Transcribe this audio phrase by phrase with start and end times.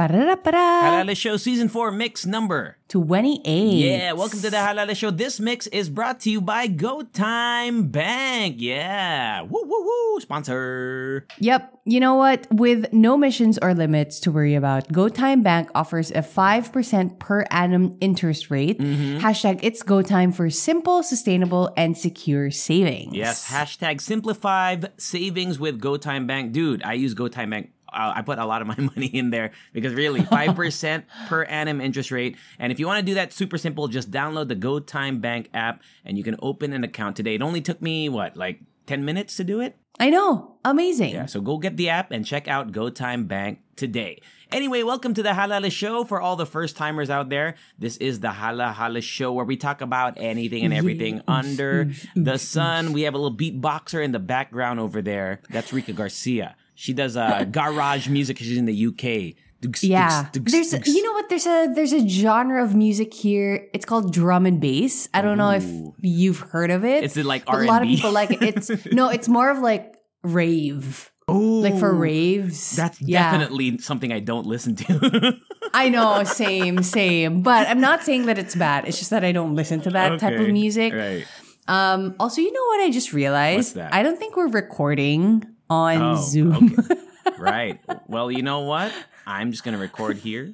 [0.00, 0.80] Ba-da-da-ba-da.
[0.80, 2.78] Halo Halo Show Season 4 Mix Number.
[2.88, 3.44] 28.
[3.44, 5.10] Yeah, welcome to the Halo Halo Show.
[5.10, 8.56] This mix is brought to you by GoTyme Bank.
[8.58, 9.42] Yeah.
[9.42, 10.20] Woo, woo, woo.
[10.20, 11.26] Sponsor.
[11.38, 11.80] Yep.
[11.84, 12.46] You know what?
[12.50, 17.96] With no missions or limits to worry about, GoTyme Bank offers a 5% per annum
[18.00, 18.78] interest rate.
[18.78, 19.18] Mm-hmm.
[19.18, 23.14] Hashtag it's go time for simple, sustainable, and secure savings.
[23.14, 26.52] Yes, hashtag SimplyFive savings with GoTyme Bank.
[26.52, 27.72] Dude, I use GoTyme Bank.
[27.92, 31.80] Uh, I put a lot of my money in there because really 5% per annum
[31.80, 32.36] interest rate.
[32.58, 35.82] And if you want to do that super simple, just download the GoTyme Bank app
[36.04, 37.34] and you can open an account today.
[37.34, 39.76] It only took me, what, like 10 minutes to do it?
[39.98, 40.56] I know.
[40.64, 41.10] Amazing.
[41.12, 44.20] Yeah, so go get the app and check out GoTyme Bank today.
[44.50, 47.54] Anyway, welcome to the Halo Halo Show for all the first timers out there.
[47.78, 52.38] This is the Halo Halo Show where we talk about anything and everything under the
[52.38, 52.92] sun.
[52.92, 55.40] We have a little beatboxer in the background over there.
[55.50, 56.56] That's Rica Garcia.
[56.80, 58.38] She does uh, garage music.
[58.38, 59.36] She's in the UK.
[59.60, 60.28] Dugs, Yeah.
[60.32, 63.68] dugs, dugs, There's you know what there's a there's a genre of music here.
[63.74, 65.06] It's called drum and bass.
[65.12, 65.66] I don't know if
[66.00, 67.04] you've heard of it.
[67.04, 68.40] Is it like but a lot of people like it.
[68.42, 71.10] It's no, it's more of like rave.
[71.30, 72.74] Ooh, Like for raves.
[72.74, 73.30] That's Yeah.
[73.30, 75.36] definitely something I don't listen to.
[75.74, 77.42] I know, same, same.
[77.42, 78.88] But I'm not saying that it's bad.
[78.88, 80.92] It's just that I don't listen to that type of music.
[80.94, 81.26] Right.
[81.68, 83.78] Um, also, you know what I just realized?
[83.78, 86.76] I don't think we're recording on Oh, Zoom.
[86.78, 87.00] okay.
[87.38, 87.80] right.
[88.08, 88.92] Well, you know what?
[89.26, 90.52] I'm just going to record here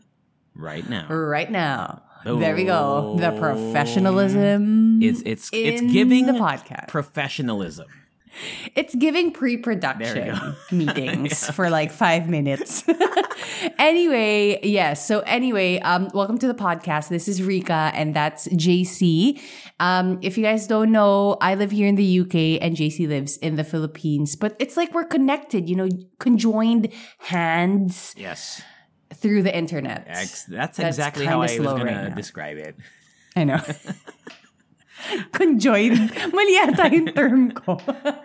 [0.55, 1.09] right now.
[1.09, 2.03] right now.
[2.25, 3.17] There we go.
[3.19, 3.39] The oh.
[3.39, 5.01] professionalism.
[5.01, 6.89] It's it's it's giving the podcast.
[6.89, 7.87] professionalism.
[8.75, 10.55] It's giving pre-production we go.
[10.93, 12.85] meetings for like five minutes.
[13.79, 15.07] anyway, yes.
[15.07, 17.09] So anyway, um, welcome to the podcast.
[17.09, 19.41] This is Rica and that's JC.
[19.81, 23.37] Um, if you guys don't know, I live here in the UK and JC lives
[23.39, 25.89] in the Philippines, but it's like we're connected, you know,
[26.19, 28.63] conjoined hands Yes.
[29.15, 30.07] through the internet.
[30.07, 32.77] That's, That's exactly how I was going to describe it.
[33.35, 33.61] I know.
[35.39, 36.11] Conjoined.
[36.33, 37.79] Mali yata yung term ko.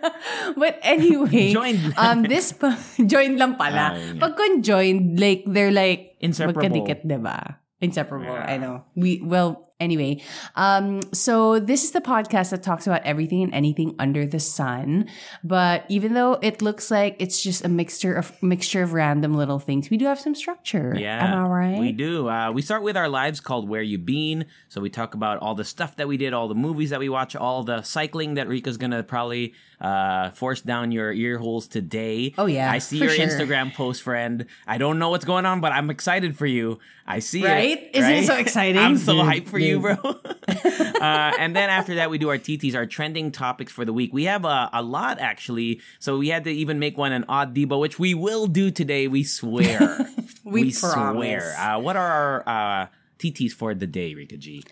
[0.60, 1.94] But anyway, Joined.
[1.96, 2.78] um, this, pa-
[3.10, 3.94] joined lang pala.
[3.94, 4.18] Ah, yun.
[4.20, 6.62] Pag conjoined, like, they're like, Inseparable.
[6.62, 7.58] magkadikit, diba?
[7.82, 8.46] Inseparable, Yeah.
[8.46, 8.84] I know.
[8.94, 10.22] We, well, anyway.
[10.56, 15.08] Um, so this is the podcast that talks about everything and anything under the sun.
[15.44, 19.58] But even though it looks like it's just a mixture of, mixture of random little
[19.58, 20.94] things, we do have some structure.
[20.96, 21.24] Yeah.
[21.24, 21.78] Am I right?
[21.78, 22.28] We do.
[22.28, 24.46] Uh, we start with our lives called Where You Been.
[24.68, 27.08] So we talk about all the stuff that we did, all the movies that we
[27.08, 31.66] watch, all the cycling that Rica's going to probably uh, force down your ear holes
[31.66, 32.32] today.
[32.38, 33.26] Oh, yeah, I see your sure.
[33.26, 34.46] Instagram post, friend.
[34.66, 36.78] I don't know what's going on, but I'm excited for you.
[37.04, 37.78] I see Right?
[37.82, 37.90] it.
[37.96, 38.78] Isn't it so exciting?
[38.80, 39.94] I'm so hyped for you, bro.
[40.48, 44.12] uh, and then after that, we do our TTs, our trending topics for the week.
[44.12, 45.80] We have a, a lot, actually.
[45.98, 49.08] So we had to even make one an ODDiba, which we will do today.
[49.08, 50.06] We swear.
[50.44, 50.92] We swear.
[50.92, 51.54] promise.
[51.58, 52.86] Uh, what are our uh,
[53.22, 54.64] TTs for the day, Rica G?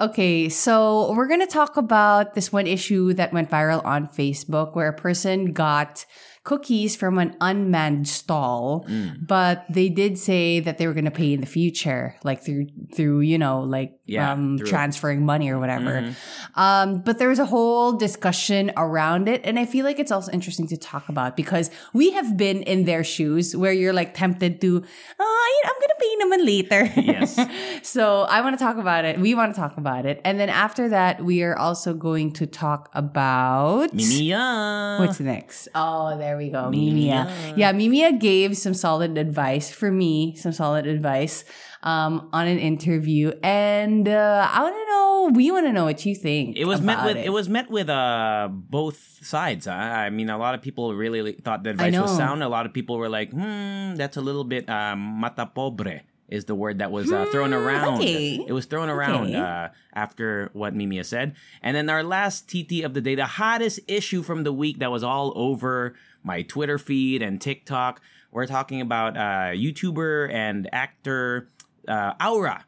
[0.00, 4.74] Okay, so we're going to talk about this one issue that went viral on Facebook
[4.74, 6.04] where a person got
[6.44, 9.26] cookies from an unmanned stall, Mm.
[9.26, 12.66] but they did say that they were going to pay in the future, like through
[12.94, 16.02] through you know like Yeah, um, through- transferring money or whatever.
[16.02, 16.14] Mhm.
[16.58, 20.32] Um, but there was a whole discussion around it, and I feel like it's also
[20.32, 24.60] interesting to talk about because we have been in their shoes where you're like tempted
[24.60, 24.82] to,
[25.20, 26.82] oh, I'm gonna pay naman later.
[27.00, 27.38] Yes.
[27.86, 29.18] so I want to talk about it.
[29.20, 32.46] We want to talk about it, and then after that, we are also going to
[32.46, 34.98] talk about Mimiyuuuh.
[34.98, 35.68] What's next?
[35.74, 36.70] Oh, there we go.
[36.70, 37.26] Mimiyuuuh.
[37.26, 37.56] Mimiyuuuh.
[37.56, 41.44] Yeah, Mimiyuuuh gave some solid advice for me, some solid advice
[41.82, 43.32] um, on an interview.
[43.42, 46.56] And uh, I want to know, we want to know what you think.
[46.56, 47.30] It was met with it.
[47.32, 49.66] was met with uh both sides.
[49.66, 49.72] huh?
[49.72, 52.42] I mean, a lot of people really thought the advice was sound.
[52.42, 56.02] A lot of people were like, "Hmm, that's a little bit uh, mata pobre."
[56.32, 58.00] Is the word that was uh, thrown Hmm, around?
[58.00, 58.40] okay.
[58.40, 59.36] It was thrown around Okay.
[59.36, 63.80] uh, after what Mimiyuuuh said, and then our last TT of the day, the hottest
[63.86, 68.00] issue from the week that was all over my Twitter feed and TikTok.
[68.30, 71.48] We're talking about uh, YouTuber and actor
[71.86, 72.64] uh, Awra.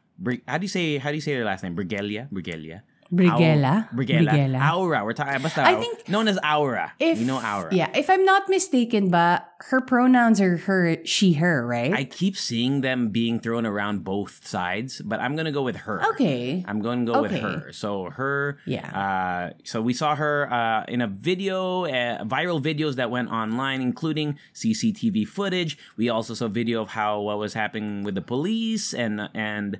[0.47, 0.97] How do you say?
[0.97, 1.75] How do you say her last name?
[1.75, 2.29] Brigelia.
[2.31, 2.81] Brigelia.
[3.13, 3.87] Briguela?
[3.91, 4.31] Au- Briguela.
[4.31, 4.59] Briguela.
[4.59, 5.03] Awra.
[5.05, 6.93] We're talking basta, I think known as Awra.
[6.99, 7.73] If you know Awra.
[7.73, 11.93] Yeah, if I'm not mistaken, but her pronouns are her, she, her, right?
[11.93, 16.03] I keep seeing them being thrown around both sides, but I'm gonna go with her.
[16.11, 16.63] Okay.
[16.67, 17.71] I'm going to go with her.
[17.71, 18.89] So her, Yeah.
[18.89, 23.81] Uh, so we saw her uh, in a video, uh, viral videos that went online,
[23.81, 25.77] including CCTV footage.
[25.97, 29.79] We also saw video of how what was happening with the police and and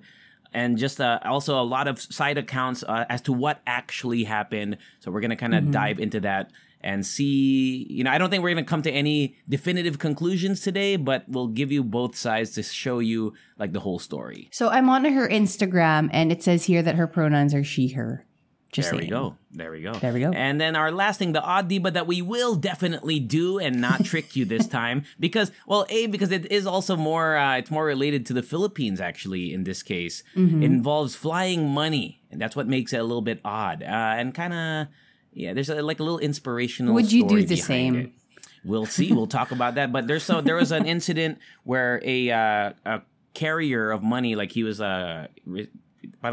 [0.56, 4.78] and just uh, also a lot of side accounts uh, as to what actually happened.
[5.02, 6.50] So we're gonna kind of dive into that
[6.80, 7.86] and see.
[7.90, 11.50] You know, I don't think we're gonna come to any definitive conclusions today, but we'll
[11.50, 14.48] give you both sides to show you like the whole story.
[14.52, 18.26] so I'm on her Instagram and it says here that her pronouns are she, her.
[18.76, 19.36] Just there we go.
[19.52, 19.94] There we go.
[19.94, 20.32] There we go.
[20.32, 24.36] And then our last thing, the ODDiba that we will definitely do and not trick
[24.36, 28.26] you this time because, well, a because it is also more, uh, it's more related
[28.28, 29.54] to the Philippines actually.
[29.54, 30.62] In this case, Mm-hmm.
[30.62, 33.86] it involves flying money, and that's what makes it a little bit odd uh,
[34.20, 34.88] and kind of,
[35.34, 35.54] yeah.
[35.54, 36.94] There's a, like a little inspirational.
[36.94, 37.96] Would you do the same?
[37.96, 38.12] it.
[38.64, 39.14] We'll see.
[39.14, 39.92] We'll talk about that.
[39.92, 43.02] But there's so there was an incident where a uh, a
[43.34, 45.70] carrier of money, like he was uh, re-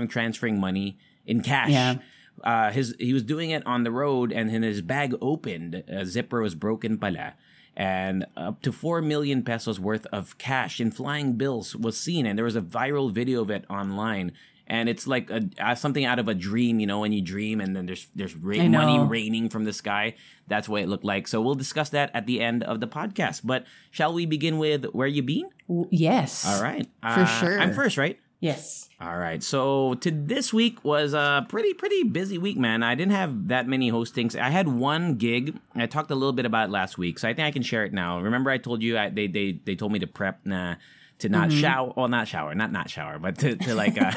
[0.09, 1.71] transferring money in cash.
[1.71, 1.97] Yeah.
[2.43, 5.83] Uh, his he was doing it on the road, and then his bag opened.
[5.89, 7.35] A zipper was broken, pala,
[7.77, 12.37] and up to four million pesos worth of cash in flying bills was seen, and
[12.39, 14.33] there was a viral video of it online.
[14.69, 17.61] And it's like a, uh, something out of a dream, you know, when you dream
[17.61, 20.15] and then there's there's money raining from the sky.
[20.47, 21.27] That's what it looked like.
[21.29, 23.43] So we'll discuss that at the end of the podcast.
[23.45, 25.51] But shall we begin with where you been?
[25.91, 26.47] Yes.
[26.47, 27.61] All right, For Uh, sure.
[27.61, 28.19] I'm first, right?
[28.43, 28.89] Yes.
[29.01, 29.41] All right.
[29.41, 32.83] So to this week was a pretty pretty busy week, man.
[32.83, 34.37] I didn't have that many hostings.
[34.37, 35.57] I had one gig.
[35.77, 37.85] I talked a little bit about it last week, so I think I can share
[37.85, 38.19] it now.
[38.21, 40.75] Remember, I told you I, they they they told me to prep na
[41.21, 41.61] to not Mm-hmm.
[41.61, 44.11] shower, well, not shower, not not shower, but to, to like uh,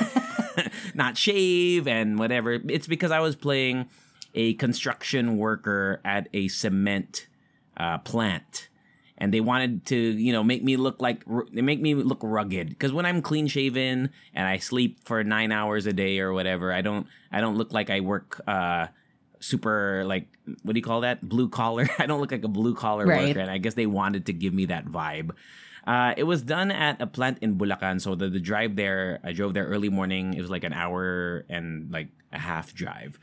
[0.96, 2.54] not shave and whatever.
[2.54, 3.86] It's because I was playing
[4.34, 7.28] a construction worker at a cement
[7.78, 8.70] uh, plant
[9.18, 11.24] and they wanted to you know make me look like
[11.54, 12.70] they make me look rugged.
[12.70, 16.74] Because when i'm clean shaven and i sleep for nine hours a day or whatever
[16.74, 18.88] i don't i don't look like i work uh
[19.40, 20.28] super like
[20.64, 21.28] what do you call that?
[21.28, 21.88] Blue collar?
[22.00, 23.28] I don't look like a blue collar Right.
[23.28, 25.32] worker and i guess they wanted to give me that vibe.
[25.88, 29.34] Uh, it was done at a plant in Bulacan, so the, the drive there, I
[29.34, 30.34] drove there early morning.
[30.34, 33.20] It was like an hour and like a half drive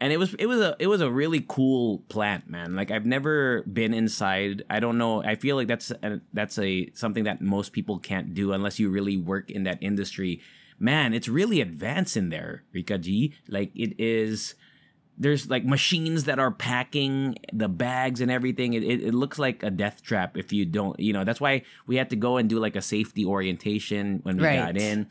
[0.00, 2.74] and it was it was a it was a really cool plant man.
[2.76, 4.62] Like i've never been inside.
[4.68, 5.22] I don't know.
[5.24, 8.90] I feel like that's a, that's a something that most people can't do unless you
[8.90, 10.40] really work in that industry.
[10.78, 13.32] Man it's really advanced in there rica g.
[13.48, 14.54] Like it is
[15.18, 18.74] there's like machines that are packing the bags and everything.
[18.74, 21.62] It, it, it looks like a death trap if you don't you know that's why
[21.86, 24.56] we had to go and do like a safety orientation when we Right.
[24.58, 25.06] got in.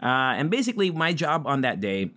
[0.00, 2.12] Uh, and basically my job on that day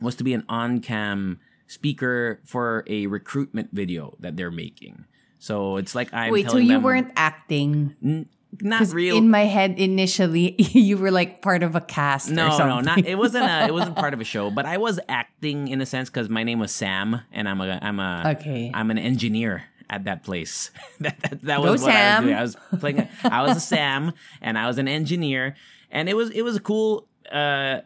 [0.00, 5.04] was to be an on-cam speaker for a recruitment video that they're making.
[5.38, 7.94] So it's like I'm Wait, so you weren't acting?
[8.02, 8.28] N-
[8.60, 9.16] not real.
[9.16, 12.30] in my head initially, you were like part of a cast.
[12.30, 13.44] or no, no, not it wasn't.
[13.44, 16.28] A, it wasn't part of a show, but I was acting in a sense because
[16.28, 18.70] my name was Sam, and I'm a, I'm a, Okay.
[18.72, 20.70] I'm an engineer at that place.
[21.00, 21.96] that, that, that Go was what Sam.
[21.96, 22.36] I was doing.
[22.36, 23.08] I was playing.
[23.24, 25.56] I was a Sam, and I was an engineer,
[25.90, 27.08] and it was it was a cool.
[27.30, 27.80] Uh,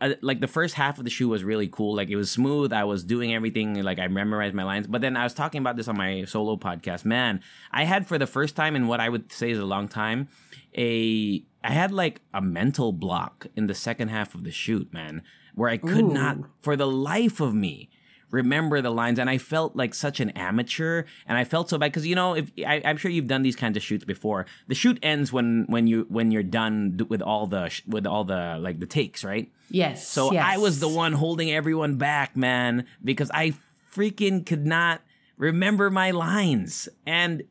[0.00, 1.94] uh, like the first half of the shoot was really cool.
[1.96, 2.72] Like it was smooth.
[2.72, 3.82] I was doing everything.
[3.82, 4.86] Like I memorized my lines.
[4.86, 7.04] But then I was talking about this on my solo podcast.
[7.04, 7.40] Man,
[7.72, 10.28] I had for the first time in what I would say is a long time,
[10.76, 15.22] a I had like a mental block in the second half of the shoot, man,
[15.54, 17.90] where I could not, for the life of me,
[18.30, 21.90] remember the lines and i felt like such an amateur and i felt so bad
[21.90, 24.74] because you know if I, i'm sure you've done these kinds of shoots before the
[24.74, 28.58] shoot ends when when you when you're done with all the sh- with all the
[28.60, 30.06] like the takes right Yes.
[30.06, 30.44] so yes.
[30.46, 33.54] I was the one holding everyone back, man, because I
[33.94, 35.02] freaking could not
[35.36, 36.88] remember my lines.
[37.06, 37.44] And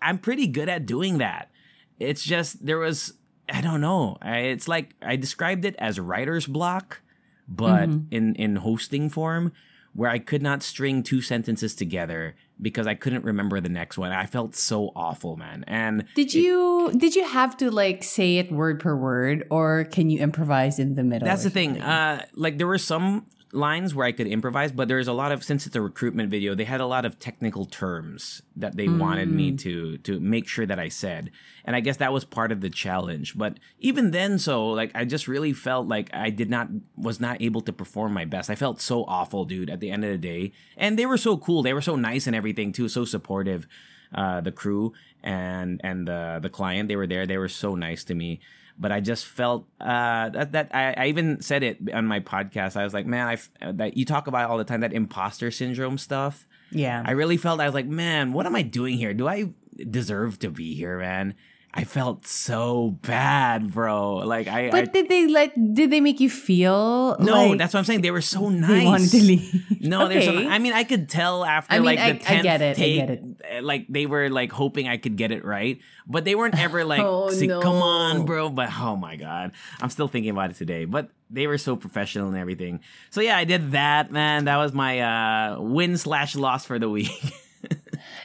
[0.00, 1.50] I'm pretty good at doing that.
[1.98, 3.14] It's just, there was,
[3.48, 4.18] I don't know.
[4.22, 7.00] I, it's like, I described it as writer's block,
[7.46, 8.14] but mm-hmm.
[8.14, 9.52] in, in hosting form,
[9.94, 14.12] where I could not string two sentences together because I couldn't remember the next one.
[14.12, 15.64] I felt so awful, man.
[15.66, 20.10] And Did you did you have to like say it word per word, or can
[20.10, 21.26] you improvise in the middle?
[21.26, 21.80] That's the thing.
[21.80, 25.44] Uh, like there were some lines where I could improvise, but there's a lot of
[25.44, 29.30] since it's a recruitment video, they had a lot of technical terms that they wanted
[29.30, 31.30] me to to make sure that I said,
[31.64, 33.36] and I guess that was part of the challenge.
[33.36, 37.42] But even then, so like I just really felt like I did not was not
[37.42, 38.48] able to perform my best.
[38.50, 39.70] I felt so awful, dude.
[39.70, 41.62] At the end of the day, and they were so cool.
[41.62, 43.66] They were so nice and everything too, so supportive.
[44.14, 44.92] uh, the crew
[45.22, 46.88] and and the the client.
[46.88, 47.26] They were there.
[47.26, 48.40] They were so nice to me.
[48.78, 52.76] But I just felt uh, that that I, I even said it on my podcast.
[52.76, 55.98] I was like, man, I that you talk about all the time that imposter syndrome
[55.98, 56.46] stuff.
[56.70, 57.02] Yeah.
[57.04, 59.14] I really felt I was like, man, what am I doing here?
[59.14, 59.50] Do I
[59.90, 61.34] deserve to be here, man?
[61.74, 64.16] I felt so bad, bro.
[64.16, 65.54] Like I, but I did they like?
[65.54, 67.16] Did they make you feel?
[67.18, 68.02] no, like that's what I'm saying.
[68.02, 68.68] They were so nice.
[68.82, 69.80] They wanted to leave.
[69.80, 70.04] No.
[70.06, 70.26] Okay.
[70.26, 72.60] Some, I mean, I could tell after I mean, like I- the I tenth get
[72.60, 73.64] it, I take, get it.
[73.64, 77.00] like they were like hoping I could get it right, but they weren't ever like,
[77.04, 77.60] Oh, no.
[77.62, 80.84] "Come on, bro!" But oh my god, I'm still thinking about it today.
[80.84, 82.80] But they were so professional and everything.
[83.08, 84.44] So yeah, I did that, man.
[84.44, 87.08] That was my uh, win slash loss for the week.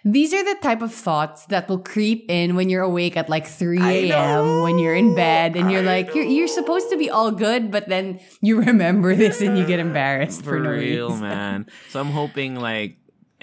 [0.10, 3.46] These are the type of thoughts that will creep in when you're awake at like
[3.46, 3.80] 3
[4.12, 4.62] a.m.
[4.62, 7.72] when you're in bed and you're I like, you're, you're supposed to be all good,
[7.72, 11.22] but then you remember this and you get embarrassed for, for no real, reason.
[11.22, 11.66] man.
[11.90, 12.98] So I'm hoping like.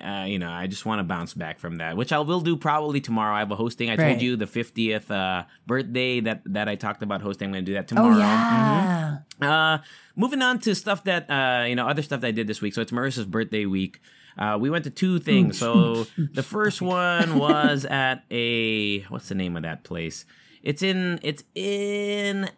[0.05, 2.57] Uh, you know, I just want to bounce back from that, which I will do
[2.57, 3.33] probably tomorrow.
[3.37, 3.89] I have a hosting.
[3.89, 4.09] I Right.
[4.11, 7.47] told you the 50th uh, birthday that that I talked about hosting.
[7.47, 8.09] I'm going to do that tomorrow.
[8.09, 9.19] Oh, tomorrow.
[9.41, 9.75] yeah.
[9.75, 9.79] Uh,
[10.17, 12.75] moving on to stuff that uh, you know, other stuff that I did this week.
[12.75, 14.01] So it's Marissa's birthday week.
[14.39, 15.59] Uh, we went to two things.
[15.59, 20.25] So the first one was at a what's the name of that place?
[20.63, 22.49] It's in it's in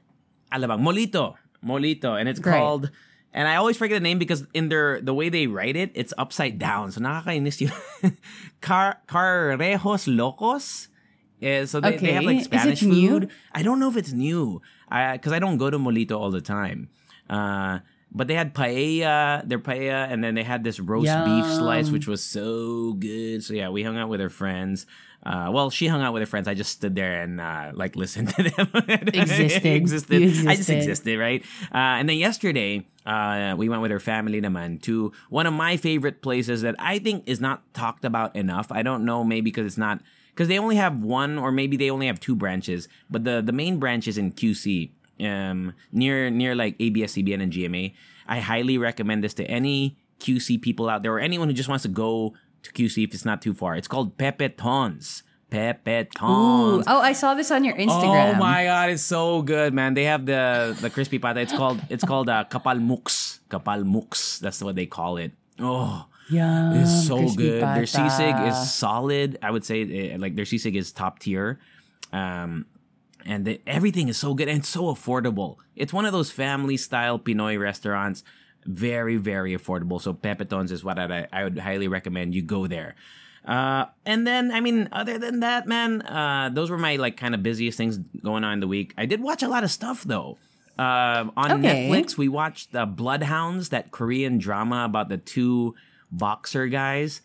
[0.53, 2.59] Alabang Molito, Molito, and it's Right.
[2.59, 2.91] called.
[3.33, 6.15] And I always forget the name because in their the way they write it, it's
[6.17, 6.93] upside down.
[6.93, 8.17] So nakakainis yun.
[8.63, 10.89] Car Carrejos Locos.
[11.39, 12.37] Yeah, so they, they have Okay.
[12.37, 13.29] like Spanish food.
[13.53, 16.89] I don't know if it's new because I, don't go to Molito all the time.
[17.29, 17.81] Uh,
[18.13, 22.07] but they had paella, their paella, and then they had this roast beef slice, which
[22.07, 23.45] was so good.
[23.45, 24.87] So yeah, we hung out with her friends.
[25.23, 26.47] Uh, well, she hung out with her friends.
[26.47, 28.69] I just stood there and uh, like listened to them.
[29.13, 29.67] Existed.
[29.83, 30.23] existed.
[30.23, 30.77] You I just existed.
[30.77, 31.45] existed, right?
[31.75, 35.77] Uh, and then yesterday, uh, we went with her family naman to one of my
[35.77, 38.71] favorite places that I think is not talked about enough.
[38.71, 41.91] I don't know, maybe because it's not because they only have one or maybe they
[41.91, 46.55] only have two branches, but the the main branch is in QC, um, near near
[46.55, 47.95] like ABS-CBN, and GMA.
[48.27, 51.83] I highly recommend this to any QC people out there or anyone who just wants
[51.83, 53.77] to go to QC if it's not too far.
[53.77, 55.23] It's called Pepeton's.
[55.49, 56.83] Pepe Ooh.
[56.83, 58.35] Oh, I saw this on your Instagram.
[58.35, 59.95] Oh my god, it's so good, man.
[59.95, 61.39] They have the the crispy pata.
[61.41, 63.39] It's called it's called uh, kapal mux.
[63.49, 64.41] Kapal mux.
[64.41, 65.31] That's what they call it.
[65.61, 66.75] Oh, Yeah.
[66.83, 67.63] it's so good.
[67.63, 67.87] Their pata.
[67.87, 69.39] sisig is solid.
[69.41, 71.61] I would say eh, like their sisig is top tier.
[72.13, 72.67] Um
[73.27, 75.57] and the, everything is so good and so affordable.
[75.75, 78.23] It's one of those family style Pinoy restaurants.
[78.65, 80.01] Very, very affordable.
[80.01, 82.95] So Pepeton's is what I, I would highly recommend you go there.
[83.45, 87.35] Uh, and then, I mean, other than that, man, uh, those were my like kind
[87.35, 88.93] of busiest things going on in the week.
[88.99, 90.39] I did watch a lot of stuff though.
[90.79, 91.89] Uh, on Okay.
[91.89, 95.75] Netflix, we watched uh, Bloodhounds, that Korean drama about the two
[96.11, 97.23] boxer guys.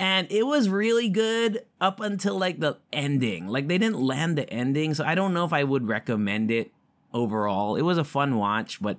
[0.00, 3.48] And it was really good up until like the ending.
[3.48, 6.72] Like they didn't land the ending, so I don't know if I would recommend it
[7.12, 7.76] overall.
[7.76, 8.96] It was a fun watch, but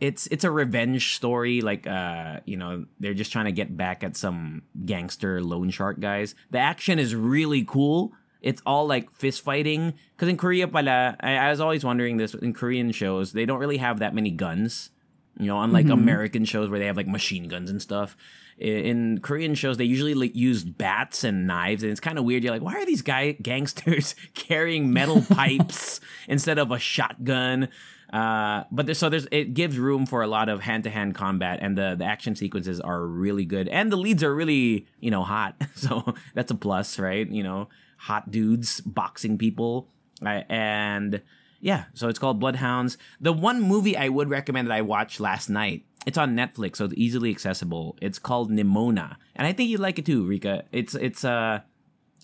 [0.00, 1.60] it's it's a revenge story.
[1.60, 6.00] Like uh, you know, they're just trying to get back at some gangster loan shark
[6.00, 6.34] guys.
[6.50, 8.12] The action is really cool.
[8.42, 9.94] It's all like fist fighting.
[10.16, 13.60] Because in Korea, pala, I, I was always wondering this in Korean shows, they don't
[13.60, 14.90] really have that many guns.
[15.38, 18.16] You know, unlike American shows where they have like machine guns and stuff.
[18.58, 22.42] In Korean shows, they usually like use bats and knives, and it's kind of weird.
[22.42, 27.68] You're like, why are these guy gangsters carrying metal pipes instead of a shotgun?
[28.12, 31.14] Uh, but there's, so there's it gives room for a lot of hand to hand
[31.14, 35.10] combat, and the the action sequences are really good, and the leads are really you
[35.10, 35.54] know hot.
[35.74, 37.28] So that's a plus, right?
[37.28, 39.88] You know, hot dudes boxing people,
[40.24, 41.20] uh, and
[41.60, 42.96] yeah, so it's called Bloodhounds.
[43.20, 46.84] The one movie I would recommend that I watched last night, it's on Netflix, so
[46.86, 47.96] it's easily accessible.
[48.00, 49.16] It's called Nimona.
[49.34, 50.64] And I think you'd like it too, Rica.
[50.72, 51.60] It's it's uh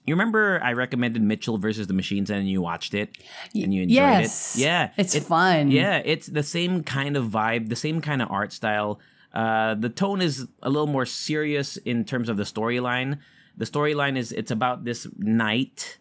[0.07, 3.17] you remember I recommended Mitchell versus the Machines and you watched it
[3.55, 4.57] and you enjoyed yes.
[4.57, 4.63] it?
[4.63, 4.91] Yeah.
[4.97, 5.71] It's It- fun.
[5.71, 8.99] Yeah, it's the same kind of vibe, the same kind of art style.
[9.33, 13.19] Uh, the tone is a little more serious in terms of the storyline.
[13.57, 15.99] The storyline is it's about this knight,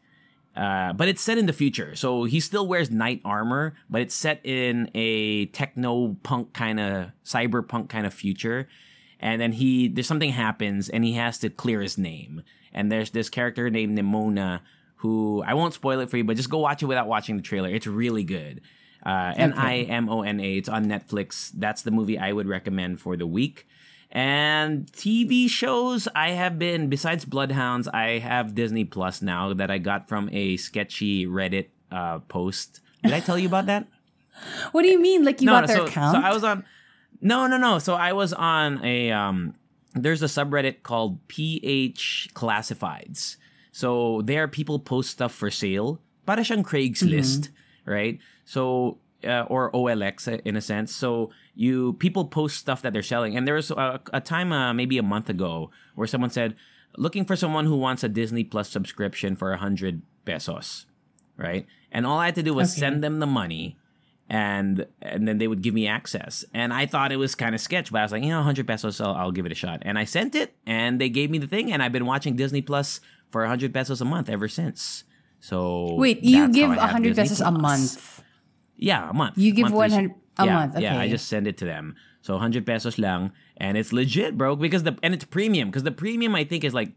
[0.62, 1.96] uh, but it's set in the future.
[1.96, 7.12] So he still wears knight armor, but it's set in a techno punk kind of
[7.25, 8.68] cyberpunk kind of future.
[9.20, 12.44] And then he there's something happens and he has to clear his name.
[12.72, 14.60] And there's this character named Nimona
[14.98, 17.41] who I won't spoil it for you, but just go watch it without watching the
[17.41, 17.70] trailer.
[17.70, 18.62] It's really good.
[19.03, 20.58] Uh, N I M O N A.
[20.58, 21.51] It's on Netflix.
[21.56, 23.68] That's the movie I would recommend for the week.
[24.12, 29.77] And TV shows, I have been, besides Bloodhounds, I have Disney Plus now that I
[29.77, 32.82] got from a sketchy Reddit uh, post.
[33.03, 33.88] Did I tell you about that?
[34.72, 35.24] What do you mean?
[35.24, 36.18] Like you got their so, account?
[36.18, 36.65] So I was on.
[37.22, 37.77] No, no, no.
[37.77, 39.12] So I was on a.
[39.12, 39.53] Um,
[39.94, 43.36] there's a subreddit called PH Classifieds.
[43.72, 46.01] So there, people post stuff for sale.
[46.25, 47.50] Para siyang Craigslist,
[47.86, 48.18] right?
[48.46, 50.94] So uh, or OLX uh, in a sense.
[50.96, 54.74] So you people post stuff that they're selling, and there was a, a time uh,
[54.74, 56.56] maybe a month ago where someone said,
[56.98, 60.86] looking for someone who wants a Disney Plus subscription for a hundred pesos,
[61.38, 61.66] right?
[61.92, 62.80] And all I had to do was Okay.
[62.82, 63.78] send them the money.
[64.30, 67.60] And and then they would give me access, and I thought it was kind of
[67.60, 69.80] sketch, but I was like, you know, 100 pesos, I'll, I'll give it a shot.
[69.82, 72.62] And I sent it, and they gave me the thing, and I've been watching Disney
[72.62, 75.04] Plus for 100 pesos a month ever since.
[75.42, 78.24] So Wait, you give how I have 100 Disney pesos a month.
[78.82, 79.38] Yeah, a month.
[79.38, 81.96] You give Monthly 100 a yeah, month, Yeah, I just send it to them.
[82.22, 85.92] So 100 pesos lang and it's legit, bro, because the and it's premium because the
[85.94, 86.92] premium I think is like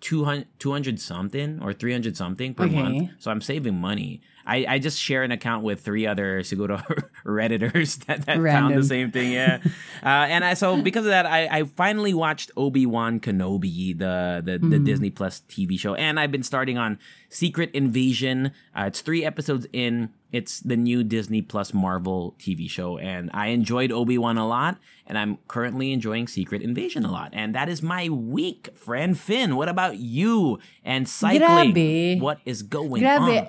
[0.00, 2.74] 200, 200 something or 300 something per Okay.
[2.74, 3.10] month.
[3.18, 4.20] So I'm saving money.
[4.46, 6.76] I, I just share an account with three other seguro
[7.24, 9.32] redditors that, that found the same thing.
[9.32, 9.58] Yeah,
[10.02, 14.42] uh, and I so because of that, I, I finally watched Obi Wan Kenobi, the
[14.44, 14.84] the, the Hmm.
[14.84, 16.98] Disney Plus TV show, and I've been starting on
[17.30, 18.52] Secret Invasion.
[18.76, 20.10] Uh, it's three episodes in.
[20.34, 24.78] It's the new Disney Plus Marvel TV show, and I enjoyed Obi Wan a lot,
[25.06, 29.54] and I'm currently enjoying Secret Invasion a lot, and that is my week, friend Finn.
[29.54, 31.72] What about you and cycling?
[31.72, 32.20] Grabe.
[32.20, 33.48] What is going Grabe.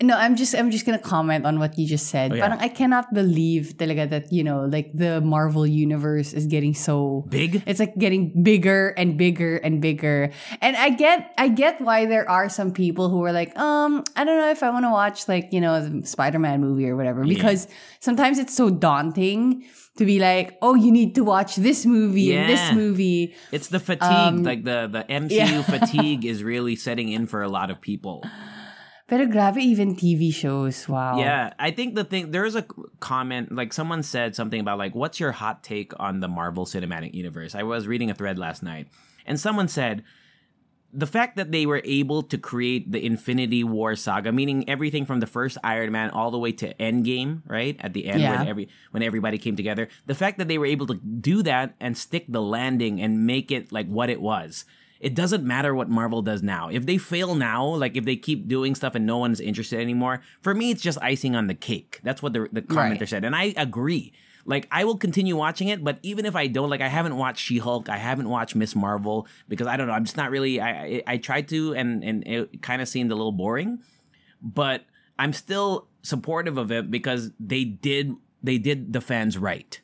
[0.00, 2.30] No, I'm just I'm just gonna comment on what you just said.
[2.30, 2.46] Oh, yeah.
[2.46, 7.26] Parang I cannot believe talaga that, you know, like the Marvel universe is getting so
[7.28, 7.64] Big?
[7.66, 10.30] It's like getting bigger and bigger and bigger.
[10.62, 14.22] And I get I get why there are some people who are like, um, I
[14.22, 17.24] don't know if I want to watch like, you know, the Spider-Man movie or whatever.
[17.24, 17.66] Because
[17.98, 19.66] sometimes it's so daunting
[19.98, 23.34] to be like, oh, you need to watch this movie and this movie.
[23.50, 25.62] It's the fatigue, like the the MCU Um, yeah.
[25.66, 28.22] fatigue is really setting in for a lot of people.
[29.08, 30.86] Pero grabe even TV shows.
[30.86, 31.18] Wow.
[31.18, 32.64] Yeah, I think the thing there's a
[33.00, 37.14] comment like someone said something about like what's your hot take on the Marvel Cinematic
[37.14, 37.54] Universe?
[37.54, 38.88] I was reading a thread last night
[39.24, 40.04] and someone said
[40.92, 45.20] the fact that they were able to create the Infinity War saga, meaning everything from
[45.20, 48.38] the first Iron Man all the way to Endgame, right at the end Yeah.
[48.38, 51.74] when every when everybody came together, the fact that they were able to do that
[51.80, 54.64] and stick the landing and make it like what it was.
[55.00, 56.68] It doesn't matter what Marvel does now.
[56.68, 60.20] If they fail now, like if they keep doing stuff and no one's interested anymore,
[60.40, 62.00] for me it's just icing on the cake.
[62.02, 63.08] That's what the the commenter Right.
[63.08, 64.12] said, and I agree.
[64.44, 67.44] Like I will continue watching it, but even if I don't, like I haven't watched
[67.44, 69.92] She Hulk, I haven't watched Miss Marvel because I don't know.
[69.92, 70.58] I'm just not really.
[70.60, 73.80] I I, I tried to, and and it kind of seemed a little boring,
[74.42, 74.84] but
[75.18, 79.80] I'm still supportive of it because they did they did the fans right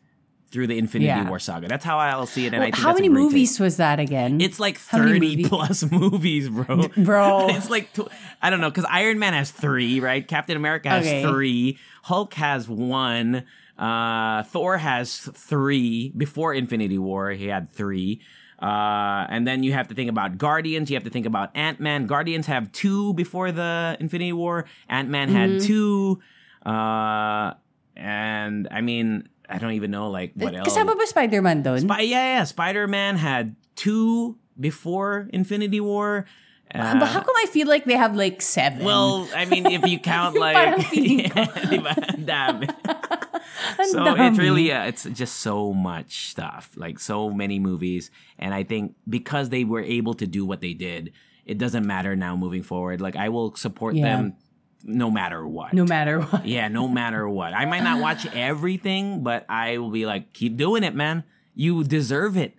[0.55, 1.29] through the Infinity Yeah.
[1.29, 1.69] War saga.
[1.69, 3.61] That's how I'll see it, and I think how many movies take.
[3.65, 4.41] was that again?
[4.41, 5.49] It's like How 30 movies?
[5.49, 6.89] plus movies, bro.
[6.97, 7.49] Bro.
[7.51, 8.09] it's like, tw-
[8.41, 10.27] I don't know, because Iron Man has three, right?
[10.27, 11.23] Captain America has Okay.
[11.23, 11.79] three.
[12.05, 13.45] Hulk has one.
[13.77, 16.13] Uh, Thor has three.
[16.17, 18.21] Before Infinity War, he had three.
[18.63, 20.89] Uh, and then you have to think about Guardians.
[20.89, 22.07] You have to think about Ant Man.
[22.07, 24.65] Guardians have two before the Infinity War.
[24.89, 25.67] Ant Man had Mm-hmm.
[25.67, 26.21] two.
[26.65, 27.55] Uh,
[27.97, 30.69] and I mean, I don't even know like what else.
[30.69, 31.81] Kasama ba Spider-Man doon?
[31.81, 32.45] Spy- yeah, yeah.
[32.45, 36.27] Spider Man had two before Infinity War.
[36.75, 38.85] Uh, but how come I feel like they have like seven?
[38.85, 40.81] well, I mean, if you count like, Parang.
[40.93, 41.95] Yeah, diba?
[42.27, 42.67] Dami.
[43.87, 44.31] So dami.
[44.31, 48.97] it's really, uh, it's just so much stuff, like so many movies, and I think
[49.09, 51.13] because they were able to do what they did,
[51.47, 53.01] it doesn't matter now moving forward.
[53.01, 54.17] Like I will support Yeah.
[54.17, 54.35] them
[54.85, 55.73] no matter what.
[55.73, 56.47] no matter what.
[56.47, 57.55] Yeah, no matter what.
[57.55, 61.25] I might not watch everything, but I will be like, keep doing it, man.
[61.55, 62.55] You deserve it.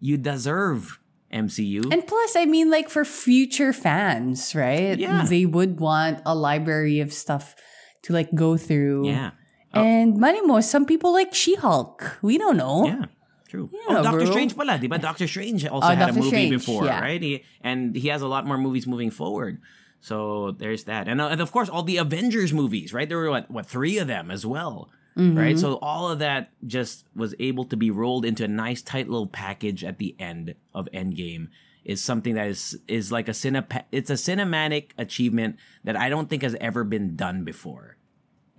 [0.00, 0.98] You deserve
[1.32, 1.92] MCU.
[1.92, 4.98] And plus, I mean, like for future fans, right?
[4.98, 5.24] Yeah.
[5.28, 7.54] They would want a library of stuff
[8.02, 9.06] to like go through.
[9.06, 9.30] yeah.
[9.74, 9.82] Oh.
[9.84, 12.18] And money mo, some people like She-Hulk.
[12.22, 12.86] We don't know.
[12.86, 13.04] Yeah.
[13.48, 13.68] True.
[13.72, 14.30] Yeah, oh, Doctor bro.
[14.32, 14.98] Strange pala, di ba?
[14.98, 17.00] Doctor Strange also Oh, had a movie Strange, before, yeah.
[17.00, 17.20] right?
[17.20, 19.60] He, and he has a lot more movies moving forward.
[20.00, 21.08] So there's that.
[21.08, 23.08] And, uh, and of course, all the Avengers movies, right?
[23.08, 25.36] There were, what, what three of them as well, Mm-hmm.
[25.36, 25.58] right?
[25.58, 29.26] So all of that just was able to be rolled into a nice, tight little
[29.26, 31.48] package at the end of Endgame.
[31.84, 33.64] Is something that is is like a cine.
[33.90, 37.96] It's a cinematic achievement that I don't think has ever been done before,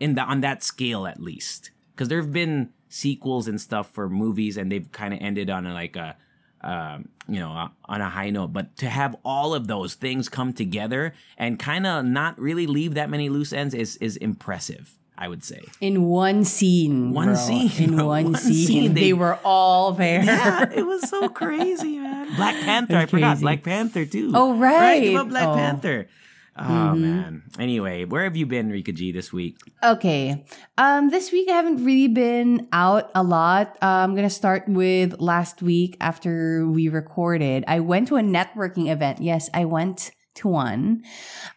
[0.02, 1.72] in the on that scale at least.
[1.94, 5.64] Because there have been sequels and stuff for movies, and they've kind of ended on
[5.66, 6.18] like a,
[6.62, 8.54] um, you know, on a high note.
[8.54, 12.94] But to have all of those things come together and kind of not really leave
[12.96, 14.96] that many loose ends is is impressive.
[15.22, 15.64] I would say.
[15.82, 17.12] In one scene.
[17.12, 17.36] One bro.
[17.36, 18.08] scene, In bro.
[18.08, 18.68] one, One scene.
[18.68, 20.24] scene, They, they- were all there.
[20.24, 22.34] Yeah, it was so crazy, man.
[22.38, 23.42] Black Panther, I forgot.
[23.42, 24.32] Black Panther too.
[24.34, 25.28] Oh, Right, right.
[25.28, 25.56] Black Oh.
[25.56, 26.08] Panther.
[26.62, 27.44] Oh man.
[27.58, 29.58] Anyway, where have you been, Rica G, this week?
[29.84, 30.46] Okay.
[30.78, 33.78] Um, this week I haven't really been out a lot.
[33.82, 37.64] Uh, I'm gonna start with last week after we recorded.
[37.68, 39.22] I went to a networking event.
[39.22, 41.04] Yes, I went to one.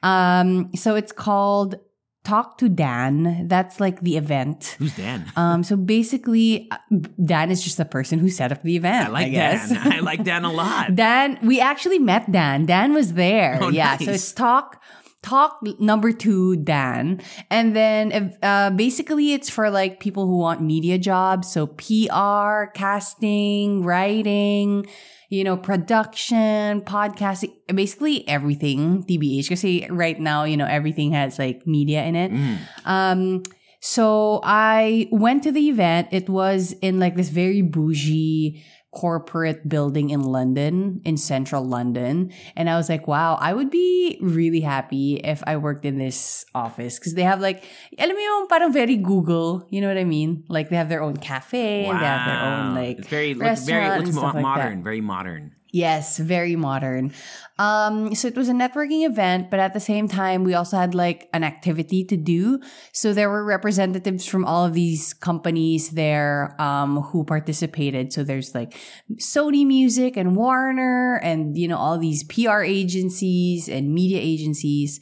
[0.03, 1.77] Um, so it's called
[2.25, 3.49] Talk to Dan.
[3.49, 4.77] That's like the event.
[4.79, 5.31] Who's Dan?
[5.35, 6.79] Um, so basically, uh,
[7.25, 9.09] Dan is just the person who set up the event.
[9.09, 9.71] I like guess.
[9.71, 9.93] Dan.
[9.93, 10.95] I like Dan a lot.
[10.95, 12.65] Dan, we actually met Dan.
[12.65, 13.59] Dan was there.
[13.61, 13.97] Oh, yeah.
[13.97, 14.81] So it's talk,
[15.23, 17.21] talk number two, Dan.
[17.51, 21.51] And then, uh, basically it's for like people who want media jobs.
[21.51, 24.87] So PR, casting, writing,
[25.33, 29.49] you know, production, podcasting, basically everything, TBH.
[29.49, 32.31] Kasi right now, you know, everything has like media in it.
[32.31, 32.59] Mm.
[32.85, 33.43] Um,
[33.81, 36.09] so I went to the event.
[36.13, 42.31] It was in like this very bougie corporate building in London, in central London.
[42.55, 46.45] And I was like, wow, I would be really happy if I worked in this
[46.55, 46.99] office.
[46.99, 47.65] Cause they have like,
[47.99, 50.45] alam mo yung parang very Google, you know what I mean?
[50.49, 53.65] Like they have their own cafe and they have their own like it's very looks
[53.65, 54.43] very restaurant looks mo- like that.
[54.43, 55.57] modern, very modern.
[55.75, 57.15] Yes, very modern.
[57.59, 60.95] Um, so it was a networking event, but at the same time, we also had
[60.95, 62.61] like an activity to do.
[62.93, 68.13] So there were representatives from all of these companies there, um, who participated.
[68.13, 68.79] So there's like
[69.15, 75.01] Sony Music and Warner and, you know, all these PR agencies and media agencies.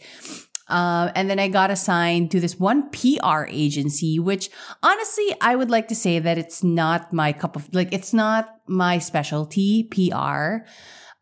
[0.71, 4.51] Um, and then I got assigned to this one PR agency, which
[4.83, 8.61] honestly, I would like to say that it's not my cup of, like, it's not
[8.67, 10.67] my specialty, PR.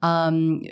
[0.03, 0.63] Um,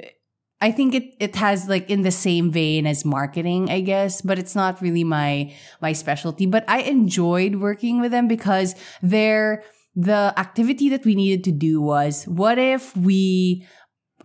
[0.61, 4.39] I think it, it has like in the same vein as marketing, I guess, but
[4.39, 6.47] it's not really my, my specialty.
[6.47, 9.65] But I enjoyed working with them because they're,
[9.99, 13.67] the activity that we needed to do was what if we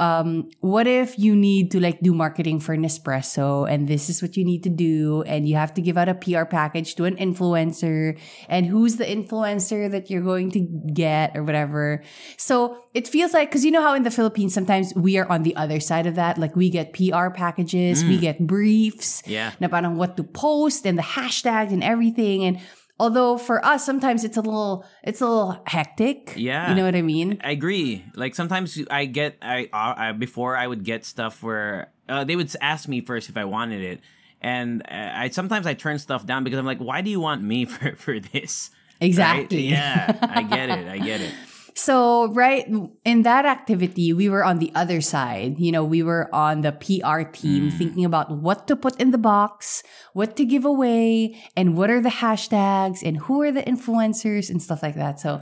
[0.02, 4.36] um, what if you need to like do marketing for Nespresso and this is what
[4.36, 7.16] you need to do and you have to give out a PR package to an
[7.22, 8.18] influencer
[8.50, 10.62] and who's the influencer that you're going to
[10.92, 12.02] get or whatever.
[12.36, 15.44] So it feels like, cause you know how in the Philippines, sometimes we are on
[15.44, 16.40] the other side of that.
[16.40, 19.54] Like we get PR packages, we get briefs, Yeah.
[19.62, 22.44] na parang what to post and the hashtags and everything.
[22.44, 22.58] And
[23.02, 26.34] although for us, sometimes it's a little, it's a little hectic.
[26.38, 26.70] Yeah.
[26.70, 27.42] You know what I mean?
[27.44, 28.06] I agree.
[28.16, 32.36] Like sometimes I get I, uh, I before I would get stuff where uh, they
[32.36, 34.02] would ask me first if I wanted it,
[34.40, 37.42] and uh, I sometimes I turn stuff down because I'm like, why do you want
[37.42, 38.70] me for for this?
[39.02, 39.08] Right?
[39.08, 39.68] Exactly.
[39.68, 40.88] Yeah, I get it.
[40.88, 41.34] I get it.
[41.73, 42.67] So, right
[43.05, 45.60] in that activity, we were on the other side.
[45.60, 49.17] You know, we were on the PR team thinking about what to put in the
[49.17, 54.49] box, what to give away, and what are the hashtags and who are the influencers
[54.49, 55.19] and stuff like that.
[55.19, 55.41] So,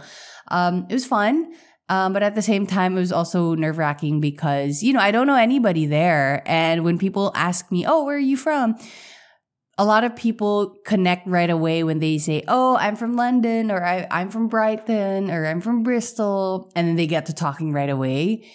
[0.49, 1.53] um, it was fun.
[1.89, 5.09] Um, but at the same time, it was also nerve wracking because, you know, I
[5.09, 6.43] don't know anybody there.
[6.45, 8.77] And when people ask me, Oh, where are you from?
[9.79, 13.81] A lot of people connect right away when they say, Oh, I'm from London or
[13.81, 16.69] I, I'm from Brighton or I'm from Bristol.
[16.75, 18.45] And then they get to talking right away.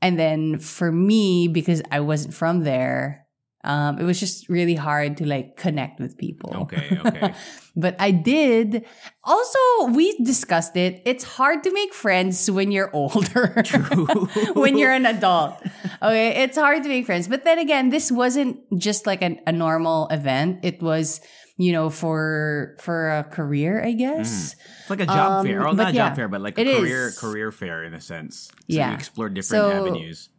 [0.00, 3.19] And then for me, because I wasn't from there,
[3.62, 6.56] um, it was just really hard to like connect with people.
[6.62, 7.34] Okay, okay.
[7.76, 8.86] but I did.
[9.22, 9.58] Also,
[9.92, 11.02] we discussed it.
[11.04, 13.60] It's hard to make friends when you're older.
[13.62, 14.06] True.
[14.54, 15.60] When you're an adult.
[16.00, 16.42] Okay.
[16.42, 17.28] It's hard to make friends.
[17.28, 20.60] But then again, this wasn't just like an, a normal event.
[20.64, 21.20] It was,
[21.58, 24.54] you know, for, for a career, I guess.
[24.80, 25.60] It's like a job Um, fair.
[25.60, 27.18] Well, not a yeah, job fair, but like a career is.
[27.18, 28.48] career fair in a sense.
[28.48, 28.88] So Yeah.
[28.88, 30.29] you explore different So- avenues.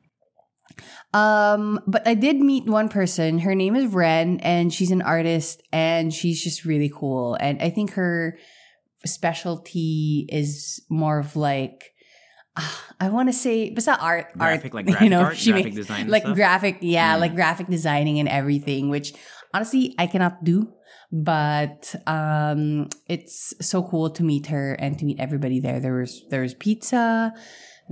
[1.13, 3.39] Um, but I did meet one person.
[3.39, 7.35] Her name is Ren, and she's an artist, and she's just really cool.
[7.35, 8.37] And I think her
[9.05, 11.91] specialty is more of like
[12.57, 16.07] ah, I want to say, basta art, Graphic, art, like graphic art, graphic make- design
[16.07, 16.35] like stuff?
[16.35, 17.19] graphic, yeah, Mm.
[17.19, 18.89] like graphic designing and everything.
[18.89, 19.13] Which
[19.53, 20.71] honestly, I cannot do.
[21.13, 25.81] But um, it's so cool to meet her and to meet everybody there.
[25.81, 27.33] There was there was pizza.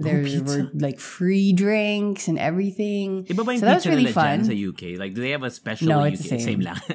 [0.03, 0.43] There pizza.
[0.43, 3.25] were like free drinks and everything.
[3.25, 4.45] Iba ba yung so that was really fun.
[4.45, 4.95] sa UK?
[4.97, 6.13] Like, do they have a special No, UK?
[6.13, 6.61] it's the same.
[6.61, 6.79] lang.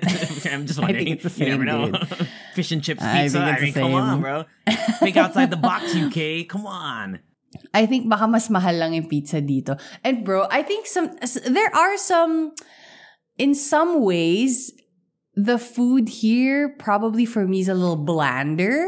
[0.51, 1.05] I'm just I wondering.
[1.05, 1.99] think it's the you never same, know.
[2.57, 3.41] Fish and chips I pizza.
[3.41, 4.45] I, the mean, come on, bro.
[5.05, 6.49] Think outside the box, UK.
[6.49, 7.21] Come on.
[7.73, 9.79] I think baka mas mahal lang yung pizza dito.
[10.03, 11.15] And bro, I think some
[11.47, 12.51] there are some
[13.39, 14.75] in some ways
[15.37, 18.87] the food here probably for me is a little blander.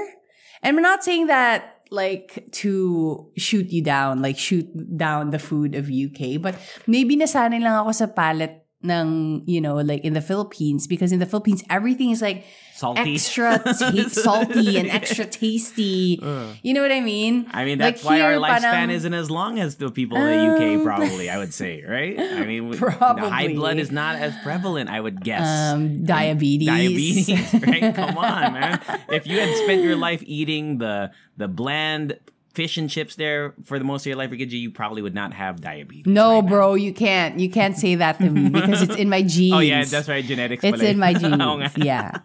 [0.63, 5.75] And I'm not saying that like to shoot you down, like shoot down the food
[5.75, 10.21] of UK, but maybe nasanay lang ako sa palate ng, you know, like in the
[10.21, 13.15] Philippines because in the Philippines everything is like Salty.
[13.15, 16.21] extra ta- salty and extra tasty.
[16.63, 17.47] You know what I mean?
[17.51, 20.27] I mean, Like that's why our lifespan parang- isn't as long as the people in
[20.29, 22.21] the UK, Um, probably, I would say, right?
[22.21, 22.91] I mean, the
[23.33, 25.49] high blood is not as prevalent, I would guess.
[25.73, 26.69] Um, diabetes.
[26.69, 27.95] Diabetes, right?
[27.95, 28.81] Come on, man.
[29.09, 32.19] If you had spent your life eating the the bland
[32.57, 35.15] fish and chips there for the most of your life, Rica G, you probably would
[35.15, 36.07] not have diabetes.
[36.07, 36.49] No, right now.
[36.49, 37.39] bro, you can't.
[37.39, 39.53] You can't say that to me because it's in my genes.
[39.57, 40.25] Oh yeah, that's right.
[40.25, 40.65] Genetics.
[40.65, 41.77] It's in my genes.
[41.77, 42.19] yeah.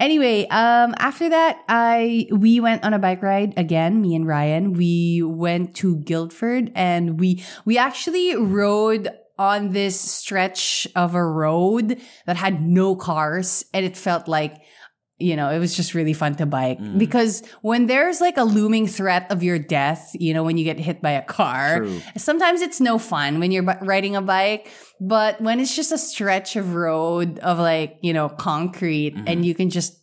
[0.00, 4.02] Anyway, um, after that, I we went on a bike ride again.
[4.02, 4.72] Me and Ryan.
[4.72, 12.00] We went to Guildford, and we we actually rode on this stretch of a road
[12.26, 14.56] that had no cars, and it felt like.
[15.22, 16.98] You know, it was just really fun to bike Mm.
[16.98, 20.82] because when there's like a looming threat of your death, you know, when you get
[20.82, 22.02] hit by a car, True.
[22.18, 24.66] sometimes it's no fun when you're riding a bike,
[25.00, 29.54] but when it's just a stretch of road of like, you know, concrete and you
[29.54, 30.02] can just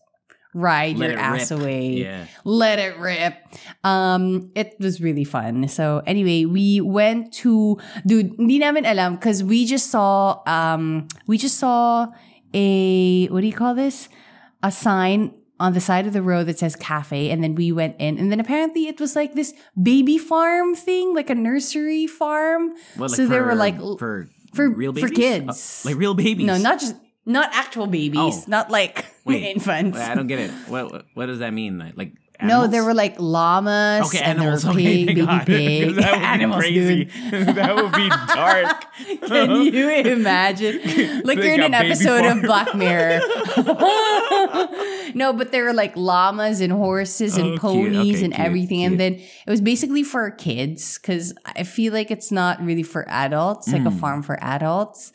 [0.56, 1.02] ride Mm-hmm.
[1.06, 1.60] Let your ass rip.
[1.62, 1.86] away.
[2.02, 2.26] Yeah.
[2.44, 3.38] Let it rip.
[3.84, 5.68] Um, it was really fun.
[5.70, 7.78] So anyway, we went to,
[8.08, 12.08] dude, hindi namin alam because we just saw, um, we just saw
[12.54, 14.10] a, what do you call this?
[14.64, 17.30] A sign on the side of the road that says cafe.
[17.32, 21.14] And then we went in and then apparently it was like this baby farm thing,
[21.14, 22.72] like a nursery farm.
[22.96, 25.84] What, like so there were like, for for- real for kids.
[25.86, 26.46] Uh, like real babies.
[26.48, 26.96] no, not just,
[27.26, 28.44] not actual babies, Oh.
[28.48, 29.44] not like Wait.
[29.44, 29.98] infants.
[30.00, 30.52] I don't get it.
[30.68, 31.94] What, what does that mean?
[31.96, 34.08] Like, like No, there were like llamas.
[34.08, 34.66] Okay, and there animals.
[34.66, 35.96] were Okay, pig, baby pig.
[35.96, 37.04] that would animals, be crazy.
[37.54, 38.86] that would be dark.
[39.28, 41.22] Can you imagine?
[41.24, 42.38] Like you're in an episode farm.
[42.40, 43.20] of Black Mirror.
[45.16, 47.62] no, but there were like llamas and horses and Oh, cute.
[47.62, 48.80] ponies Okay, and cute, everything.
[48.80, 48.92] cute.
[48.92, 53.08] And then it was basically for kids because I feel like it's not really for
[53.10, 53.98] adults, like a Hmm.
[53.98, 55.12] farm for adults.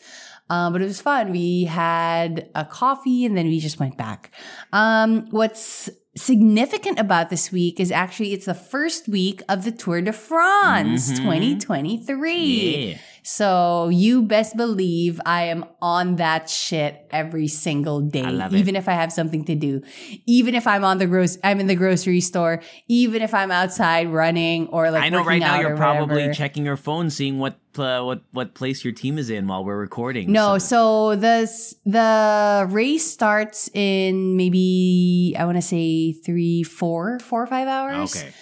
[0.51, 1.33] Um, but it was fun.
[1.33, 4.31] We had a coffee and then we just went back.
[4.73, 10.00] Um, what's significant about this week is actually it's the first week of the Tour
[10.00, 12.33] de France 2023.
[12.33, 12.90] Mm-hmm.
[12.90, 12.96] Yeah.
[13.27, 18.59] So you best believe I am on that shit every single day, I love it.
[18.59, 19.81] even if I have something to do,
[20.27, 24.13] even if I'm on the gross, I'm in the grocery store, even if I'm outside
[24.13, 26.35] running or like I know right now you're probably whatever.
[26.35, 29.79] checking your phone, seeing what uh, what what place your team is in while we're
[29.81, 30.31] recording.
[30.31, 31.49] No, So- so the
[31.87, 38.15] the race starts in maybe I want to say three, four, four or five hours.
[38.17, 38.33] okay.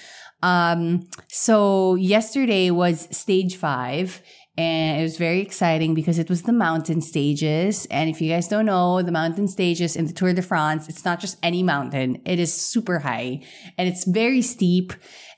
[0.43, 4.21] Um, so yesterday was stage five.
[4.59, 7.87] And it was very exciting because it was the mountain stages.
[7.91, 11.05] And if you guys don't know, the mountain stages in the Tour de France, it's
[11.05, 12.21] not just any mountain.
[12.27, 13.43] It is super high
[13.79, 14.93] and it's very steep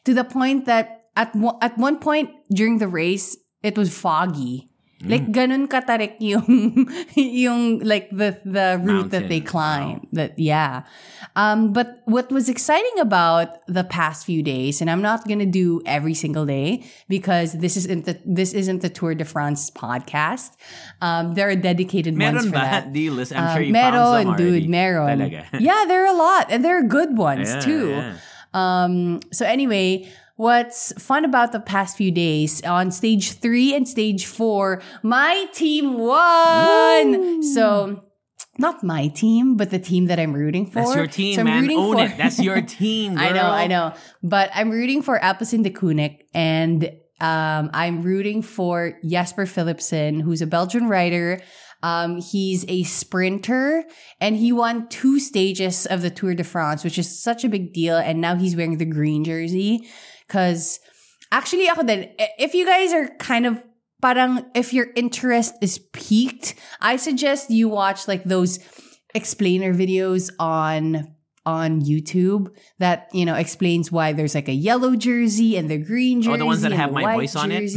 [0.04, 4.70] to the point that at, at one point during the race, it was foggy.
[5.04, 5.10] Mm.
[5.12, 9.52] Like ganun katarik yung yung like the the route that they Mountain.
[9.52, 9.98] climb.
[10.16, 10.88] That yeah.
[11.36, 15.50] Um but what was exciting about the past few days and I'm not going to
[15.50, 20.56] do every single day because this isn't the this isn't the Tour de France podcast.
[21.04, 22.64] Um there are dedicated ones for ba?
[22.64, 22.92] that.
[22.96, 23.36] Do you listen?
[23.36, 24.60] I'm Uh, sure you meron, found some already.
[24.64, 25.18] dude, meron.
[25.60, 27.88] Yeah, there are a lot and there are good ones Yeah, too.
[27.92, 28.16] yeah.
[28.54, 34.26] Um, so anyway, what's fun about the past few days on stage three and stage
[34.26, 37.42] four, my team won.
[37.42, 38.04] So
[38.58, 40.74] not my team, but the team that I'm rooting for.
[40.82, 41.62] That's your team, So I'm man.
[41.62, 42.16] rooting Own for- it.
[42.16, 43.18] That's your team.
[43.18, 43.42] I know.
[43.50, 43.94] I know.
[44.22, 46.84] But I'm rooting for Alpecin-Deceuninck and
[47.20, 51.40] um, I'm rooting for Jasper Philipsen, who's a Belgian rider.
[51.82, 53.84] Um, he's a sprinter
[54.20, 57.72] and he won two stages of the Tour de France, which is such a big
[57.74, 57.96] deal.
[57.96, 59.86] And now he's wearing the green jersey.
[60.28, 60.80] Cause
[61.32, 63.62] actually, ako din, if you guys are kind of
[64.02, 68.58] parang, if your interest is peaked, I suggest you watch like those
[69.14, 71.14] explainer videos on
[71.46, 76.22] on YouTube that you know explains why there's like a yellow jersey and the green
[76.22, 76.34] jersey.
[76.34, 77.70] Oh, the ones that have my voice on it?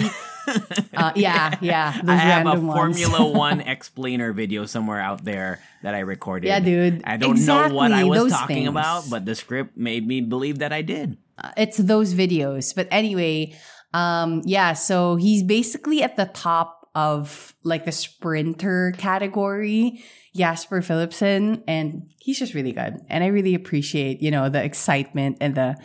[0.95, 2.01] uh, yeah, yeah.
[2.07, 2.99] I have a ones.
[2.99, 6.47] Formula One explainer video somewhere out there that I recorded.
[6.47, 7.03] Yeah, dude.
[7.03, 8.69] I don't know what I was talking things.
[8.69, 11.17] about, but the script made me believe that I did.
[11.37, 12.73] Uh, it's those videos.
[12.75, 13.55] But anyway,
[13.93, 20.03] um, yeah, so he's basically at the top of like the sprinter category,
[20.35, 22.97] Jasper Philipsen, and he's just really good.
[23.07, 25.77] And I really appreciate, you know, the excitement and the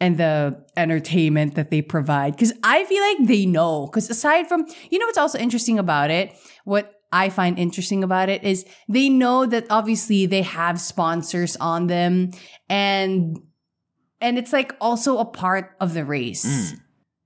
[0.00, 2.36] and the entertainment that they provide.
[2.38, 3.86] Cause I feel like they know.
[3.88, 6.34] Cause aside from, you know what's also interesting about it?
[6.64, 11.88] What I find interesting about it is they know that obviously they have sponsors on
[11.88, 12.30] them
[12.68, 13.38] and
[14.20, 16.46] and it's like also a part of the race.
[16.46, 16.80] Mm.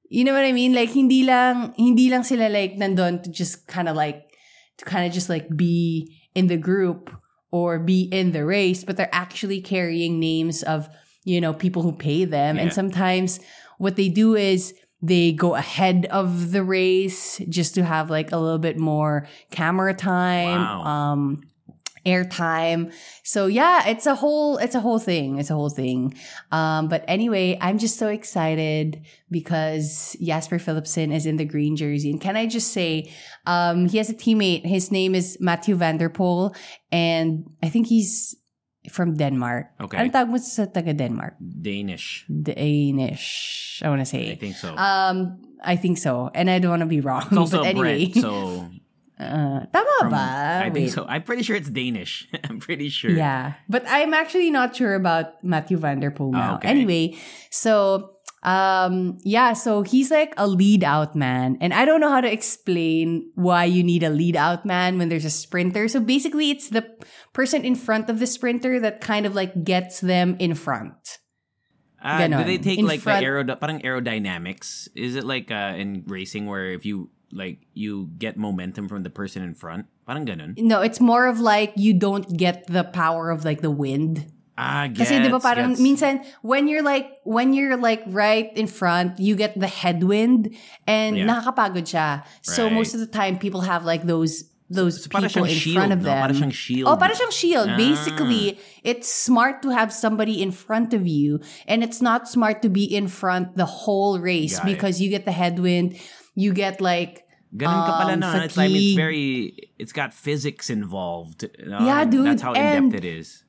[0.08, 0.74] You know what I mean?
[0.74, 4.22] Like hindi lang hindi lang sila like nandun to just kind of like
[4.78, 7.10] to kind of just like be in the group
[7.50, 10.88] or be in the race, but they're actually carrying names of,
[11.24, 12.58] you know, people who pay them.
[12.58, 13.38] And sometimes
[13.78, 18.38] what they do is they go ahead of the race just to have like a
[18.38, 20.60] little bit more camera time.
[20.60, 20.82] Wow.
[20.82, 21.42] Um
[22.06, 22.92] airtime.
[23.22, 25.38] So yeah, it's a whole it's a whole thing.
[25.38, 26.14] It's a whole thing.
[26.52, 32.10] Um, but anyway, I'm just so excited because Jasper Philipsen is in the green jersey.
[32.10, 33.10] And can I just say,
[33.46, 34.64] um, he has a teammate.
[34.64, 36.54] His name is Mathieu van der Poel,
[36.92, 38.36] and I think he's
[38.90, 39.72] from Denmark.
[39.80, 39.96] Okay.
[39.96, 41.40] Ano tawag mo sa taga Denmark?
[41.40, 42.26] Danish.
[42.28, 43.80] Danish.
[43.82, 44.32] I want to say.
[44.32, 44.76] I think so.
[44.76, 47.24] Um, I think so, and I don't want to be wrong.
[47.32, 48.68] it's also but anyway, so
[49.20, 50.60] uh, tama from- ba?
[50.64, 50.92] I think Wait.
[50.92, 51.06] so.
[51.08, 52.26] I'm pretty sure it's Danish.
[52.48, 53.10] I'm pretty sure.
[53.12, 56.56] Yeah, but I'm actually not sure about Mathieu van der Poel now.
[56.56, 56.68] okay.
[56.68, 57.16] Anyway,
[57.50, 58.10] so
[58.42, 62.30] um yeah, so he's like a lead out man, and I don't know how to
[62.30, 65.88] explain why you need a lead out man when there's a sprinter.
[65.88, 66.84] So basically, it's the
[67.32, 71.18] person in front of the sprinter that kind of like gets them in front.
[72.04, 74.88] Uh, do they take In like front- the aero, parang aerodynamics?
[74.94, 79.10] Is it like uh, in racing where if you like you get momentum from the
[79.10, 79.86] person in front?
[80.06, 80.54] Parang ganun.
[80.56, 84.30] No, it's more of like you don't get the power of like the wind.
[84.54, 85.82] Ah, gets, Kasi 'di ba parang gets.
[85.82, 90.54] minsan when you're like when you're like right in front, you get the headwind
[90.86, 91.26] and Yeah.
[91.26, 92.22] nakakapagod siya.
[92.46, 95.90] So most of the time people have like those those So people in shield, front
[95.92, 96.14] of no?
[96.14, 96.18] them.
[96.22, 96.86] Parang siyang shield.
[96.86, 97.68] Oh, parang siyang shield.
[97.68, 97.76] Ah.
[97.76, 102.70] Basically, it's smart to have somebody in front of you and it's not smart to
[102.70, 104.72] be in front the whole race Got it.
[104.78, 105.98] because you get the headwind,
[106.38, 107.23] you get like
[107.54, 108.30] Ganun ka pala um, no.
[108.42, 111.46] It's, mean, it's very, it's got physics involved.
[111.62, 111.78] no?
[111.86, 113.40] Yeah, dude, That's how in and- depth it is.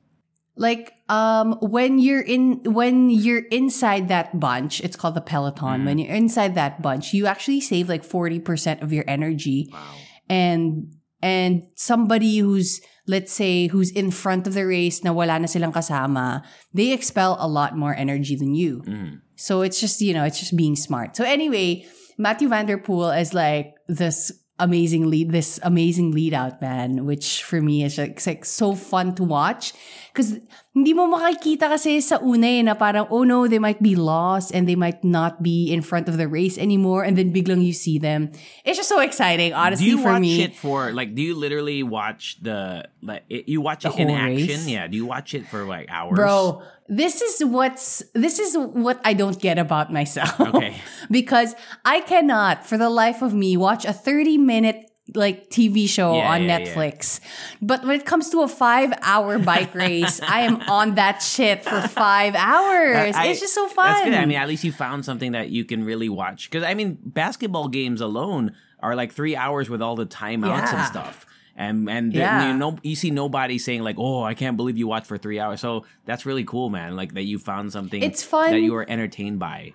[0.56, 6.00] like um when you're in when you're inside that bunch it's called the peloton when
[6.00, 9.84] you're inside that bunch you actually save like 40% of your energy Wow.
[10.32, 15.44] and and somebody who's let's say who's in front of the race na wala na
[15.44, 16.40] silang kasama
[16.72, 19.20] they expel a lot more energy than you Mm.
[19.36, 21.84] so it's just you know it's just being smart so anyway
[22.16, 27.42] Mathieu van der Poel is like this amazing lead this amazing lead out man which
[27.42, 29.74] for me is like, like so fun to watch
[30.16, 30.40] because
[30.72, 34.48] hindi mo makikita kasi sa una eh, na parang oh no they might be lost
[34.56, 37.76] and they might not be in front of the race anymore and then biglang you
[37.76, 38.32] see them
[38.64, 41.12] it's just so exciting honestly, Do you for watch me it for like?
[41.12, 43.24] Do you literally watch the like?
[43.28, 44.64] It, you watch The it in whole action?
[44.64, 44.68] race?
[44.68, 44.86] Yeah.
[44.88, 46.16] Do you watch it for like hours?
[46.16, 50.38] Bro, this is what's this is what I don't get about myself.
[50.40, 50.80] Okay.
[51.10, 56.16] because I cannot for the life of me watch a 30 minute like TV show
[56.16, 56.66] Yeah, on yeah, yeah.
[56.74, 57.20] Netflix.
[57.62, 61.62] But when it comes to a 5 hour bike race, I am on that shit
[61.64, 63.14] for 5 hours.
[63.14, 63.86] I- it's just so fun.
[63.92, 64.14] That's good.
[64.14, 66.50] I mean, at least you found something that you can really watch.
[66.50, 70.86] Because I mean, basketball games alone are like three hours with all the timeouts and
[70.86, 71.24] stuff.
[71.58, 72.48] And and Yeah.
[72.52, 75.40] you know you see nobody saying like, "Oh, I can't believe you watched for three
[75.40, 76.96] hours." So that's really cool, man.
[76.96, 78.02] Like that you found something.
[78.02, 78.50] It's fun.
[78.50, 79.72] that you were entertained by.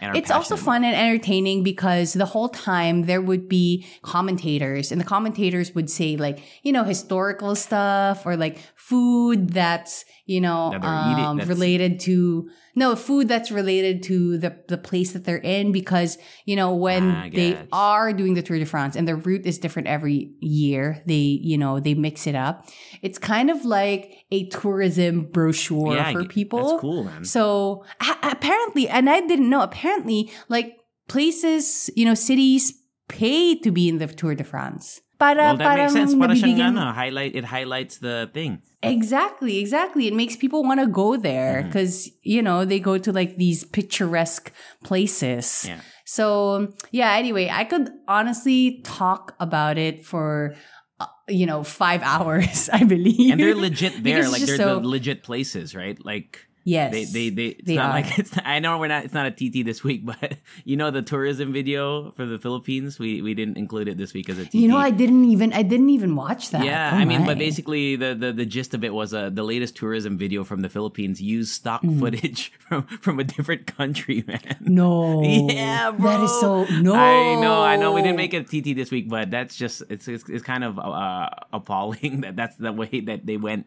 [0.00, 5.04] It's also fun and entertaining because the whole time there would be commentators and the
[5.04, 8.58] commentators would say like you know historical stuff or like
[8.88, 14.50] food that's you know That um, that's- related to no food that's related to the
[14.68, 18.58] the place that they're in because you know when Ah, they are doing the Tour
[18.58, 22.34] de France and the route is different every year they you know they mix it
[22.34, 22.64] up
[23.02, 27.24] it's kind of like a tourism brochure Yeah, for people That's cool, man.
[27.24, 27.84] so
[28.22, 30.76] apparently, and I didn't know, apparently, like
[31.08, 32.72] places, you know, cities
[33.08, 35.00] pay to be in the Tour de France.
[35.18, 36.14] Para, well, that makes sense.
[36.14, 37.34] Para siyang ano, highlight.
[37.34, 38.62] It highlights the thing.
[38.82, 40.06] Exactly, exactly.
[40.06, 41.68] It makes people want to go there Mm-hmm.
[41.68, 44.52] because, you know, they go to like these picturesque
[44.84, 45.64] places.
[45.68, 45.80] Yeah.
[46.04, 50.54] So, yeah, anyway, I could honestly talk about it for,
[51.00, 53.32] uh, you know, five hours, I believe.
[53.32, 54.28] And they're legit there.
[54.28, 55.98] Like they're just the so- legit places, right?
[56.04, 56.92] Like yes.
[56.92, 57.46] they they they.
[57.58, 57.92] It's They not are.
[58.00, 58.34] like it's.
[58.36, 59.04] Not, I know we're not.
[59.04, 62.98] It's not a TT this week, but you know the tourism video for the Philippines.
[62.98, 64.54] We we didn't include it this week as a TT.
[64.54, 66.64] You know, I didn't even, I didn't even watch that.
[66.64, 67.26] Yeah, Oh I mean, my.
[67.32, 70.60] but basically, the, the, the gist of it was uh, the latest tourism video from
[70.62, 72.00] the Philippines used stock Mm.
[72.00, 74.56] footage from, from a different country, man.
[74.60, 75.22] No.
[75.22, 76.10] Yeah, bro.
[76.10, 76.94] That is so no.
[76.94, 77.92] I know, I know.
[77.92, 80.78] We didn't make a TT this week, but that's just it's it's, it's kind of
[80.78, 83.66] uh, appalling that that's the way that they went.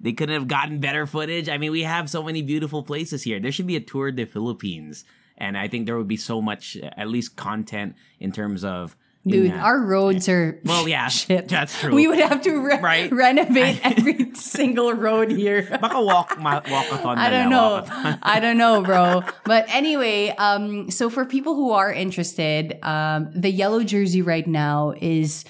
[0.00, 1.48] They couldn't have gotten better footage.
[1.48, 3.38] I mean, we have so many beautiful places here.
[3.38, 5.04] There should be a tour de Philippines,
[5.36, 8.96] and I think there would be so much, at least, content in terms of.
[9.26, 9.62] Dude, Yeah.
[9.62, 11.48] our roads are Well, yeah, shit.
[11.48, 11.94] that's true.
[11.94, 13.12] We would have to re- Right?
[13.12, 15.68] renovate every single road here.
[15.78, 17.84] Baka walk ma- walkathon I don't know.
[18.22, 19.22] I don't know, bro.
[19.44, 24.94] But anyway, um, so for people who are interested, um, the yellow jersey right now
[25.02, 25.44] is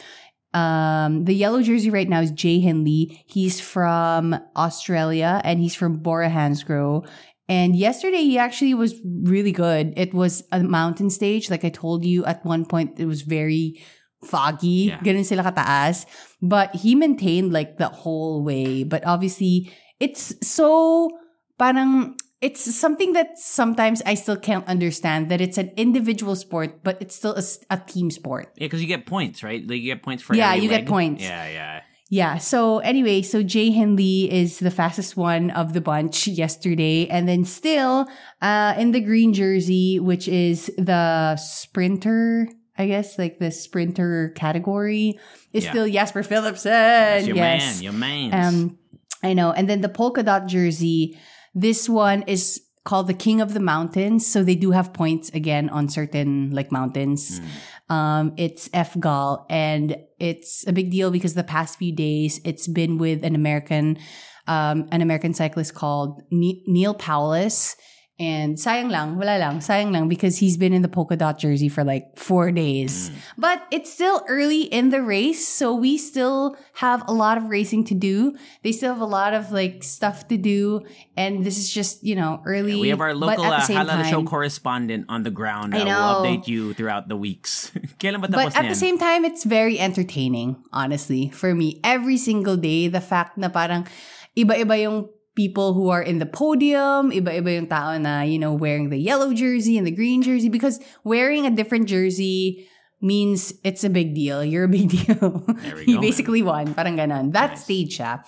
[0.52, 3.24] um the yellow jersey right now is Jai Hindley.
[3.26, 7.06] He's from Australia and he's from Bora Hansgrohe.
[7.50, 9.92] And yesterday he actually was really good.
[9.96, 12.24] It was a mountain stage, like I told you.
[12.24, 13.82] At one point, it was very
[14.22, 14.94] foggy.
[14.94, 15.00] Yeah.
[15.02, 16.06] Ganun sila kataas.
[16.40, 18.84] But he maintained like the whole way.
[18.84, 21.10] But obviously, it's so
[21.58, 26.96] parang it's something that sometimes I still can't understand that it's an individual sport, but
[27.00, 27.36] it's still
[27.68, 28.52] a team sport.
[28.56, 29.60] Yeah, because you get points, right?
[29.60, 31.22] Like you get points for Yeah, you get points.
[31.22, 31.82] Yeah, yeah.
[32.12, 32.38] Yeah.
[32.38, 37.06] So anyway, so Jai Hindley is the fastest one of the bunch yesterday.
[37.06, 38.08] And then still,
[38.42, 45.20] uh, in the green jersey, which is the sprinter, I guess, like the sprinter category,
[45.52, 45.70] is Yeah.
[45.70, 46.64] still Jasper Philipsen.
[46.64, 47.76] That's your yes.
[47.76, 48.34] man, your man.
[48.34, 48.78] Um,
[49.22, 49.52] I know.
[49.52, 51.16] And then the polka dot jersey,
[51.54, 54.26] this one is called the King of the Mountains.
[54.26, 57.40] So they do have points again on certain like mountains.
[57.88, 62.98] Um, it's FGAL and it's a big deal because the past few days it's been
[62.98, 63.98] with an American,
[64.46, 67.76] um, an American cyclist called Ne- Neil Powless.
[68.20, 71.72] And sayang lang, wala lang, sayang lang because he's been in the polka dot jersey
[71.72, 73.08] for like four days.
[73.40, 76.52] But it's still early in the race, so we still
[76.84, 78.36] have a lot of racing to do.
[78.60, 80.84] They still have a lot of like stuff to do,
[81.16, 82.76] and this is just you know early.
[82.76, 85.72] we have our local uh, Halo Halo Show correspondent on the ground.
[85.72, 85.96] I Uh, know.
[85.96, 87.72] We'll update you throughout the weeks.
[88.04, 91.80] Kailan ba But at the same time, it's very entertaining, honestly, for me.
[91.80, 93.88] Every single day, the fact na parang
[94.36, 98.90] iba-iba yung people who are in the podium, iba-iba yung tao na, you know, wearing
[98.90, 102.66] the yellow jersey and the green jersey, because wearing a different jersey
[103.00, 104.44] means it's a big deal.
[104.44, 105.42] You're a big deal.
[105.86, 106.00] You go.
[106.04, 106.74] basically won.
[106.74, 107.32] Parang ganon.
[107.32, 107.64] That Nice.
[107.64, 108.20] stage siya.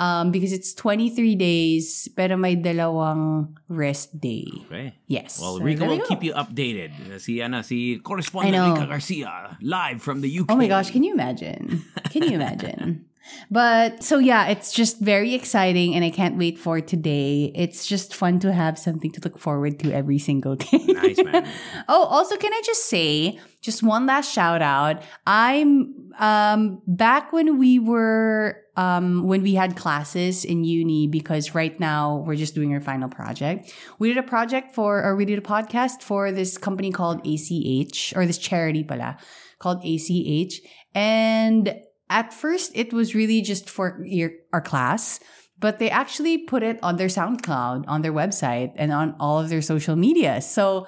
[0.00, 4.42] Um, because it's 23 days, pero may dalawang rest day.
[4.66, 4.90] Okay.
[5.06, 5.38] Yes.
[5.38, 6.90] Well, So Rico we will keep you updated.
[7.06, 8.74] Uh, Si, ano, si correspondent.
[8.74, 10.50] Rica Garcia, live from the UK.
[10.50, 11.86] Oh my gosh, can you imagine?
[12.10, 13.06] Can you imagine?
[13.50, 17.52] but so yeah, it's just very exciting and I can't wait for today.
[17.54, 20.84] It's just fun to have something to look forward to every single day.
[20.88, 21.46] Nice, man.
[21.88, 25.02] oh, also can I just say just one last shout out.
[25.26, 31.78] I'm um back when we were um when we had classes in uni because right
[31.80, 33.72] now we're just doing our final project.
[33.98, 38.12] We did a project for or we did a podcast for this company called ACH
[38.16, 39.16] or this charity pala
[39.58, 40.60] called ACH
[40.94, 41.74] and
[42.14, 45.20] at first it was really just for your, our class
[45.58, 49.48] but they actually put it on their SoundCloud, on their website, and on all of
[49.48, 50.42] their social media.
[50.42, 50.86] So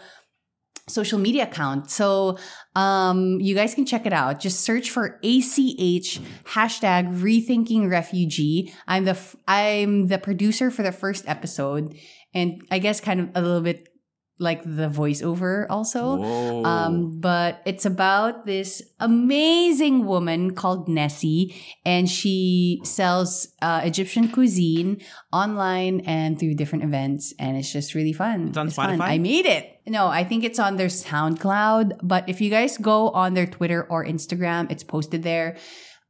[0.89, 1.91] social media account.
[1.91, 2.39] So
[2.75, 4.41] um, you guys can check it out.
[4.41, 8.73] Just search for ACH hashtag rethinking refugee.
[8.87, 11.97] I'm the f- I'm the producer for the first episode,
[12.35, 13.89] and I guess kind of a little bit
[14.39, 16.17] like the voiceover also.
[16.17, 16.65] Whoa.
[16.65, 25.01] Um, but it's about this amazing woman called Nessie, and she sells uh, Egyptian cuisine
[25.33, 28.49] online and through different events, and it's just really fun.
[28.49, 28.99] It's on fun.
[28.99, 29.03] Spotify?
[29.03, 29.81] I made it.
[29.87, 33.87] No, I think it's on their SoundCloud, but if you guys go on their Twitter
[33.89, 35.57] or Instagram, it's posted there.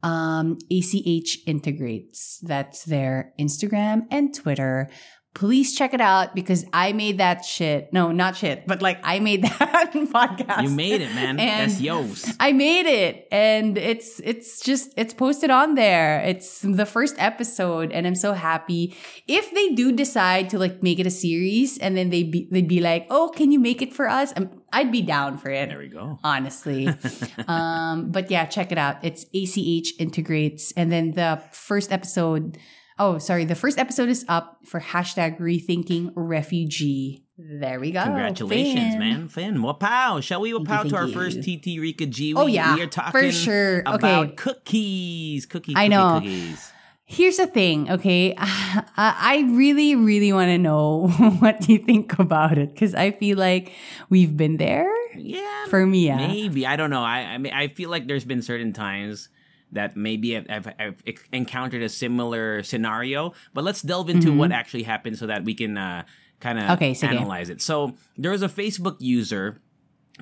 [0.02, 2.38] Um, ACH integrates.
[2.42, 4.88] That's their Instagram and Twitter.
[5.36, 7.92] Please check it out because I made that shit.
[7.92, 10.62] No, not shit, but like I made that podcast.
[10.62, 11.38] you made it, man.
[11.38, 12.32] And That's yours.
[12.40, 16.20] I made it and it's it's just it's posted on there.
[16.22, 18.96] It's the first episode and I'm so happy.
[19.28, 22.66] If they do decide to like make it a series and then they be they'd
[22.66, 25.68] be like, "Oh, can you make it for us?" i I'd be down for it.
[25.68, 26.18] There we go.
[26.24, 26.88] Honestly.
[27.46, 29.04] um but yeah, check it out.
[29.04, 32.56] It's ACH integrates and then the first episode
[32.98, 33.44] Oh, sorry.
[33.44, 37.22] The first episode is up for hashtag rethinking refugee.
[37.38, 38.02] There we go.
[38.02, 38.98] Congratulations, Finn.
[38.98, 39.28] man.
[39.28, 40.22] Finn, wapow.
[40.22, 41.12] Shall we wapow to our you.
[41.12, 42.32] first TT Rica G?
[42.34, 43.80] Oh, yeah, We are talking for sure.
[43.80, 44.34] about Okay.
[44.36, 45.44] cookies.
[45.44, 46.14] Cookie, I know.
[46.20, 46.72] cookies.
[47.08, 48.34] Here's the thing, okay?
[48.38, 53.36] I I really, really want to know what you think about it because I feel
[53.38, 53.70] like
[54.08, 56.06] we've been there Yeah, for me.
[56.06, 56.16] Yeah.
[56.16, 57.04] Maybe I don't know.
[57.04, 59.28] I I mean I feel like there's been certain times
[59.76, 61.02] that maybe I've, I've, I've
[61.32, 63.32] encountered a similar scenario.
[63.54, 66.02] But let's delve into what actually happened so that we can uh,
[66.40, 66.72] kind of Mm-hmm.
[66.72, 67.62] Okay, analyze it.
[67.62, 69.60] So there was a Facebook user.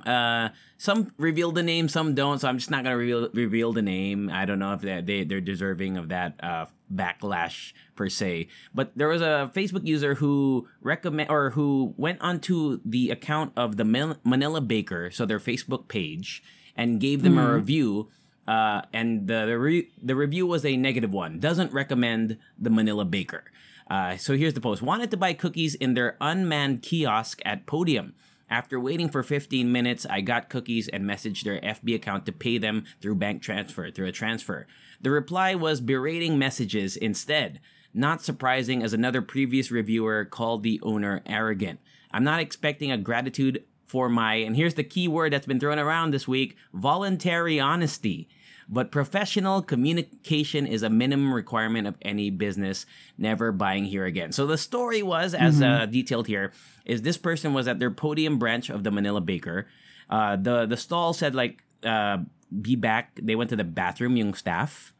[0.04, 2.40] Uh, some reveal the name, some don't.
[2.40, 4.28] So I'm just not gonna reveal reveal the name.
[4.28, 8.48] I don't know if they, they they're deserving of that uh, backlash per se.
[8.74, 13.76] But there was a Facebook user who recommend or who went onto the account of
[13.76, 16.42] the Manila Baker, so their Facebook page,
[16.76, 18.10] and gave them a review.
[18.46, 21.40] Uh, and the the, re- the review was a negative one.
[21.40, 23.44] Doesn't recommend the Manila Baker.
[23.88, 24.82] Uh, so here's the post.
[24.82, 28.14] Wanted to buy cookies in their unmanned kiosk at Podium.
[28.50, 32.58] After waiting for 15 minutes, I got cookies and messaged their FB account to pay
[32.58, 34.66] them through bank transfer, through a transfer.
[35.00, 37.60] The reply was berating messages instead.
[37.92, 41.80] Not surprising, as another previous reviewer called the owner arrogant.
[42.10, 45.78] I'm not expecting a gratitude for my, and here's the key word that's been thrown
[45.78, 48.28] around this week voluntary honesty.
[48.68, 52.86] But professional communication is a minimum requirement of any business.
[53.18, 54.32] Never buying here again.
[54.32, 56.52] So the story was, as uh, detailed here,
[56.86, 59.66] is this person was at their podium branch of the Manila Baker.
[60.08, 62.18] Uh, the the stall said like, uh,
[62.48, 64.94] "Be back." They went to the bathroom, yung staff.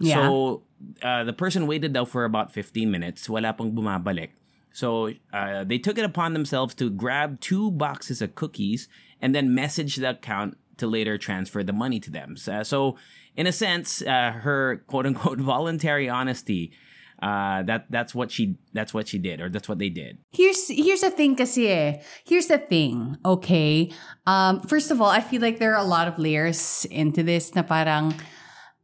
[0.00, 0.26] Yeah.
[0.26, 0.62] So
[1.02, 3.28] uh, the person waited daw for about 15 minutes.
[3.28, 4.30] Wala pang bumabalik.
[4.74, 8.88] So uh, they took it upon themselves to grab two boxes of cookies
[9.22, 12.36] and then message the account to later transfer the money to them.
[12.36, 12.96] So, so
[13.36, 16.72] in a sense, uh, her quote unquote voluntary honesty.
[17.22, 20.18] Uh, that that's what she that's what she did or that's what they did.
[20.32, 22.02] Here's here's the thing kasi eh.
[22.26, 23.92] Here's the thing, okay?
[24.26, 27.54] Um, first of all, I feel like there are a lot of layers into this
[27.54, 28.12] na parang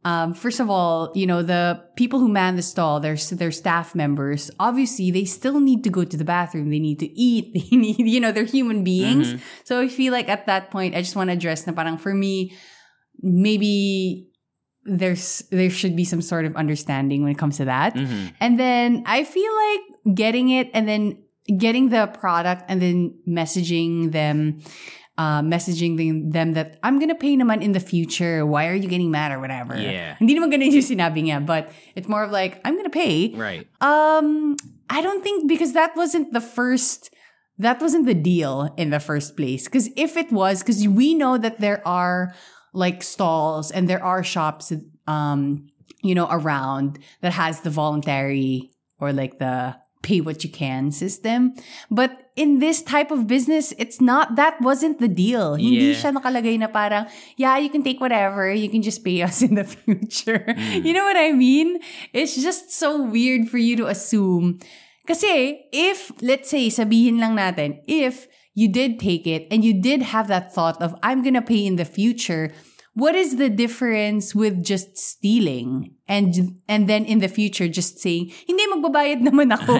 [0.03, 3.93] um, first of all, you know, the people who man the stall, their, their staff
[3.93, 6.71] members, obviously they still need to go to the bathroom.
[6.71, 7.53] They need to eat.
[7.71, 9.35] They need, you know, they're human beings.
[9.63, 12.13] So I feel like at that point, I just want to address na parang for
[12.13, 12.53] me,
[13.21, 14.27] maybe
[14.85, 17.95] there's, there should be some sort of understanding when it comes to that.
[18.39, 21.21] And then I feel like getting it and then
[21.57, 24.61] getting the product and then messaging them
[25.17, 28.45] uh, messaging them, them that I'm gonna pay naman in the future.
[28.45, 29.77] Why are you getting mad or whatever?
[29.77, 30.15] Yeah.
[30.17, 33.33] Hindi naman ganun yung sinabi niya, but it's more of like, I'm gonna pay.
[33.35, 33.67] Right.
[33.81, 34.55] Um,
[34.89, 37.13] I don't think because that wasn't the first,
[37.57, 39.65] that wasn't the deal in the first place.
[39.65, 42.33] Because if it was, because we know that there are
[42.73, 44.71] like stalls and there are shops,
[45.07, 45.67] um,
[46.01, 51.53] you know, around that has the voluntary or like the pay what you can system.
[51.91, 55.55] But in this type of business, it's not, that wasn't the deal.
[55.55, 55.99] Hindi Yeah.
[55.99, 59.55] siya nakalagay na parang, yeah, you can take whatever, you can just pay us in
[59.55, 60.45] the future.
[60.47, 60.85] Mm.
[60.85, 61.79] You know what I mean?
[62.13, 64.59] It's just so weird for you to assume.
[65.07, 70.01] Kasi if, let's say, sabihin lang natin, if you did take it and you did
[70.15, 72.51] have that thought of, I'm gonna pay in the future,
[72.93, 78.31] what is the difference with just stealing and and then in the future just saying
[78.47, 79.79] hindi magbabayad naman ako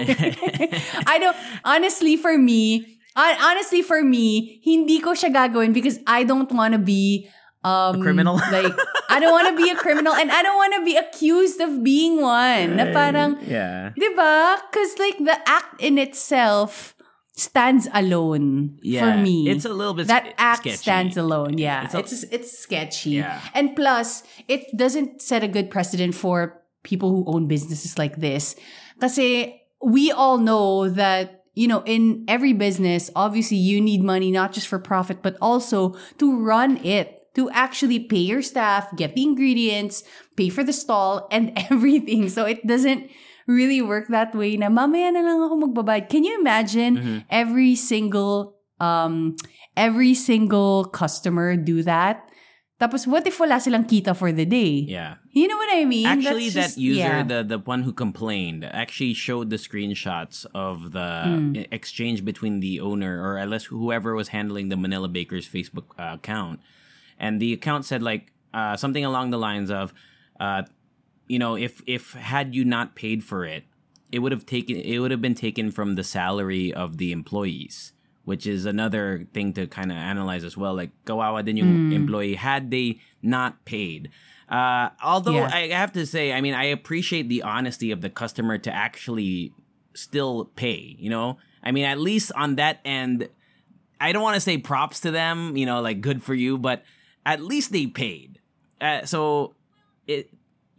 [1.11, 6.51] I don't honestly for me honestly for me hindi ko siya gagawin because I don't
[6.51, 7.27] want to be
[7.63, 8.39] um criminal?
[8.55, 8.73] like
[9.09, 11.83] I don't want to be a criminal and I don't want to be accused of
[11.83, 13.91] being one na parang Yeah.
[13.93, 14.63] Diba?
[14.71, 16.95] Because like the act in itself
[17.33, 19.49] stands alone Yeah, for me.
[19.49, 20.77] it's a little bit that act sketchy.
[20.77, 21.57] stands alone.
[21.57, 23.11] Yeah, It's it's a- it's, sketchy.
[23.23, 23.39] Yeah.
[23.53, 28.55] And plus, it doesn't set a good precedent for people who own businesses like this.
[28.99, 34.51] Kasi we all know that you know in every business, obviously you need money not
[34.53, 37.17] just for profit but also to run it.
[37.39, 40.03] To actually pay your staff, get the ingredients,
[40.35, 42.27] pay for the stall, and everything.
[42.27, 43.07] So it doesn't
[43.51, 46.07] really work that way na mamaya na lang ako magbabayad.
[46.07, 49.35] Can you imagine every single um
[49.75, 52.23] every single customer do that?
[52.81, 54.81] Tapos what if wala silang kita for the day?
[54.89, 55.21] Yeah.
[55.29, 56.07] You know what I mean?
[56.09, 57.21] Actually, That's that just- user, yeah.
[57.21, 62.81] the the one who complained, actually showed the screenshots of the e- exchange between the
[62.81, 66.57] owner or at least whoever was handling the Manila Bakers Facebook uh, account,
[67.21, 69.93] and the account said like uh, something along the lines of,
[70.41, 70.65] uh,
[71.31, 73.63] you know, if if had you not paid for it,
[74.11, 77.93] it would have taken it would have been taken from the salary of the employees.
[78.23, 80.77] Which is another thing to kind of analyze as well.
[80.77, 81.91] Like, kawawa din yung Hmm.
[81.91, 84.13] employee had they not paid.
[84.45, 85.49] Uh, although Yeah.
[85.49, 89.57] I have to say, I mean, I appreciate the honesty of the customer to actually
[89.97, 91.41] still pay, you know?
[91.65, 93.25] I mean, at least on that end,
[93.97, 96.85] I don't want to say props to them, you know, like good for you, but
[97.25, 98.37] at least they paid.
[98.79, 99.55] Uh, so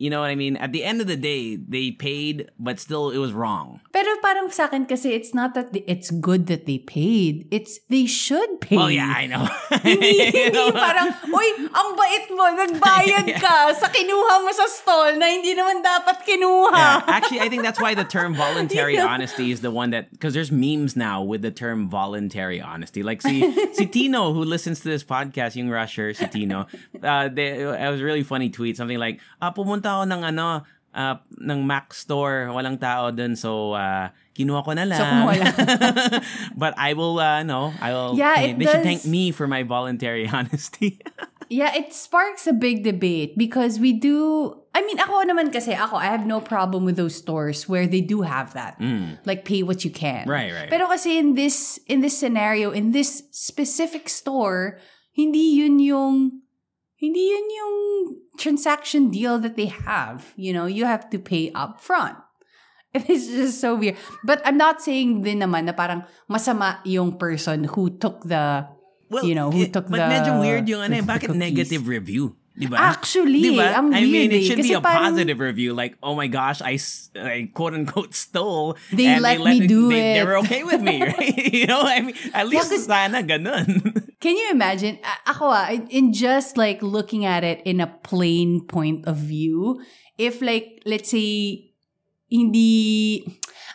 [0.03, 0.59] you know what I mean?
[0.59, 3.79] At the end of the day, they paid, but still it was wrong.
[3.95, 7.47] Pero parang sa akin kasi it's not that the- it's good that they paid.
[7.55, 8.75] It's they should pay.
[8.83, 9.47] Oh yeah, I know.
[9.87, 15.31] hindi, hindi parang, uy, ang bait mo, nagbayad ka sa kinuha mo sa stall na
[15.31, 16.75] hindi naman dapat kinuha.
[16.75, 19.15] Yeah, actually, I think that's why the term voluntary You know?
[19.15, 23.07] honesty is the one that because there's memes now with the term voluntary honesty.
[23.07, 23.47] Like si
[23.79, 26.67] si Tino who listens to this podcast, yung rusher si Tino,
[26.99, 30.47] uh, they, it was a really funny tweet, something like, ah, pumunta ako ng ano,
[30.95, 35.01] uh, ng Mac store, walang tao dun, so uh, kinuha ko na lang.
[35.01, 35.55] So, kumuha lang.
[36.63, 38.17] but I will, uh, no, I will.
[38.17, 41.01] Yeah, they, it they should does- thank me for my voluntary honesty.
[41.53, 44.57] Yeah, it sparks a big debate because we do.
[44.73, 48.01] I mean, ako naman kasi, ako, I have no problem with those stores where they
[48.01, 48.81] do have that.
[49.29, 50.25] Like, pay what you can.
[50.25, 50.33] Mm.
[50.33, 50.71] Right, right.
[50.73, 54.81] Pero kasi in this, in this scenario, in this specific store,
[55.13, 56.41] hindi yun yung,
[57.03, 57.75] hindi yun yung
[58.39, 60.31] transaction deal that they have.
[60.39, 62.15] You know, you have to pay up front.
[62.95, 63.99] It's just so weird.
[64.23, 68.69] But I'm not saying din naman na parang masama yung person who took the,
[69.27, 70.07] you know, who it- took but the...
[70.07, 72.37] medyo weird yung ano, eh, bakit negative review?
[72.53, 72.77] Di ba?
[72.93, 73.81] Actually, Di ba?
[73.81, 74.45] ang I mean, weird it eh.
[74.45, 75.73] should be Kasi a parang- positive review.
[75.73, 76.77] Like, oh my gosh, I,
[77.17, 78.77] I quote unquote stole.
[78.93, 80.29] They and let me do they, They it.
[80.29, 81.33] were okay with me, right?
[81.33, 84.05] you know, I mean, at least kasi- sana ganun.
[84.23, 85.03] Can you imagine?
[85.27, 89.83] Ako ah, in- just like looking at it in a plain point of view,
[90.15, 91.75] if like, let's say,
[92.31, 93.27] hindi,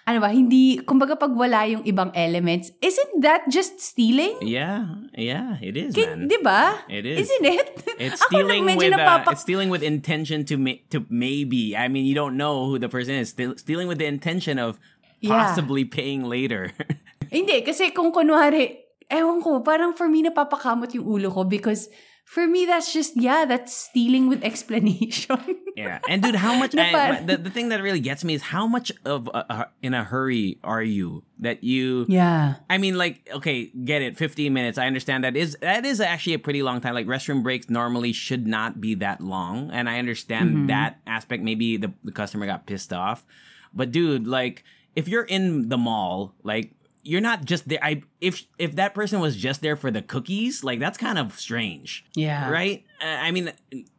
[0.08, 4.40] ano ba, hindi, kumbaga pag wala yung ibang elements, isn't that just stealing?
[4.40, 4.88] yeah,
[5.20, 6.32] yeah, it is, man.
[6.32, 6.80] Di ba?
[6.88, 7.28] It is.
[7.28, 7.68] Isn't it?
[8.00, 11.76] It's stealing with uh, it's stealing with intention to ma- to maybe.
[11.76, 13.36] I mean, you don't know who the person is.
[13.36, 14.80] Steal- stealing with the intention of
[15.20, 15.34] Yeah.
[15.34, 16.78] possibly paying later.
[17.34, 21.90] Hindi, kasi kung kunwari, ewan ko, parang for me napapakamot yung ulo ko because
[22.28, 25.40] for me that's just, yeah, that's stealing with explanation.
[25.78, 26.76] yeah, and dude, how much?
[26.76, 29.94] I, the the thing that really gets me is how much of a, a- in
[29.94, 32.06] a hurry are you that you?
[32.10, 32.56] yeah.
[32.70, 34.78] I mean, like, okay, get it, 15 minutes.
[34.78, 36.94] I understand that is that is actually a pretty long time.
[36.94, 40.68] Like restroom breaks normally should not be that long, and I understand mm-hmm.
[40.68, 41.44] that aspect.
[41.44, 43.26] Maybe the, the customer got pissed off,
[43.74, 44.66] but dude, like,
[44.98, 46.74] if you're in the mall, like.
[47.08, 47.80] You're not just there.
[47.82, 51.40] I if if that person was just there for the cookies, like that's kind of
[51.40, 52.04] strange.
[52.20, 52.52] Yeah.
[52.52, 52.84] Right?
[53.00, 53.54] Uh, I mean,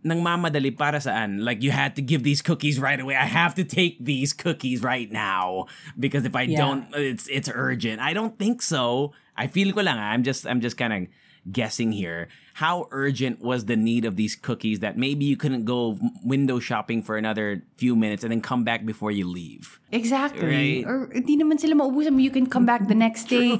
[0.05, 1.41] nang mamadali para saan?
[1.41, 3.17] Like you had to give these cookies right away.
[3.17, 6.61] I have to take these cookies right now because if I Yeah.
[6.61, 8.05] don't, it's it's urgent.
[8.05, 9.17] I don't think so.
[9.39, 9.97] I feel ko lang.
[9.97, 10.13] ah.
[10.13, 11.01] I'm just I'm just kind of
[11.53, 12.29] guessing here.
[12.55, 17.03] How urgent was the need of these cookies that maybe you couldn't go window shopping
[17.03, 19.79] for another few minutes and then come back before you leave?
[19.93, 20.83] Exactly.
[20.83, 20.85] Right.
[20.85, 22.19] Or hindi naman sila maubusan mo.
[22.19, 23.57] You can come back the next day.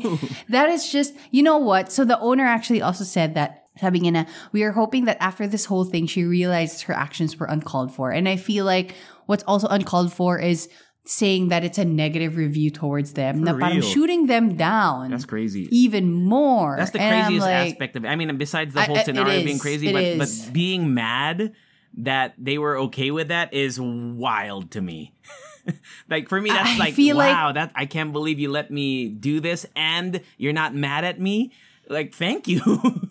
[0.49, 1.93] That is just, you know what?
[1.93, 5.47] So the owner actually also said that, sabi niya na, we are hoping that after
[5.47, 8.11] this whole thing, she realized her actions were uncalled for.
[8.11, 10.69] And I feel like what's also uncalled for is
[11.11, 13.43] saying that it's a negative review towards them.
[13.45, 13.81] parang real.
[13.83, 15.11] shooting them down.
[15.11, 15.67] That's crazy.
[15.71, 16.77] Even more.
[16.77, 18.09] That's the And craziest like, aspect of it.
[18.09, 21.55] I mean, besides the whole I- scenario being crazy, but but being mad
[21.97, 25.15] that they were okay with that is wild to me.
[26.11, 27.53] like for me, that's I like feel like- wow.
[27.53, 31.53] that I can't believe you let me do this, and you're not mad at me.
[31.89, 32.61] Like, thank you.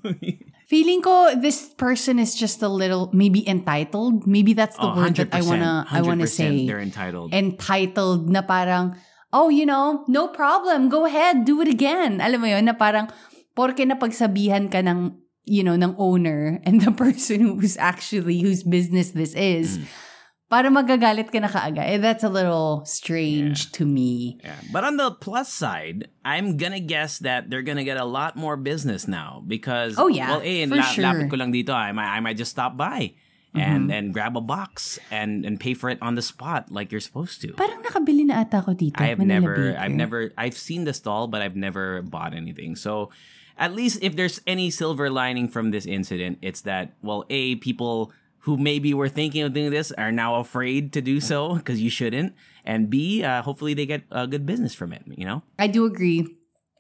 [0.67, 4.27] Feeling ko this person is just a little maybe entitled.
[4.27, 6.67] Maybe that's the Oh, word that I wanna I wanna say.
[6.67, 7.31] They're entitled.
[7.31, 8.99] entitled na parang,
[9.31, 12.19] oh, you know, no problem, go ahead, do it again.
[12.19, 13.07] Alam mo yun, na parang,
[13.55, 15.15] porke napagsabihan ka ng,
[15.47, 19.87] you know, ng owner and the person who's actually, whose business this is, mm.
[20.47, 21.83] Para magagalit ka na kaagad.
[21.83, 24.39] Eh, that's a little strange to me.
[24.43, 24.55] Yeah.
[24.71, 28.55] But on the plus side, I'm gonna guess that they're gonna get a lot more
[28.55, 31.03] business now because Oh, yeah, well, eh, for la- sure.
[31.03, 31.19] Mm-hmm.
[31.21, 31.75] lapit ko lang dito.
[31.75, 33.13] I might, I might just stop by
[33.57, 37.01] and and grab a box and and pay for it on the spot like you're
[37.01, 37.57] supposed to.
[37.57, 39.01] Parang nakabili na ata ako dito.
[39.01, 39.79] I have Manila never, Baker.
[39.81, 42.77] I've never, I've seen the stall, but I've never bought anything.
[42.77, 43.09] So,
[43.57, 48.13] at least if there's any silver lining from this incident, it's that well, a people
[48.47, 51.89] who maybe were thinking of doing this are now afraid to do so because you
[51.89, 52.33] shouldn't,
[52.63, 55.03] and b, uh, hopefully they get a good business from it.
[55.05, 55.43] You know.
[55.59, 56.25] I do agree.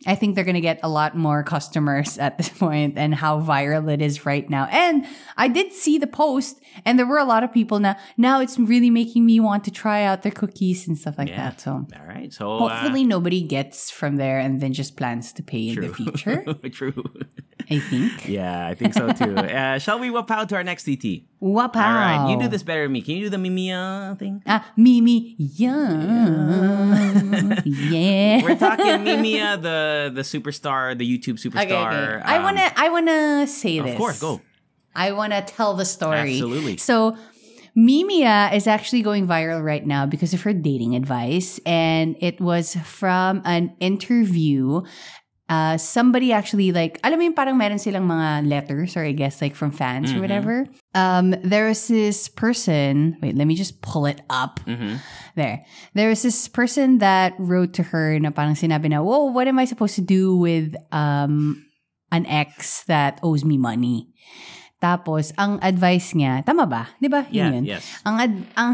[0.05, 3.41] I think they're going to get a lot more customers at this point and how
[3.41, 4.67] viral it is right now.
[4.71, 5.05] And
[5.35, 8.59] I did see the post and there were a lot of people now, now it's
[8.59, 11.49] really making me want to try out their cookies and stuff like Yeah.
[11.49, 11.61] that.
[11.61, 12.31] So All right.
[12.31, 15.89] So uh, hopefully nobody gets from there and then just plans to pay in the
[15.89, 16.45] future.
[16.71, 17.03] True.
[17.69, 18.27] I think.
[18.27, 19.35] Yeah, I think so too.
[19.37, 21.23] uh, shall we out to our next CT?
[21.41, 21.75] Wapow.
[21.75, 23.01] All right, you do this better than me.
[23.01, 24.41] Can you do the Mimiyuuuh thing?
[24.45, 25.35] Ah, Mimi.
[25.37, 25.71] Yeah.
[27.65, 28.43] yeah.
[28.43, 31.65] We're talking Mimiyuuuh, the the superstar, the YouTube superstar.
[31.65, 32.21] Okay, okay.
[32.23, 33.91] I um, wanna I wanna say this.
[33.91, 34.41] Of course, go.
[34.95, 36.33] I wanna tell the story.
[36.33, 36.77] Absolutely.
[36.77, 37.17] So
[37.77, 41.59] Mimiyuuuh is actually going viral right now because of her dating advice.
[41.63, 44.81] And it was from an interview.
[45.47, 49.41] Uh, somebody actually like, alam mo yung parang meron silang mga letters or I guess
[49.41, 50.67] like from fans or whatever.
[50.93, 54.59] Um, there was this person, wait, let me just pull it up.
[55.39, 55.63] There.
[55.93, 59.57] There was this person that wrote to her na parang sinabi na, whoa, what am
[59.57, 61.63] I supposed to do with um,
[62.11, 64.11] an ex that owes me money?
[64.77, 66.93] Tapos, ang advice niya, tama ba?
[67.01, 67.25] Di ba?
[67.27, 67.63] Yun Yeah, yun.
[67.65, 67.83] yes.
[68.05, 68.71] Ang, ad- ang,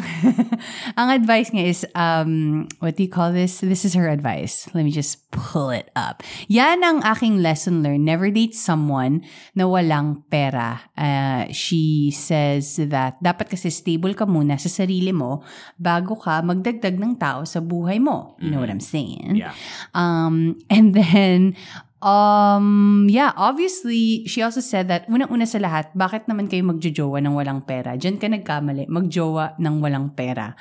[0.99, 3.63] ang advice niya is, um, what do you call this?
[3.63, 4.67] This is her advice.
[4.75, 6.19] Let me just pull it up.
[6.51, 8.03] Yan ang aking lesson learned.
[8.03, 9.23] Never date someone
[9.55, 10.83] na walang pera.
[10.99, 15.39] Uh, she says that dapat kasi stable ka muna sa sarili mo
[15.79, 18.35] bago ka magdagdag ng tao sa buhay mo.
[18.43, 19.39] You know what I'm saying?
[19.39, 19.55] Yeah.
[19.95, 21.55] Um, and then,
[22.03, 27.33] um, yeah, obviously, she also said that, unang-una sa lahat, bakit naman kayo magjojowa ng
[27.33, 27.95] walang pera?
[27.95, 30.53] Diyan ka nagkamali, magjowa ng walang pera.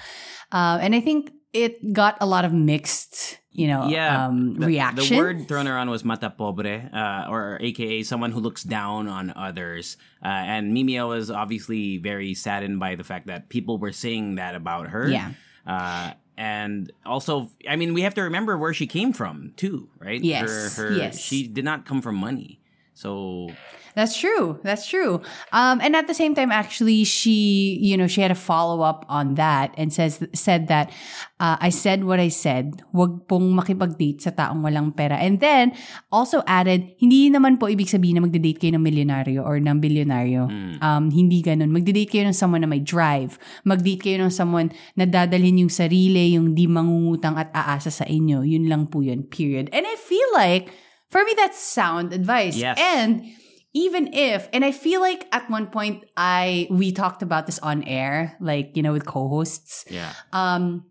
[0.54, 4.66] Uh, and I think it got a lot of mixed, you know, yeah, um, the,
[4.66, 5.16] reaction.
[5.16, 9.34] The word thrown around was mata pobre, uh, or AKA someone who looks down on
[9.34, 9.98] others.
[10.24, 14.54] Uh, and Mimiyuuuh was obviously very saddened by the fact that people were saying that
[14.54, 15.10] about her.
[15.10, 15.32] Yeah.
[15.66, 16.12] Uh,
[16.42, 20.20] and also, I mean, we have to remember where she came from too, right?
[20.20, 21.20] Yes, Her, her, yes.
[21.20, 22.58] She did not come from money.
[22.94, 23.52] So
[23.94, 24.56] That's true.
[24.64, 25.20] That's true.
[25.52, 29.04] Um, and at the same time, actually, she, you know, she had a follow up
[29.08, 30.88] on that and says said that
[31.36, 32.80] uh, I said what I said.
[32.96, 35.20] Wag pong makipag-date sa taong walang pera.
[35.20, 35.76] And then
[36.08, 40.42] also added, hindi naman po ibig sabihin na magde-date kayo ng milyonaryo or ng bilyonaryo.
[40.80, 41.68] Um, hindi ganun.
[41.68, 43.36] Magde-date kayo ng someone na may drive.
[43.68, 48.40] Mag-date kayo ng someone na dadalhin yung sarili, yung di mangungutang at aasa sa inyo.
[48.40, 49.28] Yun lang po yun.
[49.28, 49.68] Period.
[49.76, 50.72] And I feel like
[51.12, 52.56] for me, that's sound advice.
[52.56, 52.80] Yes.
[52.80, 53.41] And
[53.74, 57.82] even if and i feel like at one point i we talked about this on
[57.84, 60.84] air like you know with co-hosts yeah, um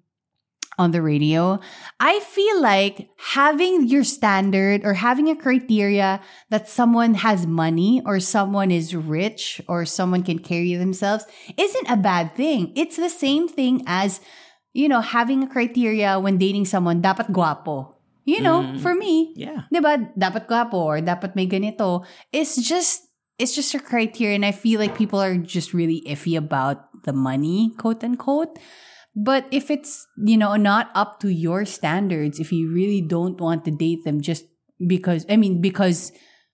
[0.82, 1.60] on the radio.
[2.00, 6.20] I feel like having your standard or having a criteria
[6.50, 11.26] that someone has money or someone is rich or someone can carry themselves
[11.58, 12.74] isn't a bad thing.
[12.76, 14.22] It's the same thing as
[14.74, 18.80] you know having a criteria when dating someone dapat guapo you know mm.
[18.80, 19.66] for me yeah.
[19.72, 22.06] 'di ba, dapat gwapo or dapat may ganito.
[22.32, 23.12] It's just
[23.42, 27.14] it's just a criteria and I feel like people are just really iffy about the
[27.14, 28.60] money, quote unquote.
[29.16, 33.66] But if it's, you know, not up to your standards, if you really don't want
[33.66, 34.46] to date them just
[34.88, 36.12] because I mean because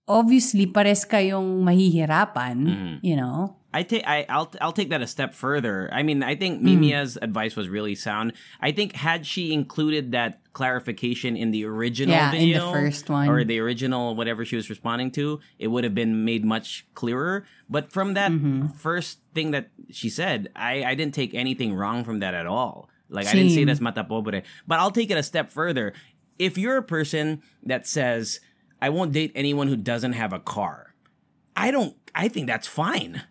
[0.08, 3.54] obviously pares kayong mahihirapan, you know.
[3.68, 5.90] I take I I'll I'll take that a step further.
[5.92, 8.32] I mean, I think Mimiyuuuh's advice was really sound.
[8.64, 13.10] I think had she included that clarification in the original Yeah, in the video first
[13.10, 13.28] one.
[13.28, 17.44] or the original whatever she was responding to, it would have been made much clearer.
[17.68, 18.68] But from that Mm-hmm.
[18.72, 22.88] first thing that she said, I I didn't take anything wrong from that at all.
[23.12, 24.42] Like I didn't say that's mata pobre.
[24.66, 25.92] But I'll take it a step further.
[26.40, 28.40] If you're a person that says
[28.80, 30.94] I won't date anyone who doesn't have a car,
[31.56, 31.96] I don't.
[32.14, 33.22] I think that's fine.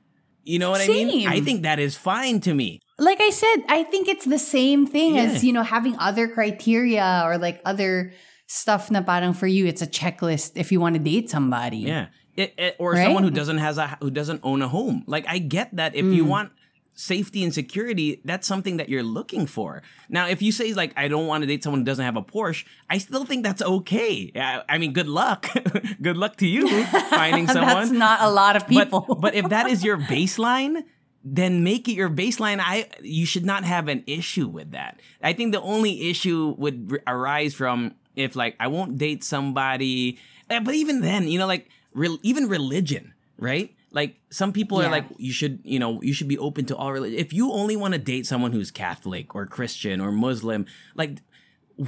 [0.43, 1.27] You know what I mean?
[1.27, 2.79] I think that is fine to me.
[2.99, 5.23] like I said, I think it's the same thing Yeah.
[5.23, 8.13] as, you know, having other criteria or like other
[8.47, 11.79] stuff na parang for you, it's a checklist if you want to date somebody.
[11.85, 12.07] Yeah.
[12.35, 13.03] It, it- or Right?
[13.05, 15.03] someone who doesn't has a who doesn't own a home.
[15.05, 16.27] Like I get that if you Mm.
[16.29, 16.51] want
[16.99, 19.83] safety and security, that's something that you're looking for.
[20.09, 22.23] Now, if you say like I don't want to date someone who doesn't have a
[22.23, 24.31] Porsche, I still think that's okay.
[24.35, 25.45] I, I mean, good luck.
[26.01, 26.67] good luck to you
[27.13, 27.75] finding someone.
[27.75, 29.05] That's not a lot of people.
[29.07, 30.83] But, but if that is your baseline,
[31.23, 32.57] then make it your baseline.
[32.59, 34.99] I you should not have an issue with that.
[35.21, 40.17] I think the only issue would r- arise from if like I won't date somebody.
[40.49, 43.75] eh, But even then, you know, like real even religion, right?
[43.97, 46.93] Like some people are like you should, you know, you should be open to all
[46.93, 47.17] religion.
[47.17, 51.17] If you only want to date someone who's Catholic or Christian or Muslim, like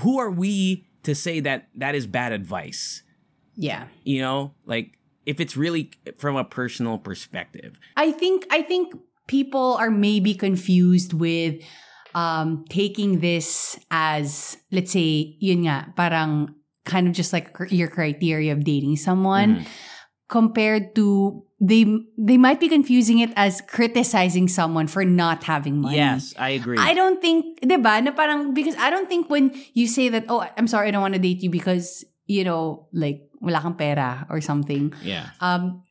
[0.02, 3.04] who are we to say that that is bad advice?
[3.60, 3.86] yeah.
[4.04, 4.98] You know, like
[5.28, 7.78] if it's really from a personal perspective.
[7.98, 8.96] I think I think
[9.28, 11.62] people are maybe confused with
[12.16, 16.56] um taking this as let's say yun nga parang
[16.86, 19.62] kind of just like your criteria of dating someone
[20.30, 21.84] compared to they
[22.16, 25.98] they might be confusing it as criticizing someone for not having money.
[26.00, 26.78] Yes, I agree.
[26.80, 30.24] I don't think, di ba, na parang, because I don't think when you say that,
[30.32, 33.76] oh, I'm sorry, I don't want to date you because, you know, like, wala kang
[33.76, 34.94] pera or something.
[35.04, 35.36] yeah.
[35.44, 35.84] Um,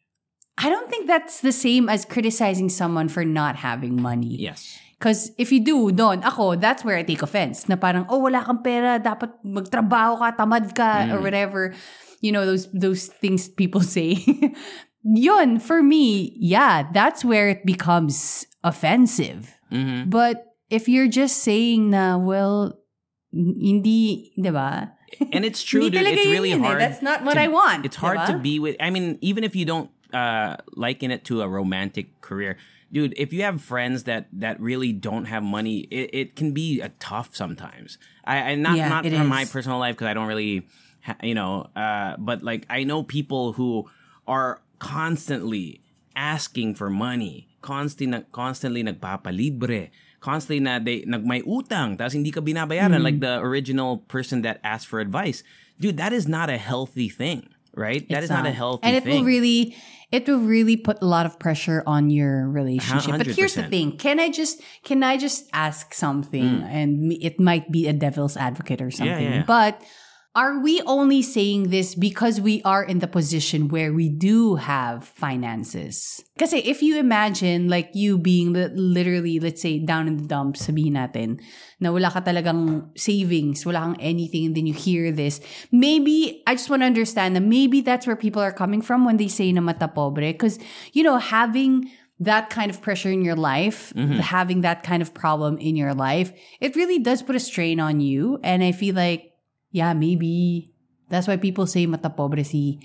[0.57, 4.41] I don't think that's the same as criticizing someone for not having money.
[4.41, 4.75] Yes.
[4.99, 7.69] Because if you do, doon, ako, that's where I take offense.
[7.69, 11.13] Na parang, oh, wala kang pera, dapat magtrabaho ka, tamad ka, Mm.
[11.15, 11.63] or whatever.
[12.21, 14.19] You know, those those things people say.
[15.05, 19.55] Yun, for me, yeah, that's where it becomes offensive.
[19.71, 22.77] hmm But if you're just saying na, well,
[23.33, 24.93] hindi, di ba?
[25.33, 26.03] And it's true, dude.
[26.05, 26.67] It's really yun eh.
[26.67, 26.81] hard.
[26.81, 28.27] That's not what to- I want, It's hard diba?
[28.27, 28.77] to be with.
[28.81, 32.57] I mean, even if you don't uh, liken it to a romantic career,
[32.93, 33.15] dude.
[33.17, 36.91] If you have friends that that really don't have money, it, it can be a
[37.01, 37.97] tough sometimes.
[38.25, 40.67] I, I not Yeah, not from my personal life because I don't really,
[41.23, 41.69] you know.
[41.77, 43.89] Uh, but like I know people who
[44.27, 45.81] are constantly
[46.17, 49.91] asking for money, constantly constantly nagpapalibre,
[50.21, 53.07] constantly na they nagmay utang, tapos hindi ka binabayaran Mm.
[53.07, 55.43] like the original person that asked for advice.
[55.79, 58.03] Dude, that is not a healthy thing, right?
[58.11, 58.89] That is It's not, a healthy thing.
[58.91, 59.23] and it thing.
[59.23, 59.79] will really
[60.11, 63.93] it will really put a lot of pressure on your relationship but here's the thing
[63.93, 68.81] can i just can i just ask something and it might be a devil's advocate
[68.81, 69.45] or something Mm.
[69.45, 69.45] yeah.
[69.45, 69.77] but
[70.39, 75.03] Are we only saying this because we are in the position where we do have
[75.03, 76.23] finances?
[76.39, 80.95] Because if you imagine like you being literally, let's say, down in the dumps, sabihin
[80.95, 81.43] natin,
[81.83, 85.43] na wala ka talagang savings, wala kang anything, and then you hear this,
[85.75, 89.17] maybe, I just want to understand that maybe that's where people are coming from when
[89.17, 90.31] they say na mata pobre.
[90.31, 90.63] Because,
[90.95, 91.91] you know, having
[92.23, 94.23] that kind of pressure in your life, mm-hmm.
[94.23, 96.31] having that kind of problem in your life,
[96.63, 98.39] it really does put a strain on you.
[98.47, 99.35] And I feel like,
[99.71, 100.73] yeah, maybe
[101.09, 102.81] that's why people say mata pobre si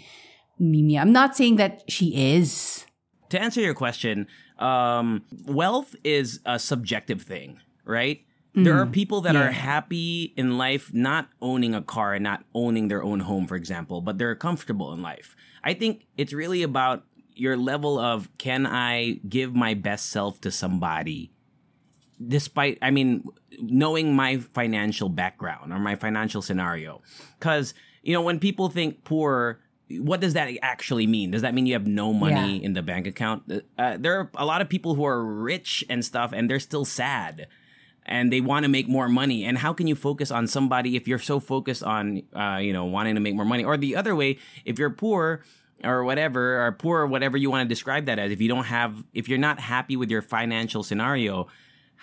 [0.59, 0.97] Mimi.
[0.97, 2.85] I'm not saying that she is.
[3.29, 4.27] to answer your question,
[4.59, 8.21] um, wealth is a subjective thing, right?
[8.55, 12.87] There are people that are happy in life not owning a car and not owning
[12.87, 15.35] their own home, for example, but they're comfortable in life.
[15.63, 17.03] I think it's really about
[17.33, 21.31] your level of can I give my best self to somebody
[22.27, 23.23] despite i mean
[23.61, 27.01] knowing my financial background or my financial scenario.
[27.39, 29.59] Because you know when people think poor
[29.89, 31.29] what does that actually mean?
[31.31, 32.65] Does that mean you have no money Yeah.
[32.65, 33.43] in the bank account?
[33.77, 36.85] Uh, there are a lot of people who are rich and stuff and they're still
[36.85, 37.47] sad
[38.05, 39.45] and they want to make more money.
[39.45, 42.85] And how can you focus on somebody if you're so focused on uh, you know
[42.85, 43.63] wanting to make more money?
[43.63, 45.43] Or the other way if you're poor
[45.83, 48.65] or whatever or poor or whatever you want to describe that as if you don't
[48.65, 51.47] have if you're not happy with your financial scenario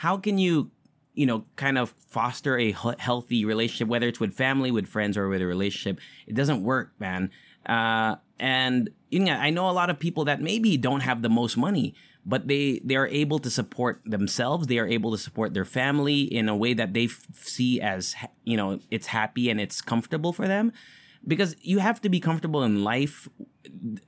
[0.04, 0.70] how can you
[1.14, 2.72] you know kind of foster a
[3.08, 6.00] healthy relationship whether it's with family with friends or with a relationship?
[6.26, 7.30] It doesn't work man.
[7.66, 11.28] Uh, and you know, i know a lot of people that maybe don't have the
[11.28, 11.94] most money
[12.24, 14.66] but they they are able to support themselves.
[14.66, 18.14] They are able to support their family in a way that they f- see as
[18.44, 20.72] you know it's happy and it's comfortable for them.
[21.32, 23.28] Because you have to be comfortable in life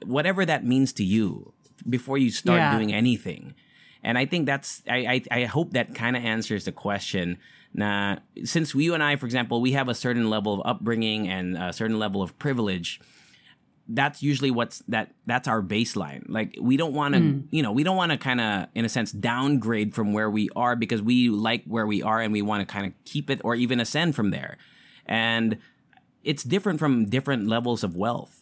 [0.04, 1.52] whatever that means to you
[1.96, 2.74] before you start Yeah.
[2.76, 3.54] doing anything
[4.02, 7.38] and i think that's i i, I hope that kind of answers the question.
[7.74, 11.56] Now since you and i for example we have a certain level of upbringing and
[11.56, 13.00] a certain level of privilege
[13.88, 16.24] that's usually what's that that's our baseline.
[16.28, 17.40] Like we don't want to hmm.
[17.50, 20.48] you know we don't want to kind of in a sense downgrade from where we
[20.56, 23.40] are because we like where we are and we want to kind of keep it
[23.44, 24.56] or even ascend from there.
[25.06, 25.58] And
[26.22, 28.41] it's different from different levels of wealth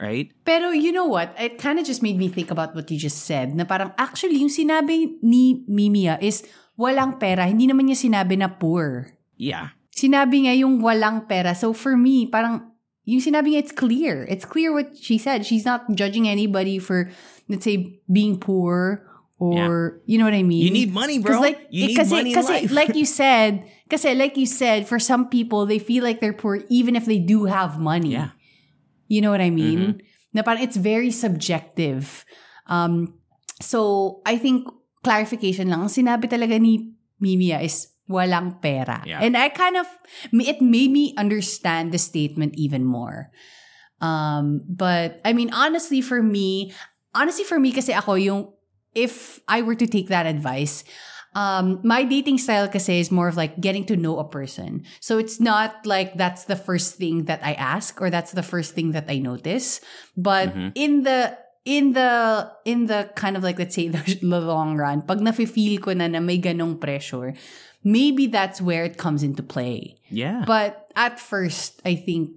[0.00, 1.34] right Pero you know what?
[1.38, 3.54] It kind of just made me think about what you just said.
[3.54, 6.44] Na parang actually yung sinabi ni Mimiyuuuh is
[6.78, 7.46] walang pera.
[7.46, 9.12] Hindi naman niya sinabi na poor.
[9.36, 11.52] yeah Sinabi niya yung walang pera.
[11.52, 12.72] So for me, parang
[13.04, 14.24] yung sinabi niya, it's clear.
[14.30, 15.44] It's clear what she said.
[15.44, 17.10] She's not judging anybody for,
[17.50, 19.04] let's say, being poor
[19.42, 20.62] or, you know what I mean?
[20.62, 24.38] you need money bro like, you need kasi, money kasi, like you said, kasi like
[24.38, 27.74] you said, for some people, they feel like they're poor even if they do have
[27.78, 28.14] money.
[28.14, 28.30] yeah
[29.12, 30.00] You know what I mean?
[30.32, 30.64] Mm-hmm.
[30.64, 32.24] It's very subjective.
[32.64, 33.20] Um,
[33.60, 34.64] so, I think
[35.04, 35.84] clarification lang.
[35.84, 39.04] Ang sinabi talaga ni Mimiyuuuh is walang pera.
[39.04, 39.20] Yeah.
[39.20, 39.84] And I kind of,
[40.32, 43.28] it made me understand the statement even more.
[44.00, 46.72] Um, but, I mean, honestly for me,
[47.14, 48.50] honestly for me kasi ako yung,
[48.96, 50.82] if I were to take that advice,
[51.34, 54.84] um, my dating style kasi is more of like getting to know a person.
[55.00, 58.74] So it's not like that's the first thing that I ask or that's the first
[58.74, 59.80] thing that I notice.
[60.16, 65.02] But in the in the in the kind of like let's say the long run,
[65.02, 67.34] pag nafe-feel ko na na may ganong pressure,
[67.84, 69.96] maybe that's where it comes into play.
[70.10, 72.36] yeah But at first, I think,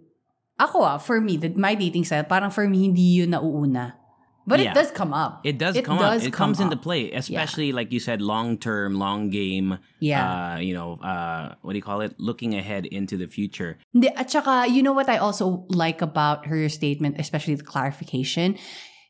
[0.59, 3.99] ako ah, for me, that my dating style, parang for me, hindi yun nauuna.
[4.45, 4.71] But Yeah.
[4.71, 5.41] it does come up.
[5.41, 6.21] It does come up.
[6.21, 9.81] It comes into play, especially like you said, long term, long game.
[9.97, 10.21] Yeah.
[10.21, 12.13] Uh, you know, uh, what do you call it?
[12.21, 13.81] Looking ahead into the future.
[13.89, 18.55] Hindi, at saka, you know what I also like about her statement, especially the clarification?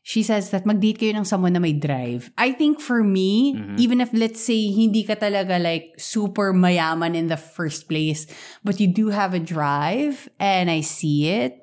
[0.06, 2.30] She says that mag-date kayo ng someone na may drive.
[2.38, 7.26] I think for me, even if let's say hindi ka talaga like super mayaman in
[7.26, 8.24] the first place,
[8.62, 11.58] but you do have a drive and I see it,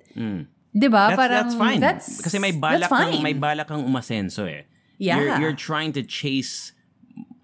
[0.73, 1.13] di ba?
[1.13, 1.79] That's, Parang, that's fine.
[1.79, 4.63] That's, Kasi may balak kang, may balak kang umasenso eh.
[4.97, 5.17] Yeah.
[5.19, 6.73] You're, you're trying to chase,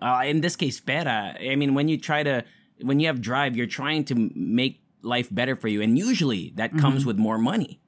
[0.02, 1.38] uh, in this case, pera.
[1.40, 2.44] I mean, when you try to,
[2.82, 5.82] when you have drive, you're trying to make life better for you.
[5.82, 7.80] And usually that comes with more money.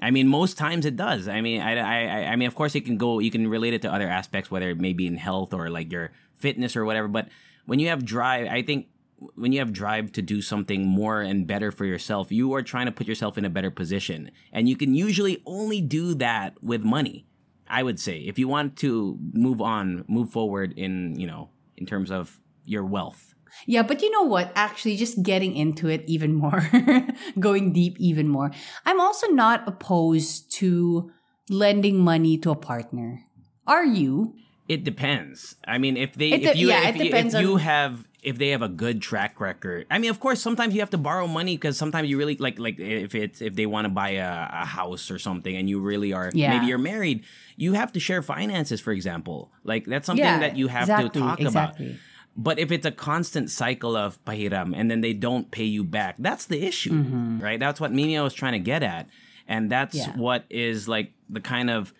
[0.00, 1.26] I mean, most times it does.
[1.28, 3.72] I mean, I, I, I- I mean, of course, you can go, you can relate
[3.74, 6.84] it to other aspects, whether it may be in health or like your fitness or
[6.84, 7.08] whatever.
[7.08, 7.28] But
[7.64, 8.88] when you have drive, I think
[9.34, 12.86] when you have drive to do something more and better for yourself, you are trying
[12.86, 14.30] to put yourself in a better position.
[14.52, 17.26] And you can usually only do that with money.
[17.68, 21.86] I would say if you want to move on, move forward in, you know, in
[21.86, 23.34] terms of your wealth.
[23.66, 24.52] Yeah, but you know what?
[24.54, 26.68] Actually, just getting into it even more,
[27.40, 28.50] going deep even more.
[28.84, 31.10] I'm also not opposed to
[31.48, 33.24] lending money to a partner.
[33.66, 34.34] Are you?
[34.68, 35.56] It depends.
[35.66, 38.04] I mean, if they, It if you, yeah, if, it you, if you on- have,
[38.26, 39.86] if they have a good track record.
[39.88, 42.58] I mean, of course, sometimes you have to borrow money because sometimes you really like,
[42.58, 45.78] like if it's if they want to buy a, a house or something, and you
[45.80, 46.50] really are, Yeah.
[46.54, 47.22] maybe you're married,
[47.56, 49.50] you have to share finances, for example.
[49.62, 51.86] Like that's something Yeah, that you have exactly, to talk exactly.
[51.86, 52.00] about.
[52.36, 56.16] But if it's a constant cycle of pahiram and then they don't pay you back,
[56.18, 56.92] that's the issue,
[57.40, 57.58] right?
[57.60, 59.08] That's what Mimiyuuuh was trying to get at.
[59.48, 60.18] And that's Mm-hmm.
[60.18, 60.22] Yeah.
[60.26, 61.94] what is like the kind of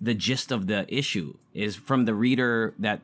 [0.00, 3.02] the gist of the issue is from the reader that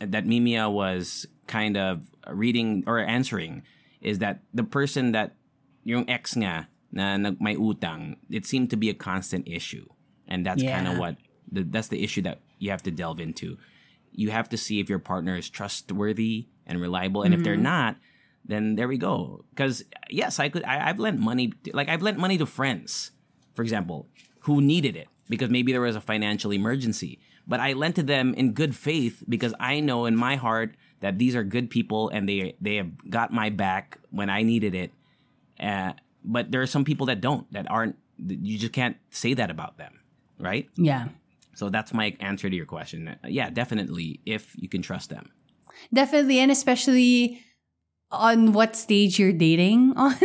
[0.00, 3.62] that Mimiyuuuh was kind of reading or answering
[4.00, 5.36] is that the person that
[5.84, 9.86] yung ex nga na nag may utang, it seemed to be a constant issue.
[10.28, 11.16] And that's kind of what
[11.50, 13.58] the, that's the issue that you have to delve into.
[14.12, 17.62] You have to see if your partner is trustworthy and reliable, and if they're Mm-hmm.
[17.62, 17.96] not,
[18.44, 19.44] then there we go.
[19.50, 20.64] Because yes, I could.
[20.64, 21.52] I, I've lent money.
[21.72, 23.10] Like I've lent money to friends,
[23.54, 24.06] for example,
[24.40, 27.18] who needed it because maybe there was a financial emergency.
[27.46, 31.18] But I lent to them in good faith because I know in my heart that
[31.18, 34.90] these are good people and they they have got my back when I needed it.
[35.60, 35.92] Uh,
[36.24, 37.44] but there are some people that don't.
[37.52, 37.96] That aren't.
[38.16, 40.00] You just can't say that about them,
[40.40, 40.66] right?
[40.76, 41.08] Yeah.
[41.52, 43.16] So that's my answer to your question.
[43.28, 44.20] Yeah, definitely.
[44.24, 45.28] If you can trust them.
[45.92, 47.44] Definitely, and especially
[48.10, 50.16] on what stage you're dating on.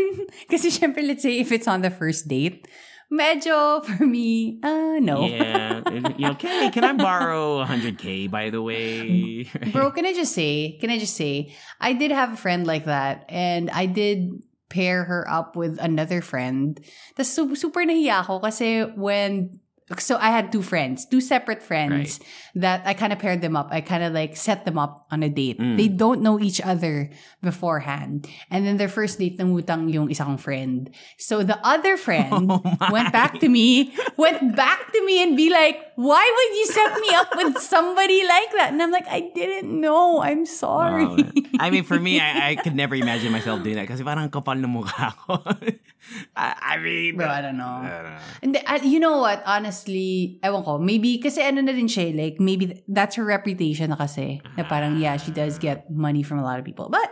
[0.48, 2.70] Because let's say if it's on the first date,
[3.12, 5.26] medyo for me, uh, no.
[5.28, 5.82] Yeah.
[5.90, 9.44] you know, okay, can I borrow 100k by the way?
[9.72, 12.86] Bro, can I just say, can I just say, I did have a friend like
[12.86, 16.80] that and I did pair her up with another friend.
[17.18, 19.60] Tapos su- super nahiya ako kasi when,
[19.98, 22.20] so I had two friends, two separate friends
[22.54, 23.70] that I kind of paired them up.
[23.72, 25.58] I kind of like set them up on a date.
[25.58, 25.78] Mm.
[25.78, 27.10] They don't know each other
[27.42, 28.28] beforehand.
[28.52, 30.94] And then their first date, namutang yung isa kong friend.
[31.18, 32.62] So the other friend Oh
[32.92, 36.94] went back to me, went back to me and be like, why would you set
[37.02, 38.72] me up with somebody like that?
[38.72, 40.22] And I'm like, I didn't know.
[40.22, 41.06] I'm sorry.
[41.06, 41.32] Wow.
[41.60, 44.60] I mean, for me, I, I could never imagine myself doing that kasi parang kapal
[44.62, 45.44] na mukha ko.
[46.36, 47.66] I, I mean, Bro, I don't know.
[47.84, 48.18] I don't know.
[48.44, 49.44] And the- uh, you know what?
[49.46, 50.78] Honestly, ewan ko.
[50.78, 54.42] Maybe, kasi ano na rin siya, like, maybe that's her reputation na kasi.
[54.58, 56.90] Na parang, yeah, she does get money from a lot of people.
[56.90, 57.12] But,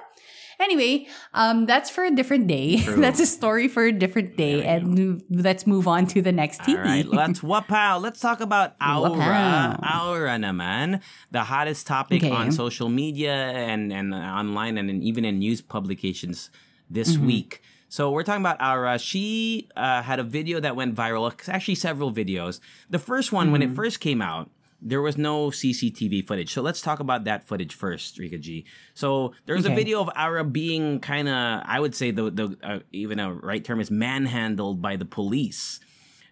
[0.59, 2.77] anyway, um, that's for a different day.
[2.83, 2.97] True.
[3.01, 4.63] that's a story for a different day.
[4.65, 6.77] And let's move on to the next TV.
[6.79, 8.01] All right, let's wapow.
[8.01, 9.11] Let's talk about Awra.
[9.13, 9.83] Wapow.
[9.83, 12.31] Awra naman, the hottest topic Okay.
[12.33, 16.49] on social media and and online and in, even in news publications
[16.89, 17.27] this Mm-hmm.
[17.27, 17.61] week.
[17.89, 18.99] So we're talking about Awra.
[18.99, 21.31] She uh, had a video that went viral.
[21.47, 22.59] Actually, several videos.
[22.89, 23.75] The first one, when it Mm-hmm.
[23.75, 24.49] first came out,
[24.81, 26.53] there was no CCTV footage.
[26.53, 28.65] So let's talk about that footage first, Rica G.
[28.93, 32.79] So there's a video of Awra being kind of, I would say the the uh,
[32.91, 35.79] even a right term is manhandled by the police.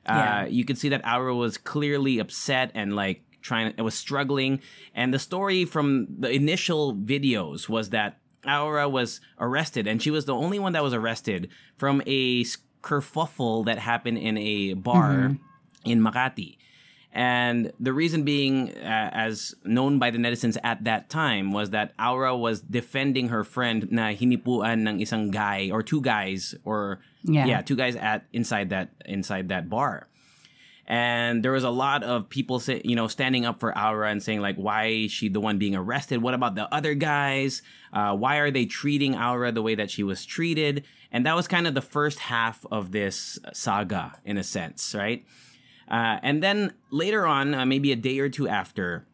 [0.05, 0.41] Yeah.
[0.41, 4.59] Uh, you could see that Awra was clearly upset and like trying, it was struggling.
[4.93, 10.25] And the story from the initial videos was that Awra was arrested, and she was
[10.25, 12.43] the only one that was arrested from a
[12.81, 15.37] kerfuffle that happened in a bar
[15.83, 16.57] in Makati.
[17.15, 21.93] And the reason being, uh, as known by the netizens at that time, was that
[21.97, 27.45] Awra was defending her friend na hinipuan ng isang guy or two guys or Yeah.
[27.47, 30.07] yeah, two guys at inside that inside that bar.
[30.87, 34.21] And there was a lot of people say, you know, standing up for Awra and
[34.21, 36.21] saying like, why is she the one being arrested?
[36.21, 37.63] What about the other guys?
[37.91, 40.85] Uh, why are they treating Awra the way that she was treated?
[41.11, 45.25] And that was kind of the first half of this saga, in a sense, right?
[45.89, 49.07] Uh, and then later on, uh, maybe a day or two after,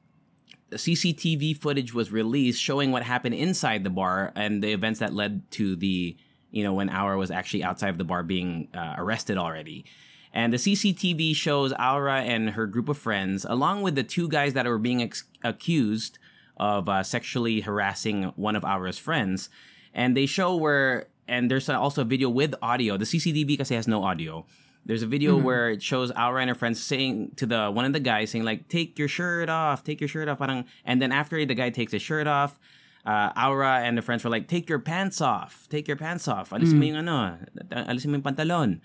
[0.71, 5.49] CCTV footage was released showing what happened inside the bar and the events that led
[5.51, 6.15] to the,
[6.49, 9.85] you know, when Awra was actually outside of the bar being uh, arrested already.
[10.33, 14.53] And the CCTV shows Awra and her group of friends, along with the two guys
[14.53, 16.17] that were being ex- accused
[16.57, 19.49] of uh, sexually harassing one of Awra's friends.
[19.93, 22.95] And they show where, and there's also a video with audio.
[22.95, 24.45] The CCTV kasi has no audio.
[24.85, 27.93] There's a video where it shows Awra and her friends saying to the one of
[27.93, 31.11] the guys saying like, "Take your shirt off, take your shirt off." Parang, and then
[31.11, 32.57] after the guy takes his shirt off,
[33.05, 36.49] uh, Awra and the friends were like, "Take your pants off, take your pants off.
[36.49, 37.37] Alisin mo yung ano,
[37.69, 38.81] alisin mo yung pantalon."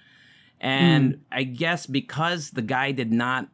[0.61, 1.21] And hmm.
[1.33, 3.49] I guess because the guy did not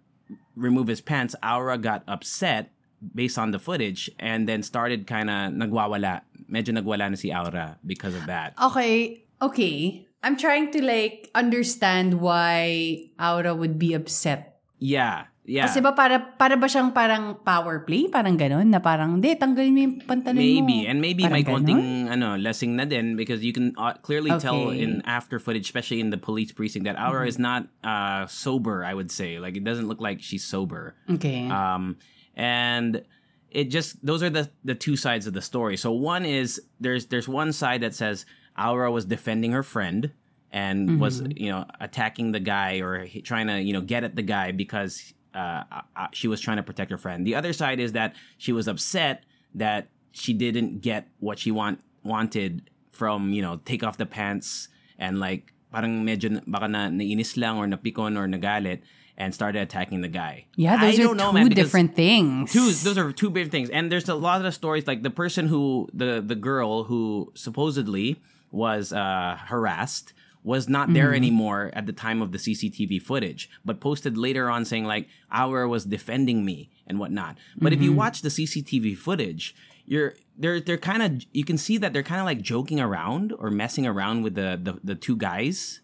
[0.57, 2.73] remove his pants, Awra got upset
[3.15, 6.23] based on the footage and then started kind of nagwawala.
[6.51, 8.55] Medyo nagwala na si Awra because of that.
[8.63, 10.07] Okay, okay.
[10.23, 14.61] I'm trying to like understand why Awra would be upset.
[14.79, 15.67] Yeah, yeah.
[15.67, 18.07] Kasi ba para, para ba siyang parang power play?
[18.09, 18.71] Parang ganun?
[18.71, 20.43] Na parang, di, tanggalin mo yung pantalon mo.
[20.43, 20.87] Maybe.
[20.87, 24.71] And maybe Parang may konting ano, lasing na din because you can uh, clearly tell
[24.71, 27.29] in after footage, especially in the police precinct, that Awra Mm-hmm.
[27.29, 29.39] is not uh, sober, I would say.
[29.39, 30.95] Like, it doesn't look like she's sober.
[31.11, 31.49] Okay.
[31.49, 31.97] Um,
[32.35, 33.03] and
[33.51, 35.77] it just those are the the two sides of the story.
[35.77, 38.25] So one is there's there's one side that says
[38.57, 40.13] Awra was defending her friend
[40.51, 44.23] and was you know attacking the guy or trying to you know get at the
[44.25, 45.65] guy because uh,
[45.97, 47.27] uh, she was trying to protect her friend.
[47.27, 49.25] The other side is that she was upset
[49.55, 54.69] that she didn't get what she want wanted from you know take off the pants
[54.99, 58.81] and like parang medyo baka na nainis lang or napikon or nagalit
[59.17, 60.47] and started attacking the guy.
[60.57, 62.53] Yeah, those I are don't know, two man, different things.
[62.53, 65.47] Two, those are two big things, and there's a lot of stories like the person
[65.49, 68.21] who the the girl who supposedly
[68.51, 70.13] was uh, harassed
[70.45, 71.15] was not there mm-hmm.
[71.15, 75.69] anymore at the time of the CCTV footage, but posted later on saying like Awra
[75.69, 77.39] was defending me and whatnot.
[77.57, 77.99] But if you mm-hmm.
[77.99, 79.55] watch the CCTV footage,
[79.87, 83.33] you're they're they're kind of you can see that they're kind of like joking around
[83.39, 85.81] or messing around with the the, the two guys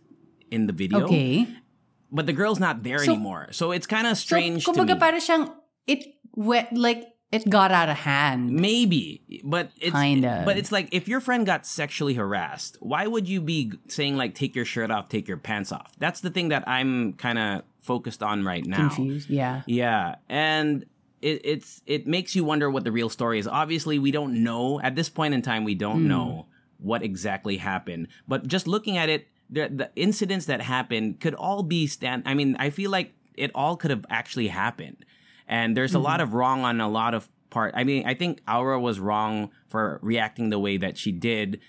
[0.50, 1.04] in the video.
[1.04, 1.46] okay.
[2.10, 4.94] But the girl's not there So- anymore, so it's kind of So, strange to kumbaga
[4.94, 4.98] me.
[4.98, 5.52] para siyang,
[5.86, 8.50] it wet, like, it got out of hand.
[8.50, 10.44] Maybe, but it's Kind of.
[10.44, 14.34] But it's like if your friend got sexually harassed, why would you be saying like
[14.34, 15.92] take your shirt off, take your pants off?
[15.98, 18.88] That's the thing that I'm kind of focused on right now.
[18.88, 19.62] Confused, yeah.
[19.66, 20.84] Yeah, and
[21.20, 23.46] it, it's it makes you wonder what the real story is.
[23.46, 25.64] Obviously, we don't know at this point in time.
[25.64, 26.08] We don't Hmm.
[26.08, 26.46] know
[26.78, 28.08] what exactly happened.
[28.28, 32.22] But just looking at it, the the incidents that happened could all be stand.
[32.24, 35.04] I mean, I feel like it all could have actually happened,
[35.48, 36.04] and there's a Mm-hmm.
[36.04, 37.74] lot of wrong on a lot of part.
[37.76, 41.60] I mean, I think Awra was wrong for reacting the way that she did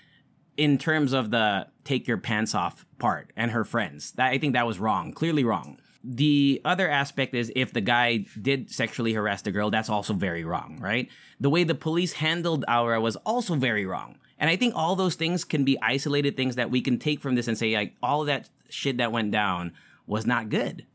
[0.56, 4.12] in terms of the take your pants off part and her friends.
[4.12, 5.78] That I think that was wrong, clearly wrong.
[6.04, 10.44] The other aspect is if the guy did sexually harass the girl, that's also very
[10.44, 11.08] wrong, right?
[11.40, 14.18] The way the police handled Awra was also very wrong.
[14.38, 17.34] And I think all those things can be isolated things that we can take from
[17.34, 19.72] this and say like all that shit that went down
[20.06, 20.86] was not good.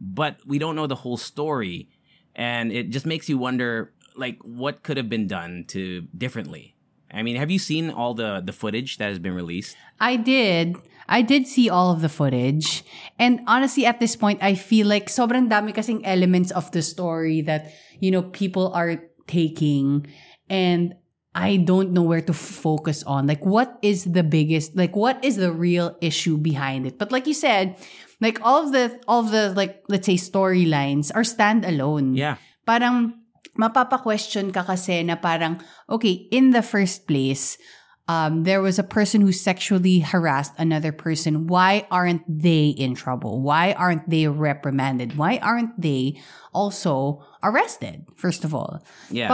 [0.00, 1.88] But we don't know the whole story
[2.34, 6.74] and it just makes you wonder like what could have been done to differently.
[7.12, 9.76] I mean, have you seen all the the footage that has been released?
[9.98, 10.76] I did.
[11.10, 12.84] I did see all of the footage.
[13.18, 17.42] And honestly, at this point, I feel like sobrang dami kasing elements of the story
[17.42, 20.06] that, you know, people are taking.
[20.48, 20.94] And
[21.34, 23.26] I don't know where to focus on.
[23.26, 26.98] Like, what is the biggest, like, what is the real issue behind it?
[26.98, 27.76] But like you said,
[28.20, 32.16] like all of the, all of the, like, let's say storylines are standalone.
[32.16, 32.36] Yeah.
[32.70, 33.18] parang
[33.58, 35.58] mapapa-question ka kasi na parang,
[35.90, 37.58] okay, in the first place,
[38.06, 41.46] um, there was a person who sexually harassed another person.
[41.46, 43.42] Why aren't they in trouble?
[43.42, 45.18] Why aren't they reprimanded?
[45.18, 46.22] Why aren't they
[46.54, 48.82] also arrested, first of all?
[49.10, 49.28] Yeah.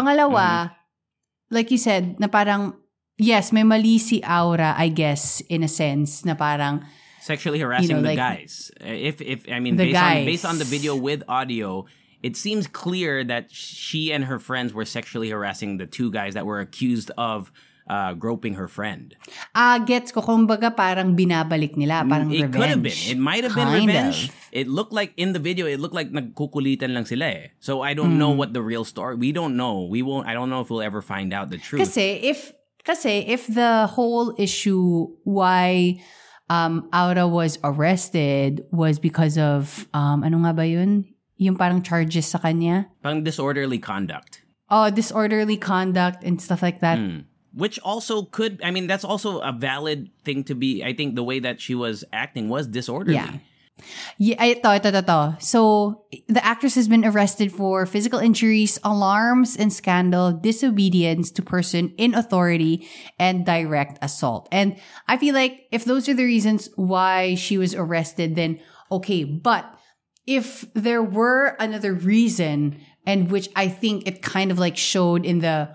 [0.65, 0.76] Mm-hmm.
[1.51, 2.75] Like you said, na parang,
[3.19, 6.85] yes, may mali si Awra, I guess, in a sense, na parang,
[7.23, 8.71] sexually harassing know, the like- guys.
[8.81, 11.87] Uh, If if I mean based on based on the video with audio,
[12.23, 16.47] it seems clear that she and her friends were sexually harassing the two guys that
[16.47, 17.51] were accused of
[17.87, 19.15] uh, groping her friend.
[19.55, 22.55] ah, gets ko, kumbaga parang binabalik nila, parang it revenge.
[22.55, 23.01] could have been.
[23.09, 24.29] It might have been Kind revenge.
[24.29, 24.35] of.
[24.53, 27.45] It looked like in the video, it looked like nagkukulitan lang sila eh.
[27.61, 28.41] So I don't know Hmm.
[28.41, 29.15] what the real story.
[29.17, 29.85] We don't know.
[29.85, 30.27] We won't.
[30.27, 31.85] I don't know if we'll ever find out the truth.
[31.85, 35.99] Kasi if kasi if the whole issue why
[36.49, 41.05] um Awra was arrested was because of um ano nga ba yun?
[41.37, 42.89] Yung parang charges sa kanya?
[43.05, 44.41] Pang disorderly conduct.
[44.73, 46.97] Oh, disorderly conduct and stuff like that.
[46.97, 47.29] Hmm.
[47.57, 50.85] Which also could, I mean, that's also a valid thing to be.
[50.85, 53.17] I think the way that she was acting was disorderly.
[53.17, 53.41] Yeah.
[54.17, 55.37] Yeah, ito, ito, ito.
[55.39, 61.93] So, the actress has been arrested for physical injuries, alarms and scandal, disobedience to person
[61.99, 62.89] in authority,
[63.19, 64.49] and direct assault.
[64.51, 69.25] And I feel like if those are the reasons why she was arrested, then okay.
[69.25, 69.69] But
[70.27, 75.41] if there were another reason, and which I think it kind of like showed in
[75.41, 75.69] the,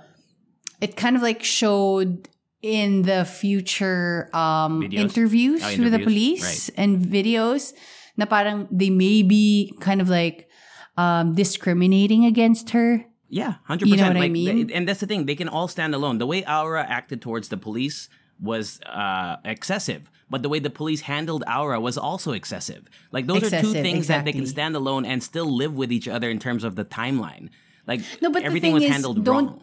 [0.81, 2.27] it kind of like showed
[2.61, 7.73] in the future um interviews, Oh, with the interviews, police and videos
[8.17, 10.49] na parang they may be kind of like
[10.97, 13.05] um discriminating against her.
[13.31, 13.87] Yeah, 100%.
[13.87, 14.67] You know what I mean?
[14.67, 16.19] th- and that's the thing; they can all stand alone.
[16.19, 18.09] The way Awra acted towards the police
[18.41, 22.89] was uh, excessive, but the way the police handled Awra was also excessive.
[23.11, 25.91] Like those are two Excessive, things that they can stand alone and still live with
[25.93, 27.49] each other in terms of the timeline.
[27.87, 29.61] Like No, but everything was is, handled don't wrong.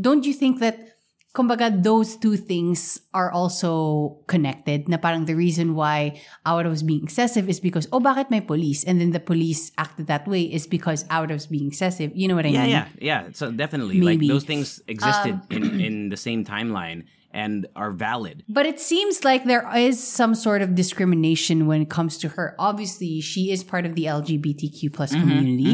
[0.00, 0.96] don't you think that
[1.34, 4.86] kumbaga those two things are also connected?
[4.86, 8.84] Na parang the reason why Awra was being excessive is because oh bakit may police?
[8.86, 12.12] And then the police acted that way is because Awra was being excessive.
[12.14, 12.70] You know what I Yeah, mean?
[12.70, 13.20] yeah, yeah.
[13.34, 18.46] So definitely, like those things existed Um, in in the same timeline, and are valid.
[18.48, 22.54] But it seems like there is some sort of discrimination when it comes to her.
[22.58, 25.72] Obviously, she is part of the LGBTQ plus Mm-hmm, community.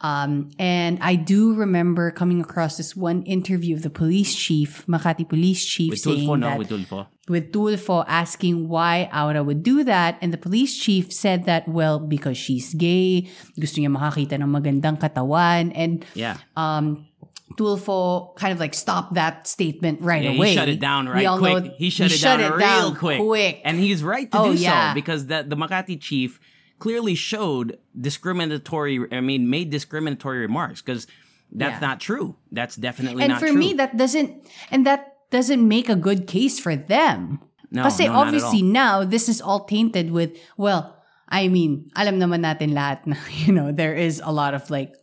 [0.00, 5.28] Um, and I do remember coming across this one interview of the police chief, Makati
[5.28, 7.06] police chief, With saying Tulfo, no, that with Tulfo.
[7.28, 10.18] with Tulfo asking why Awra would do that.
[10.20, 13.28] And the police chief said that, well, because she's gay,
[13.60, 15.72] gusto niya makakita ng magandang katawan.
[15.76, 16.36] And Yeah.
[16.56, 17.06] um,
[17.56, 20.50] Tulfo kind of like stopped that statement right Yeah, away.
[20.50, 21.64] he shut it down right quick.
[21.64, 23.20] know- he shut it down real down quick.
[23.20, 23.60] quick.
[23.64, 24.90] And he's right to Oh, do yeah.
[24.90, 26.40] so because the, the Makati chief
[26.78, 31.06] clearly showed discriminatory, I mean, made discriminatory remarks because
[31.52, 31.86] that's Yeah.
[31.88, 32.36] not true.
[32.50, 33.56] That's definitely and not for true.
[33.58, 34.34] me, that doesn't,
[34.70, 37.40] and that doesn't make a good case for them.
[37.70, 40.94] No, Kasi no, obviously now this is all tainted with, well,
[41.28, 43.16] I mean, alam naman natin lahat na,
[43.46, 44.94] you know, there is a lot of like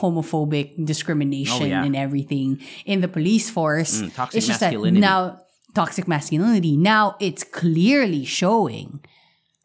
[0.00, 1.84] homophobic discrimination Oh, yeah.
[1.84, 4.02] and everything in the police force.
[4.02, 5.00] Mm, toxic it's just masculinity.
[5.00, 5.40] that now,
[5.74, 9.00] toxic masculinity, now it's clearly showing.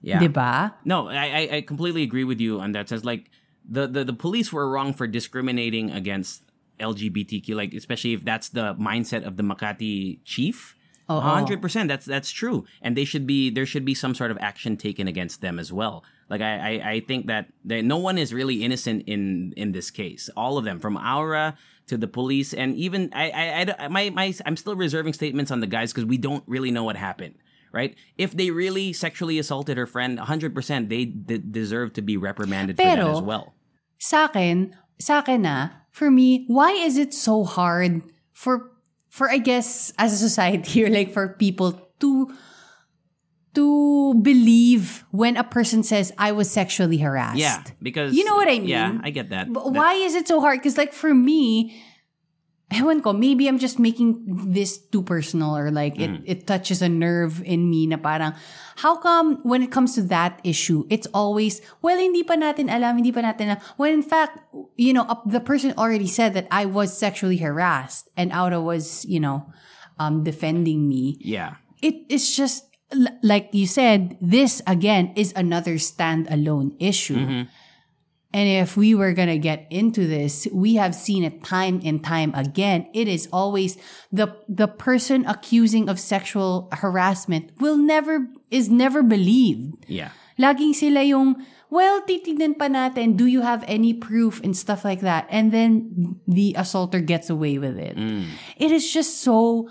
[0.02, 0.20] yeah.
[0.20, 0.74] Diba?
[0.86, 3.04] No, I, I completely agree with you on that sense.
[3.06, 3.30] Like
[3.70, 6.42] the, the the police were wrong for discriminating against
[6.80, 10.76] LGBTQ, like especially if that's the mindset of the Makati chief.
[11.10, 11.20] Oo.
[11.20, 11.90] hundred percent.
[11.90, 15.08] That's that's true, and they should be there should be some sort of action taken
[15.08, 16.04] against them as well.
[16.32, 19.92] Like I I, I think that, that no one is really innocent in in this
[19.92, 20.32] case.
[20.40, 21.60] All of them, from Awra
[21.92, 25.60] to the police, and even I I, I my my I'm still reserving statements on
[25.60, 27.36] the guys because we don't really know what happened.
[27.72, 27.96] Right?
[28.18, 32.84] If they really sexually assaulted her friend, 100%, they d- deserve to be reprimanded for
[32.84, 33.56] that Pero- as well.
[33.96, 38.04] sa akin, sa akin na, for me, why is it so hard
[38.36, 38.76] for,
[39.08, 42.28] for I guess, as a society or like for people to,
[43.54, 47.38] to believe when a person says, I was sexually harassed?
[47.38, 48.68] Yeah, because You know what I mean?
[48.68, 49.52] Yeah, I get that.
[49.52, 50.60] But why is it so hard?
[50.60, 51.76] Because like for me,
[52.72, 56.24] ewan ko, maybe I'm just making this too personal or like it, Mm.
[56.26, 58.32] it touches a nerve in me na parang,
[58.80, 62.96] how come when it comes to that issue, it's always, well, hindi pa natin alam,
[62.96, 63.60] hindi pa natin alam.
[63.76, 64.40] When in fact,
[64.80, 69.20] you know, the person already said that I was sexually harassed and Awra was, you
[69.20, 69.52] know,
[70.00, 71.60] um, defending me Yeah.
[71.84, 77.18] it is just l- like you said this again is another standalone issue.
[77.18, 77.44] Mm-hmm.
[78.34, 82.04] And if we were going to get into this we have seen it time and
[82.04, 82.88] time again.
[82.94, 83.78] It is always
[84.12, 89.86] the the person accusing of sexual harassment will never is never believed.
[89.88, 90.12] Yeah.
[90.40, 91.38] laging sila yung
[91.70, 94.42] well titignan pa natin do you have any proof?
[94.44, 95.28] and stuff like that.
[95.30, 97.96] And then the assaulter gets away with it.
[97.96, 98.26] Mm.
[98.58, 99.70] It is just so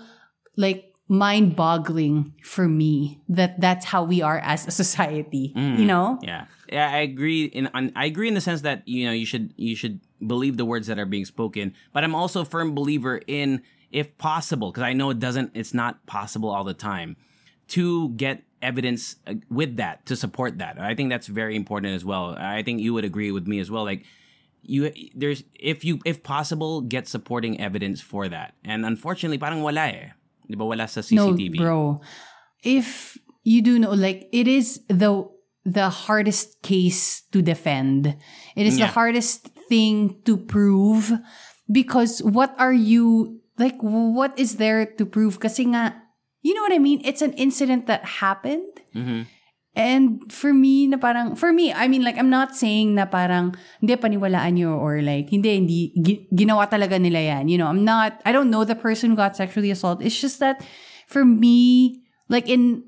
[0.55, 6.15] like mind boggling for me that that's how we are as a society you know
[6.23, 7.45] Yeah, yeah, I agree.
[7.45, 10.55] In on, I agree in the sense that you know you should you should believe
[10.55, 11.75] the words that are being spoken.
[11.91, 13.61] But I'm also a firm believer in,
[13.91, 17.17] if possible, because I know it doesn't, it's not possible all the time,
[17.75, 20.79] to get evidence uh, with that to support that.
[20.79, 22.35] I think that's very important as well.
[22.39, 23.83] I think you would agree with me as well.
[23.83, 24.05] Like
[24.61, 28.53] you, there's if you if possible get supporting evidence for that.
[28.63, 30.09] And unfortunately, parang wala eh.
[30.49, 31.57] Di ba wala sa CCTV?
[31.57, 31.81] No, bro.
[32.63, 35.25] If you do know, like it is the
[35.65, 38.17] the hardest case to defend.
[38.55, 41.13] It is the hardest thing to prove
[41.69, 43.77] because what are you like?
[43.81, 45.39] What is there to prove?
[45.39, 46.01] Kasi nga,
[46.41, 47.01] you know what I mean.
[47.05, 48.73] It's an incident that happened.
[48.95, 49.29] Mm-hmm.
[49.73, 53.55] And for me, na parang, for me, I mean, like, I'm not saying na parang,
[53.79, 57.47] hindi, paniwalaan nyo, or like, hindi, hindi, gi- ginawa talaga nila yan.
[57.47, 60.05] You know, I'm not, I don't know the person who got sexually assaulted.
[60.05, 60.59] It's just that,
[61.07, 62.83] for me, like, in,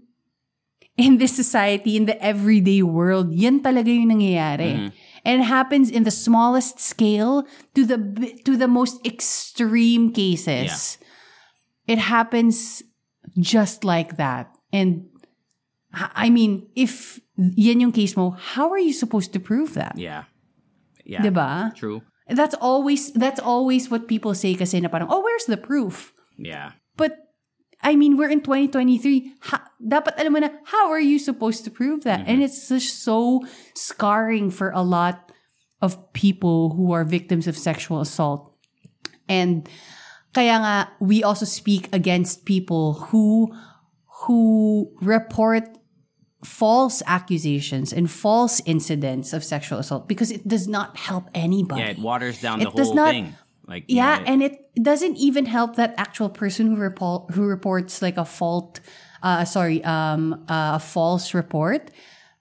[0.98, 4.76] in this society, in the everyday world, yan talaga yung nangyayari.
[4.76, 4.88] Mm-hmm.
[5.24, 7.96] And it happens in the smallest scale to the,
[8.44, 10.98] to the most extreme cases.
[11.88, 12.84] It happens
[13.40, 14.52] just like that.
[14.74, 15.08] And
[15.94, 19.94] I mean, if yan yung case mo, how are you supposed to prove that?
[19.98, 20.26] Yeah,
[21.06, 21.76] yeah, Diba?
[21.76, 22.02] True.
[22.28, 26.14] That's always that's always what people say kasi na parang, oh, where's the proof?
[26.38, 26.72] Yeah.
[26.96, 27.18] But
[27.84, 29.34] I mean, we're in 2023.
[29.52, 32.24] Ha, dapat alam mo na, how are you supposed to prove that?
[32.24, 32.30] Mm-hmm.
[32.32, 33.44] And it's just so
[33.76, 35.32] scarring for a lot
[35.84, 38.56] of people who are victims of sexual assault.
[39.28, 39.68] And
[40.32, 43.52] kaya nga, we also speak against people who
[44.24, 45.68] who report
[46.44, 51.82] false accusations and false incidents of sexual assault because it does not help anybody.
[51.82, 53.36] Yeah, it waters down It the whole not- thing.
[53.66, 57.44] Like you Yeah, know, and it doesn't even help that actual person who report who
[57.46, 58.82] reports like a fault,
[59.24, 61.90] uh, sorry, um, uh, a false report.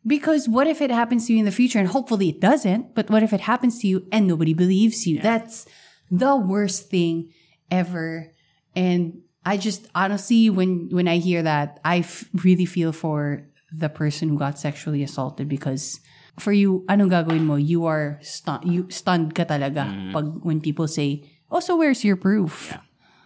[0.05, 2.97] Because what if it happens to you in the future, and hopefully it doesn't.
[2.97, 5.21] But what if it happens to you and nobody believes you?
[5.21, 5.65] That's
[6.11, 7.31] the worst thing
[7.71, 8.33] ever.
[8.75, 13.89] And I just honestly, when when I hear that, I f- really feel for the
[13.89, 16.01] person who got sexually assaulted because
[16.39, 17.57] for you, anong gagawin mo?
[17.57, 18.65] You are stunned.
[18.65, 20.13] You stunned ka talaga mm-hmm.
[20.17, 22.81] pag when people say, "Oh, so where's your proof?" Yeah.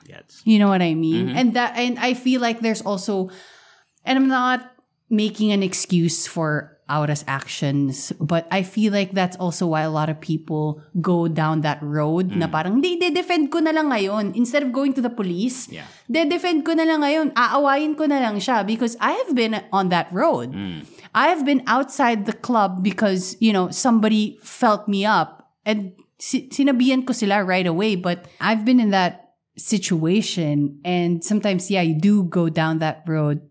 [0.06, 0.22] Yeah.
[0.46, 1.28] You know what I mean?
[1.28, 1.38] Mm-hmm.
[1.38, 3.30] And that and I feel like there's also
[4.06, 4.62] and I'm not
[5.10, 10.08] making an excuse for Awra's actions, but I feel like that's also why a lot
[10.08, 12.52] of people go down that road na mm.
[12.52, 14.38] parang, di, de-defend ko na lang ngayon.
[14.38, 15.90] Instead of going to the police, Yeah.
[16.06, 17.34] de-defend ko na lang ngayon.
[17.34, 20.54] Aawayin ko na lang siya because I have been on that road.
[20.54, 20.86] Mm.
[21.10, 25.90] I have been outside the club because, you know, somebody felt me up and
[26.22, 27.96] si- sinabihan ko sila right away.
[27.98, 33.42] But I've been in that situation and sometimes, yeah, you do go down that road.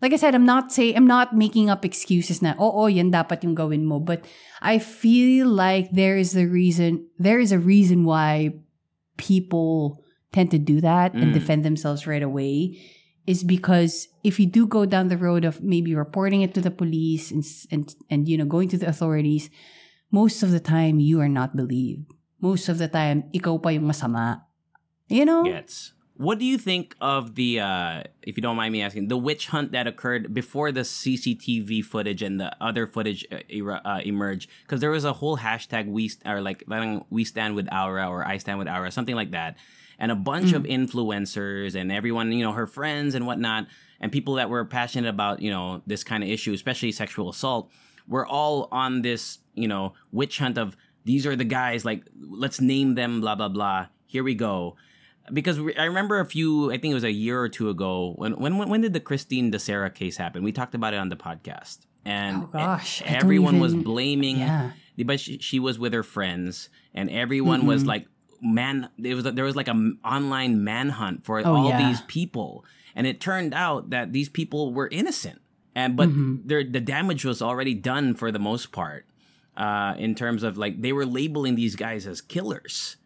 [0.00, 3.10] Like I said, I'm not say I'm not making up excuses na, oh, oh, yan
[3.10, 3.98] dapat yung gawin mo.
[3.98, 4.24] But
[4.62, 8.54] I feel like there is a reason, there is a reason why
[9.16, 11.34] people tend to do that and mm.
[11.34, 12.78] defend themselves right away
[13.26, 16.70] is because if you do go down the road of maybe reporting it to the
[16.70, 19.50] police and, and, and you know, going to the authorities,
[20.10, 22.08] most of the time you are not believed.
[22.40, 24.42] Most of the time, ikaw pa yung masama.
[25.08, 25.44] You know?
[25.44, 25.92] gets.
[26.18, 29.46] What do you think of the, uh, if you don't mind me asking, the witch
[29.46, 34.50] hunt that occurred before the CCTV footage and the other footage uh, era- uh, emerged?
[34.62, 36.64] Because there was a whole hashtag we st- or like
[37.08, 39.58] we stand with Awra or I stand with Awra, something like that,
[39.96, 43.68] and a bunch of influencers and everyone, you know, her friends and whatnot,
[44.00, 47.70] and people that were passionate about you know this kind of issue, especially sexual assault,
[48.08, 52.60] were all on this you know witch hunt of these are the guys like let's
[52.60, 53.86] name them blah blah blah.
[54.06, 54.74] Here we go
[55.32, 58.32] because I remember a few, I think it was a year or two ago when
[58.38, 60.42] when when did the Christine Dacera case happen?
[60.42, 64.38] We talked about it on the podcast, and Oh, gosh, everyone was blaming.
[64.38, 64.70] Yeah.
[65.04, 67.88] But she, she was with her friends, and everyone was Mm-hmm.
[67.88, 68.06] like,
[68.42, 71.88] "Man, there was there was like an online manhunt for Oh, all yeah.
[71.88, 72.64] these people,"
[72.96, 75.40] and it turned out that these people were innocent,
[75.74, 76.48] and but Mm-hmm.
[76.72, 79.06] the damage was already done for the most part,
[79.56, 82.96] uh, in terms of like they were labeling these guys as killers.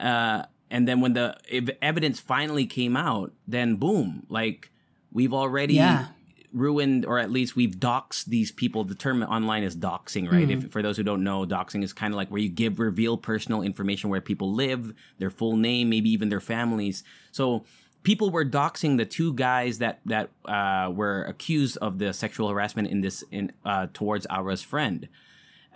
[0.00, 4.70] Uh, and then when the ev- evidence finally came out, then boom, like
[5.12, 6.06] we've already Yeah.
[6.52, 8.84] ruined, or at least we've doxed these people.
[8.84, 10.50] The term online is doxing, right?
[10.50, 13.16] If for those who don't know, doxing is kind of like where you give reveal
[13.16, 17.04] personal information where people live, their full name, maybe even their families.
[17.30, 17.64] So
[18.04, 22.88] people were doxing the two guys that that uh, were accused of the sexual harassment
[22.88, 25.08] in this in uh, towards Awra's friend.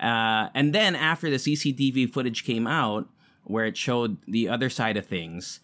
[0.00, 3.06] Uh, and then after the CCTV footage came out,
[3.44, 5.60] where it showed the other side of things,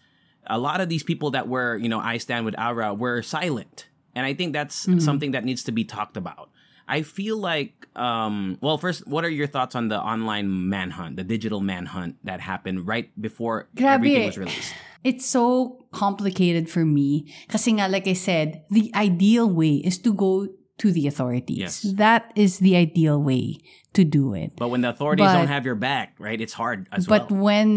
[0.47, 3.87] a lot of these people that were, you know, I stand with Awra were silent.
[4.15, 6.49] And I think that's something that needs to be talked about.
[6.87, 11.23] I feel like, um, well, first, what are your thoughts on the online manhunt, the
[11.23, 13.99] digital manhunt that happened right before Grabe.
[13.99, 14.73] everything was released?
[15.03, 17.31] It's so complicated for me.
[17.49, 20.47] Kasi nga, like I said, the ideal way is to go
[20.77, 21.57] to the authorities.
[21.57, 21.81] Yes.
[21.97, 23.57] That is the ideal way
[23.93, 24.53] to do it.
[24.55, 27.41] But when the authorities But- don't have your back, right, it's hard as But well.
[27.49, 27.67] when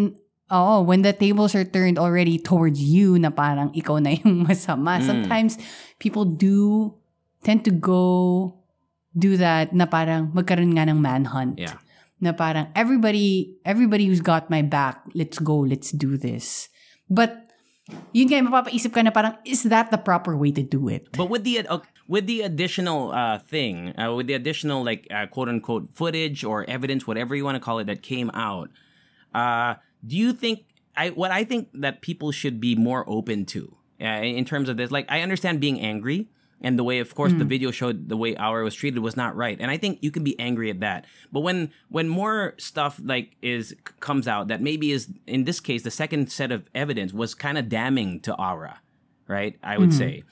[0.51, 4.98] oh, when the tables are turned already towards you na parang ikaw na yung masama.
[5.01, 5.06] Mm.
[5.06, 5.56] Sometimes
[6.02, 6.93] people do
[7.47, 8.59] tend to go
[9.16, 11.56] do that na parang magkaroon nga ng manhunt.
[11.59, 11.78] Yeah.
[12.20, 16.68] Na parang everybody everybody who's got my back, let's go, let's do this.
[17.09, 17.48] But
[18.12, 21.10] yun nga, mapapaisip ka na parang, is that the proper way to do it?
[21.16, 21.81] But with the uh,
[22.11, 26.69] with the additional uh, thing, uh, with the additional like uh, quote unquote footage or
[26.69, 28.69] evidence, whatever you want to call it, that came out,
[29.32, 30.65] uh, do you think
[30.97, 34.77] I what I think that people should be more open to uh, in terms of
[34.77, 34.91] this?
[34.91, 36.28] Like, I understand being angry.
[36.62, 39.35] And the way, of course, the video showed the way Awra was treated was not
[39.35, 41.07] right, and I think you can be angry at that.
[41.32, 45.85] But when when more stuff like is comes out that maybe is in this case
[45.85, 48.78] the second set of evidence was kind of damning to Awra,
[49.27, 49.57] right?
[49.62, 50.23] I would say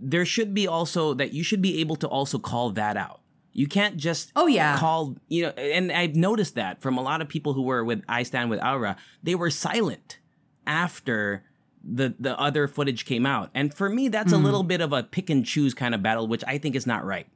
[0.00, 3.20] there should be also that you should be able to also call that out.
[3.52, 4.76] You can't just Oh, yeah.
[4.76, 8.02] call you know and I've noticed that from a lot of people who were with
[8.08, 10.18] I Stand with Awra, they were silent
[10.66, 11.44] after
[11.82, 13.50] the the other footage came out.
[13.54, 14.44] And for me that's a mm.
[14.44, 17.04] little bit of a pick and choose kind of battle which I think is not
[17.04, 17.28] right.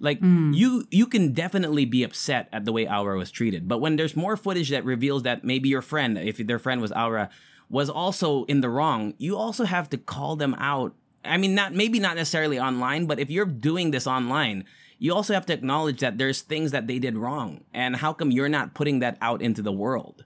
[0.00, 0.54] Like mm.
[0.54, 4.16] you you can definitely be upset at the way Awra was treated, but when there's
[4.16, 7.28] more footage that reveals that maybe your friend, if their friend was Awra,
[7.68, 10.94] was also in the wrong, you also have to call them out.
[11.24, 14.64] I mean, not maybe not necessarily online, but if you're doing this online,
[14.98, 18.30] you also have to acknowledge that there's things that they did wrong, and how come
[18.30, 20.24] you're not putting that out into the world?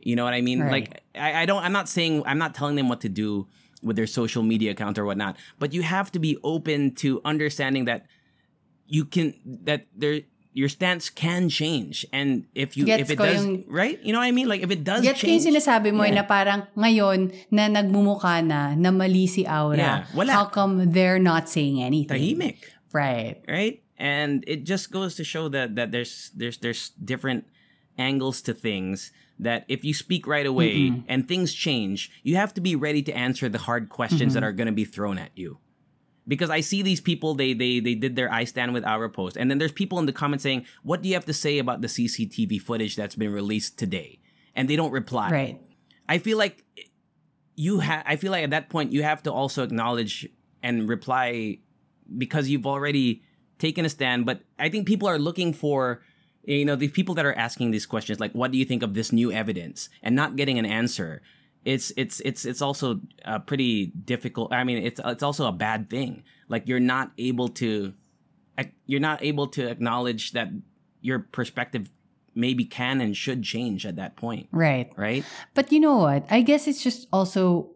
[0.00, 0.60] You know what I mean?
[0.60, 0.70] Right.
[0.70, 1.62] Like I, I don't.
[1.62, 2.22] I'm not saying.
[2.26, 3.46] I'm not telling them what to do
[3.82, 5.36] with their social media account or whatnot.
[5.58, 8.06] But you have to be open to understanding that
[8.86, 9.34] you can
[9.64, 10.20] that there
[10.54, 14.22] your stance can change and if you Gets if it does yung- right you know
[14.22, 16.22] what i mean like if it does Gets ko change yung sinasabi mo Yeah.
[16.22, 19.76] na parang ngayon na nagmumukha na na mali si Awra.
[19.76, 20.30] Yeah, wala.
[20.32, 22.14] How come they're not saying anything?
[22.14, 23.42] tahimik Right.
[23.50, 27.50] right and it just goes to show that that there's there's there's different
[27.98, 32.62] angles to things that if you speak right away and things change you have to
[32.62, 34.54] be ready to answer the hard questions that mm-hmm.
[34.54, 35.58] are going to be thrown at you
[36.26, 39.36] because I see these people they they they did their I stand with Awra post
[39.36, 41.80] and then there's people in the comments saying what do you have to say about
[41.80, 44.20] the CCTV footage that's been released today
[44.54, 45.60] and they don't reply Right.
[46.08, 46.64] I feel like
[47.56, 48.02] you have.
[48.06, 50.28] I feel like at that point you have to also acknowledge
[50.62, 51.58] and reply
[52.18, 53.22] because you've already
[53.58, 54.26] taken a stand.
[54.26, 56.02] But I think people are looking for,
[56.44, 58.94] you know, the people that are asking these questions, like, "What do you think of
[58.94, 61.22] this new evidence?" and not getting an answer.
[61.64, 64.52] It's it's it's it's also uh, pretty difficult.
[64.52, 66.22] I mean, it's it's also a bad thing.
[66.48, 67.94] Like you're not able to,
[68.86, 70.48] you're not able to acknowledge that
[71.00, 71.90] your perspective
[72.34, 74.92] maybe can and should change at that point, Right.
[74.96, 75.24] right?
[75.54, 76.26] But you know what?
[76.30, 77.70] I guess it's just also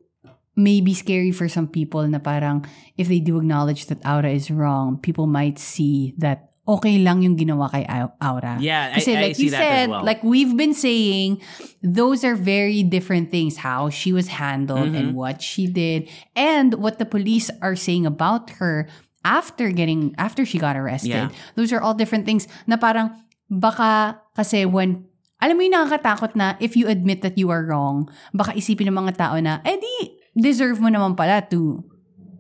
[0.57, 2.67] maybe scary for some people na parang
[2.99, 7.33] if they do acknowledge that Awra is wrong, people might see that okay lang yung
[7.35, 8.61] ginawa kay Au- Aura.
[8.61, 10.05] Yeah, I- Kasi I like see you that as said, well.
[10.05, 11.41] like we've been saying,
[11.81, 13.65] those are very different things.
[13.65, 15.01] How she was handled Mm-hmm.
[15.01, 18.85] and what she did and what the police are saying about her
[19.25, 21.33] after getting, after she got arrested.
[21.33, 21.33] Yeah.
[21.57, 23.17] Those are all different things na parang
[23.49, 25.09] baka kasi when
[25.41, 28.99] alam mo yung nakakatakot na if you admit that you are wrong, baka isipin ng
[29.07, 29.97] mga tao na, eh di,
[30.37, 31.81] deserve mo naman pala to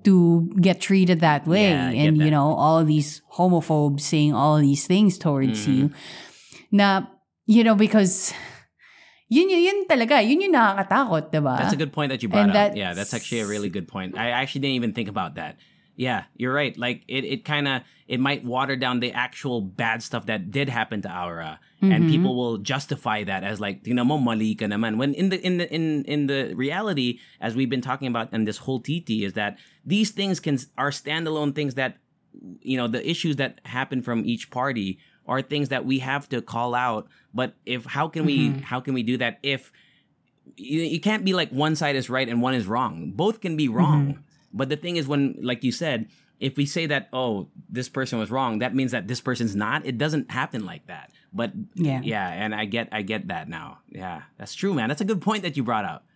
[0.05, 1.71] to get treated that way.
[1.71, 5.73] Yeah, and, you know, all these homophobes saying all these things towards Mm-hmm.
[5.73, 5.91] you.
[6.71, 7.07] Na,
[7.47, 8.33] you know, because
[9.29, 11.59] yun, yun, yun talaga, yun yung nakakatakot, diba?
[11.59, 12.77] That's a good point that you brought And up.
[12.77, 14.17] Yeah, that's actually a really good point.
[14.17, 15.57] I actually didn't even think about that.
[15.99, 16.79] Yeah, you're right.
[16.79, 20.71] Like it, it kind of it might water down the actual bad stuff that did
[20.71, 22.07] happen to Awra, and Mm-hmm.
[22.09, 24.95] people will justify that as like, you know, mo mali ka naman.
[24.95, 28.47] When in the in the in in the reality, as we've been talking about in
[28.47, 31.99] this whole TT, is that these things can are standalone things that
[32.63, 36.39] you know the issues that happen from each party are things that we have to
[36.41, 37.11] call out.
[37.35, 39.75] But if how can we how can we do that if
[40.57, 43.11] you, you can't be like one side is right and one is wrong.
[43.19, 44.23] Both can be wrong.
[44.53, 46.09] But the thing is, when like you said,
[46.41, 49.85] if we say that oh this person was wrong, that means that this person's not.
[49.85, 51.11] It doesn't happen like that.
[51.33, 52.01] But Yeah.
[52.03, 53.79] yeah, and I get I get that now.
[53.91, 54.89] Yeah, that's true, man.
[54.89, 56.07] That's a good point that you brought up.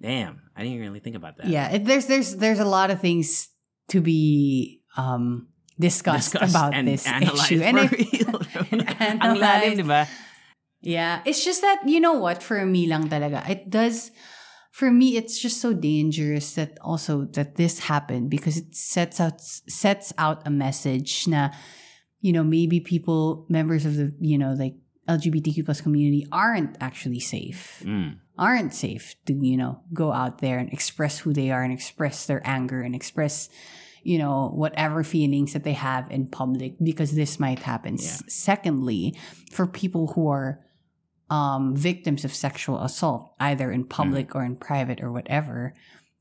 [0.00, 1.46] Damn, I didn't really think about that.
[1.46, 3.48] Yeah, it, there's there's there's a lot of things
[3.90, 5.48] to be um
[5.78, 7.60] discussed, Discuss about and this issue.
[7.62, 9.76] for if- and Ang lalim, analyze.
[9.78, 10.02] di ba?
[10.82, 13.42] Yeah, it's just that you know what for me lang talaga.
[13.50, 14.10] It does
[14.70, 19.40] for me it's just so dangerous that also that this happened because it sets out
[19.40, 21.50] sets out a message na
[22.20, 24.74] you know maybe people members of the you know like
[25.08, 27.82] LGBTQ plus community aren't actually safe.
[27.84, 28.18] Mm.
[28.36, 32.26] Aren't safe to you know go out there and express who they are and express
[32.26, 33.48] their anger and express
[34.04, 37.94] you know whatever feelings that they have in public because this might happen.
[37.94, 39.18] S- secondly,
[39.50, 40.60] for people who are
[41.30, 45.74] um, victims of sexual assault, either in public or in private or whatever,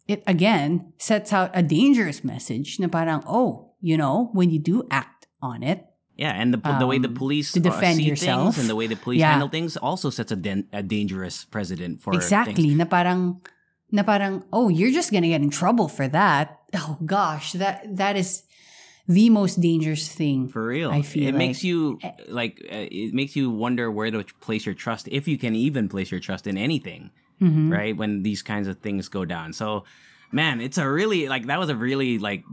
[0.07, 4.83] it again sets out a dangerous message na parang, oh, you know, when you do
[4.91, 5.83] act on it,
[6.17, 8.55] Yeah, and the the way the Um, police to defend uh, see yourself.
[8.55, 9.37] things and the way the police Yeah.
[9.37, 12.25] handle things also sets a, dan- a dangerous precedent for things.
[12.25, 13.37] exactly, na parang,
[13.93, 16.57] na parang, oh, you're just gonna get in trouble for that.
[16.73, 18.46] Oh gosh, that that is
[19.07, 20.47] the most dangerous thing.
[20.49, 24.23] For real, I feel it makes you like uh, it makes you wonder where to
[24.41, 27.11] place your trust, if you can even place your trust in anything,
[27.41, 27.71] Mm-hmm.
[27.71, 27.95] right?
[27.95, 29.53] When these kinds of things go down.
[29.53, 29.83] So,
[30.31, 32.43] man, it's a really like that was a really like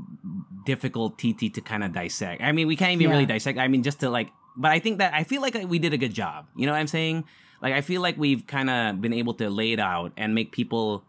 [0.66, 2.42] difficult TT to kind of dissect.
[2.42, 3.10] I mean, we can't even Yeah.
[3.10, 3.58] really dissect.
[3.58, 5.98] I mean, just to like, but I think that I feel like we did a
[5.98, 6.46] good job.
[6.54, 7.24] You know what I'm saying?
[7.62, 10.52] Like, I feel like we've kind of been able to lay it out and make
[10.52, 11.02] people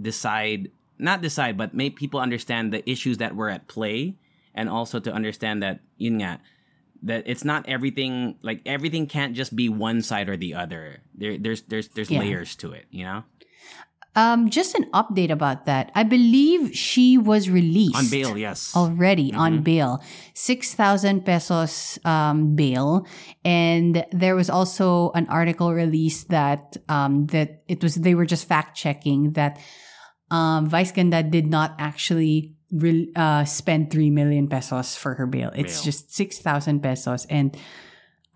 [0.00, 4.16] decide, not decide, but make people understand the issues that were at play
[4.54, 6.40] and also to understand that yun nga,
[7.02, 11.02] that it's not everything like everything can't just be one side or the other.
[11.14, 12.20] There there's there's there's Yeah.
[12.20, 13.24] layers to it, you know?
[14.16, 15.90] Um, just an update about that.
[15.92, 18.70] I believe she was released On bail, yes.
[18.76, 20.04] already on bail,
[20.34, 23.06] six thousand pesos um, bail,
[23.44, 28.46] and there was also an article released that um, that it was they were just
[28.46, 29.58] fact checking that
[30.30, 35.50] um, Vice Ganda did not actually re- uh, spend three million pesos for her bail.
[35.54, 35.84] It's Bail.
[35.84, 37.56] just six thousand pesos, and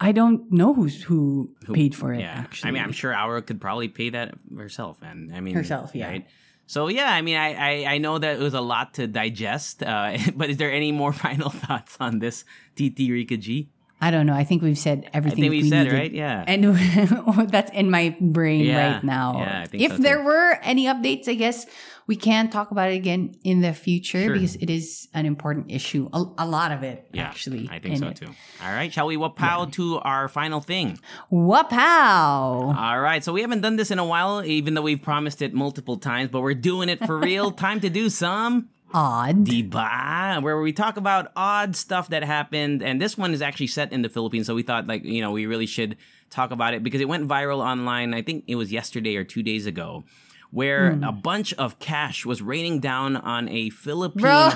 [0.00, 2.20] I don't know who's who, paid for it.
[2.20, 5.55] Yeah, actually, I mean, I'm sure Awra could probably pay that herself, and I mean
[5.55, 6.09] Herself, yeah.
[6.09, 6.26] Right?
[6.66, 9.82] So yeah, I mean, I, I I know that it was a lot to digest,
[9.82, 12.44] uh, but is there any more final thoughts on this
[12.76, 13.70] TT Rica G?
[14.01, 14.35] I don't know.
[14.35, 15.93] I think we've said I everything think we we said needed.
[15.99, 16.12] right.
[16.12, 16.45] Yeah.
[16.47, 16.65] And
[17.51, 18.95] that's in my brain Yeah.
[18.95, 19.39] right now.
[19.41, 21.66] Yeah, I think if so there were any updates, I guess
[22.07, 24.33] we can talk about it again in the future Sure.
[24.33, 26.09] because it is an important issue.
[26.12, 27.69] A, a lot of it, yeah, actually.
[27.70, 28.16] I think so it.
[28.16, 28.29] too.
[28.65, 30.99] All right, shall we wapow to our final thing?
[31.33, 32.75] Wapow!
[32.77, 35.53] All right, so we haven't done this in a while, even though we've promised it
[35.55, 37.51] multiple times, but we're doing it for real.
[37.59, 39.44] Time to do some Odd.
[39.44, 42.82] Diba, where we talk about odd stuff that happened.
[42.82, 44.47] And this one is actually set in the Philippines.
[44.47, 45.97] So we thought, like, you know, we really should
[46.31, 48.15] talk about it because it went viral online.
[48.15, 50.05] I think it was yesterday or two days ago,
[50.51, 51.05] where Hmm.
[51.05, 54.51] a bunch of cash was raining down on a Philippine Bro!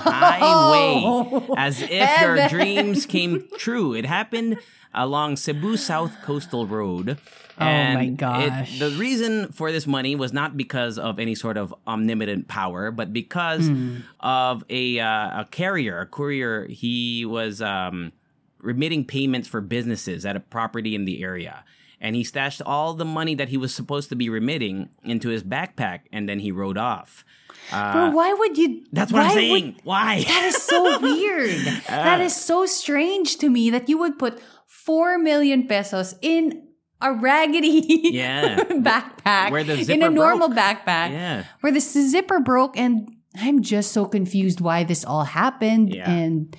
[0.47, 2.49] highway as if your Heaven.
[2.49, 3.95] dreams came true.
[3.95, 4.59] It happened
[4.95, 7.19] along Cebu South Coastal Road.
[7.59, 8.79] Oh And my it- gosh.
[8.79, 13.13] the reason for this money was not because of any sort of omnipotent power, but
[13.13, 13.71] because
[14.21, 16.67] of a uh, a carrier, a courier.
[16.69, 18.13] He was um,
[18.61, 21.65] remitting payments for businesses at a property in the area,
[22.03, 25.43] and he stashed all the money that he was supposed to be remitting into his
[25.43, 27.25] backpack, and then he rode off.
[27.71, 28.83] Bro, why would you?
[28.83, 29.65] Uh, That's what I'm saying.
[29.77, 30.25] would- Why?
[30.25, 31.57] that is so weird.
[31.89, 36.67] that is so strange to me that you would put four million pesos in
[37.01, 38.57] a raggedy Yeah.
[38.65, 40.59] backpack Where the zipper in a normal broke.
[40.59, 41.45] backpack Yeah.
[41.61, 43.09] where the zipper broke and
[43.41, 46.11] I'm just so confused why this all happened Yeah.
[46.11, 46.55] and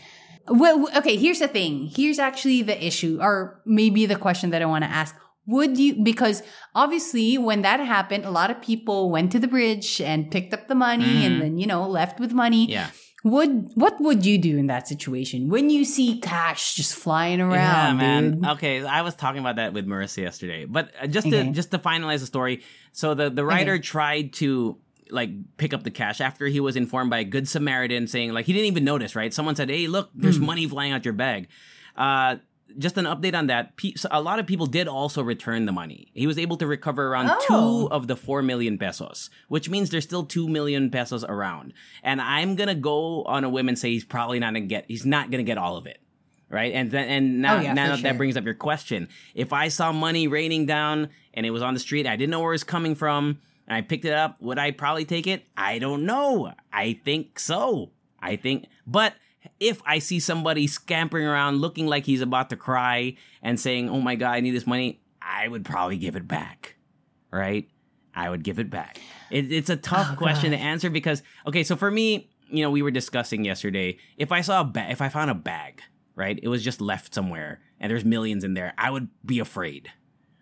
[0.49, 4.65] well okay here's the thing here's actually the issue or maybe the question that I
[4.65, 5.15] want to ask
[5.45, 6.41] would you because
[6.73, 10.67] obviously when that happened a lot of people went to the bridge and picked up
[10.67, 12.71] the money and then you know left with money Mm-hmm.
[12.71, 12.89] Yeah.
[13.25, 17.53] would what would you do in that situation when you see cash just flying around?
[17.53, 18.31] Yeah, man.
[18.41, 18.45] dude?
[18.55, 20.65] Okay, I was talking about that with Marissa yesterday.
[20.65, 21.43] But uh, just Okay.
[21.43, 24.77] to just to finalize the story, so the the writer tried to
[25.09, 28.45] like pick up the cash after he was informed by a good Samaritan saying like
[28.45, 29.33] he didn't even notice, right?
[29.33, 30.45] Someone said, "Hey, look, there's Hmm.
[30.51, 31.47] money flying out your bag."
[31.95, 32.37] Uh
[32.77, 33.73] just an update on that.
[34.11, 36.09] A lot of people did also return the money.
[36.13, 37.85] He was able to recover around Oh.
[37.87, 41.73] two of the four million pesos, which means there's still two million pesos around.
[42.03, 44.85] And I'm gonna go on a whim and say he's probably not gonna get.
[44.87, 45.99] He's not gonna get all of it
[46.49, 46.73] right?
[46.73, 48.13] And then and oh, now, Oh, yeah, now that sure.
[48.13, 49.09] brings up your question.
[49.33, 52.41] If I saw money raining down and it was on the street, I didn't know
[52.41, 55.45] where it was coming from, and I picked it up, would I probably take it?
[55.57, 56.53] I don't know.
[56.71, 57.89] I think so.
[58.21, 59.15] I think, but
[59.59, 63.99] if I see somebody scampering around looking like he's about to cry and saying, "Oh
[64.01, 66.75] my god, I need this money," I would probably give it back,
[67.31, 67.67] right?
[68.15, 68.99] I would give it back.
[69.31, 72.69] It, it's a tough Oh, question to answer because okay, so for me, you know,
[72.69, 73.97] we were discussing yesterday.
[74.17, 75.81] If I saw a bag, if I found a bag,
[76.15, 79.91] right, it was just left somewhere and there's millions in there, I would be afraid.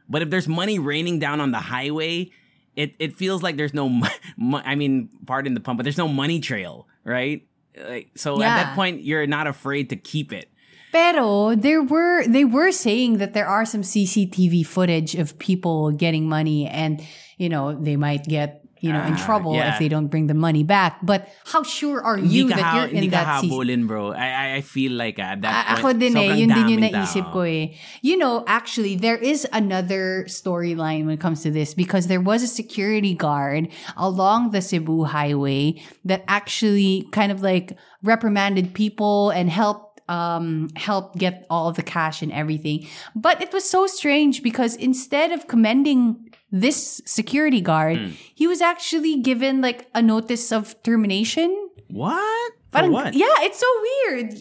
[0.09, 2.31] But if there's money raining down on the highway,
[2.75, 4.07] it it feels like there's no, mo-
[4.37, 7.47] mo- I mean, pardon the pun, but there's no money trail, right?
[7.77, 10.49] Like, so at that point, you're not afraid to keep it.
[10.91, 16.27] Pero there were they were saying that there are some CCTV footage of people getting
[16.27, 17.01] money and
[17.37, 19.71] you know they might get you know in Ah, trouble yeah.
[19.73, 20.97] if they don't bring the money back.
[21.05, 24.11] But how sure are you that ha- you're in that habulin, bro.
[24.11, 27.29] I, I, feel like ah, that A- point, Ako din eh, yun din yung naisip
[27.29, 27.33] tao.
[27.33, 27.77] ko eh.
[28.01, 32.41] You know, actually, there is another storyline when it comes to this because there was
[32.41, 39.49] a security guard along the Cebu highway that actually kind of like reprimanded people and
[39.49, 42.87] helped um help get all of the cash and everything.
[43.15, 48.09] But it was so strange because instead of commending this security guard, Hmm.
[48.35, 51.47] he was actually given like a notice of termination.
[51.87, 52.51] What?
[52.71, 53.13] For Parang- what?
[53.15, 53.67] Yeah, it's so
[54.07, 54.35] weird.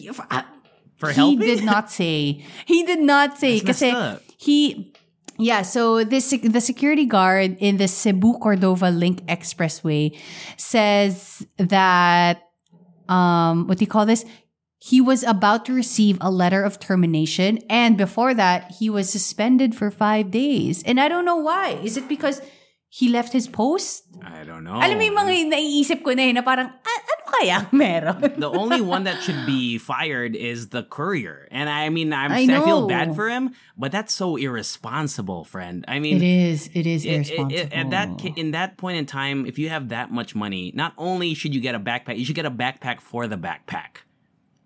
[0.99, 1.39] For he helping?
[1.39, 2.43] did not say.
[2.65, 3.59] He did not say.
[3.59, 4.21] That's Kasi messed up.
[4.37, 4.91] he,
[5.39, 10.13] yeah, so this the security guard in the Cebu Cordova Link Expressway
[10.57, 12.43] says that
[13.09, 14.23] um what do you call this?
[14.81, 19.77] He was about to receive a letter of termination, and before that, he was suspended
[19.77, 20.81] for five days.
[20.81, 21.77] And I don't know why.
[21.85, 22.41] Is it because
[22.89, 24.09] he left his post?
[24.25, 24.81] I don't know.
[24.81, 28.19] Alam mo yung mga naiisip ko na yun na parang, "Ah, ano kaya meron?
[28.41, 31.45] the only one that should be fired is the courier.
[31.53, 35.85] And I mean, I'm, I I, feel bad for him, but that's so irresponsible, friend.
[35.87, 36.73] I mean, It is.
[36.73, 37.53] It is it- it- irresponsible.
[37.53, 40.97] it- at that in that point in time, if you have that much money, not
[40.97, 44.09] only should you get a backpack, you should get a backpack for the backpack.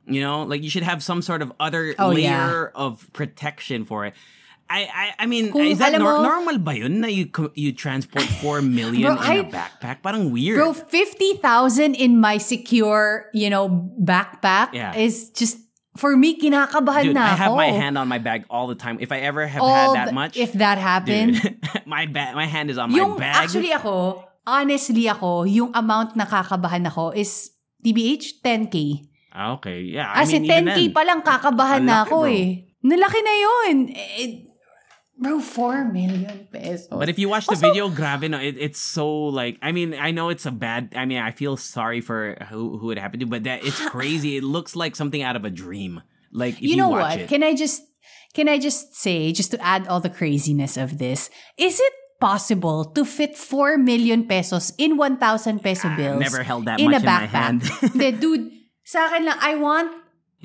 [0.06, 4.06] You know, like you should have some sort of other Oh, layer of protection for
[4.06, 4.14] it.
[4.70, 7.70] I I, I mean, Kung is that nor- mo- normal ba yun na you you
[7.74, 10.02] transport 4 million Bro, in a I- backpack?
[10.02, 10.58] Parang weird.
[10.58, 13.70] Bro, 50,000 in my secure, you know,
[14.02, 14.94] backpack Yeah.
[14.98, 15.58] is just,
[15.98, 18.98] for me, kinakabahan Dude, na I have my hand on my bag all the time.
[19.00, 21.42] If I ever have All had that much, If that happened.
[21.42, 21.58] dude,
[21.90, 23.46] my ba- my hand is on my bag.
[23.46, 27.52] actually ako, honestly ako, yung amount na kakabahan ako is,
[27.86, 29.06] TBH, 10K.
[29.36, 30.08] Ah, okay, yeah.
[30.08, 32.32] I As in, mean, even 10K then, pa lang kakabahan na ako bro.
[32.32, 32.72] eh.
[32.88, 33.76] Nalaki na yun.
[33.92, 34.48] Eh,
[35.20, 36.88] bro, 4 million pesos.
[36.88, 39.60] But if you watch the Also- video, grabe, no, it, it's so like.
[39.62, 40.96] I mean, I know it's a bad.
[40.96, 44.38] I mean, I feel sorry for who who it happened to, but that it's crazy.
[44.40, 46.00] It looks like something out of a dream.
[46.32, 47.20] Like if you, you know what?
[47.20, 47.28] it.
[47.28, 47.84] Can I just
[48.32, 51.28] can I just say just to add all the craziness of this?
[51.60, 56.20] Is it possible to fit 4 million pesos in 1,000 peso bills?
[56.24, 57.60] never held that in much a in my hand.
[57.64, 58.46] Hindi, dude,
[58.86, 59.90] sa akin lang, I want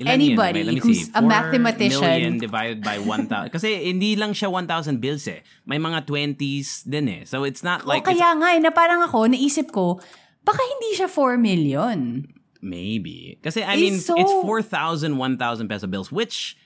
[0.01, 0.73] Ilan anybody yun?
[0.73, 1.13] Me who's see.
[1.13, 2.01] a 4 mathematician.
[2.01, 3.29] million divided by 1,000.
[3.55, 5.45] Kasi hindi lang siya 1,000 bills eh.
[5.63, 7.21] May mga 20s din eh.
[7.23, 8.01] So it's not like...
[8.01, 10.01] o kaya nga, eh, na parang ako, naisip ko,
[10.41, 12.25] baka hindi siya 4 million.
[12.65, 13.37] Maybe.
[13.39, 16.57] Kasi I It's mean, so- it's 4,000, 1,000 peso bills, which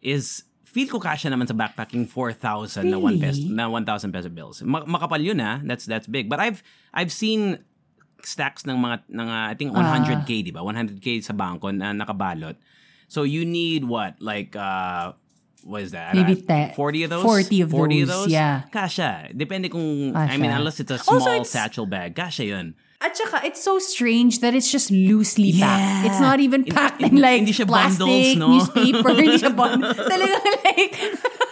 [0.00, 3.52] is, feel ko kasha naman sa backpacking 4,000 na 1 peso, Really?
[3.52, 4.64] na 1,000 peso bills.
[4.64, 5.60] Ma- makapal yun ah.
[5.60, 6.32] That's, that's big.
[6.32, 6.64] But I've,
[6.96, 7.60] I've seen
[8.22, 10.60] stacks ng mga, ng, uh, I think 100k, di ba?
[10.60, 12.56] 100k sa bangko na nakabalot.
[13.08, 14.20] So you need what?
[14.20, 15.12] Like, uh,
[15.64, 16.14] what is that?
[16.14, 17.22] Maybe Uh, te- 40 of those?
[17.24, 18.32] 40 of 40 of those, those?
[18.32, 18.62] yeah.
[18.70, 19.28] Kasha.
[19.32, 20.38] Depende kung, I Kasha.
[20.38, 22.14] mean, unless it's a small Also, it's- satchel bag.
[22.14, 22.74] Kasha yun.
[22.98, 25.70] At saka, it's so strange that it's just loosely Yeah.
[25.70, 26.06] packed.
[26.10, 28.48] It's not even packed in hin- like hindi siya plastic, bundles, no?
[28.58, 29.94] newspaper, hindi siya bundle.
[29.94, 30.92] Talagang like,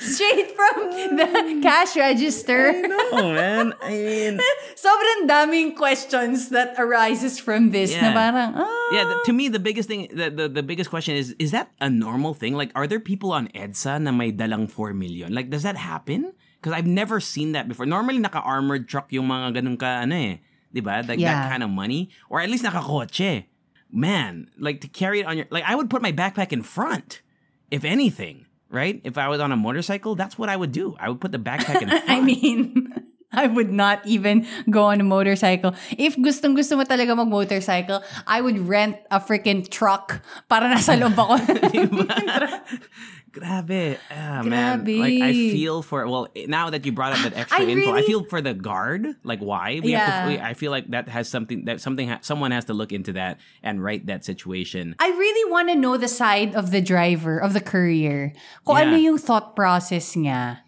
[0.00, 0.76] straight from
[1.16, 2.72] the cash register.
[3.12, 4.34] Oh man, I mean...
[4.80, 8.16] Sobrang daming questions that arises from this na Yeah.
[8.16, 8.88] parang, ah.
[8.90, 11.70] Yeah, the, to me the biggest thing the, the the biggest question is is that
[11.78, 12.56] a normal thing?
[12.56, 15.30] Like are there people on EDSA na may dalang 4 million?
[15.36, 16.32] Like does that happen?
[16.64, 17.84] Cuz I've never seen that before.
[17.86, 20.34] Normally naka-armored truck yung mga ganun ka ano eh.
[20.74, 21.04] 'Di ba?
[21.06, 23.46] Like that kind of money or at least naka-kotse.
[23.92, 27.22] Man, like to carry it on your like I would put my backpack in front
[27.70, 29.00] if anything, right?
[29.04, 30.96] If I was on a motorcycle, that's what I would do.
[30.98, 32.08] I would put the backpack in front.
[32.08, 32.94] I mean,
[33.32, 35.74] I would not even go on a motorcycle.
[35.94, 40.18] If gustong gusto mo talaga mag-motorcycle, I would rent a freaking truck
[40.50, 41.38] para nasa loob ako.
[43.32, 43.98] Grabe.
[44.10, 44.84] Ah, man.
[44.84, 44.98] Grabe.
[44.98, 48.02] Like, I feel for, well, now that you brought up that extra I info, I
[48.02, 49.06] feel for the guard.
[49.22, 49.80] Like, why?
[49.82, 50.22] We have Yeah.
[50.24, 52.92] to, we, I feel like that has something, that something, ha- someone has to look
[52.92, 54.96] into that and right that situation.
[54.98, 58.32] I really want to know the side of the driver, of the courier.
[58.66, 58.82] Kung Yeah.
[58.84, 60.58] ano yung thought process niya.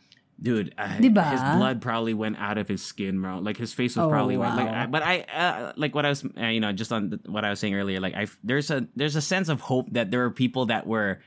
[0.43, 1.13] Dude, uh, his
[1.55, 3.39] blood probably went out of his skin, bro.
[3.39, 4.57] Like his face was Oh, probably white.
[4.57, 4.69] Like.
[4.69, 7.45] I, but I, uh, like what I was, uh, you know, just on the, what
[7.45, 8.01] I was saying earlier.
[8.01, 11.21] Like, I, there's a, there's a sense of hope that there are people that were,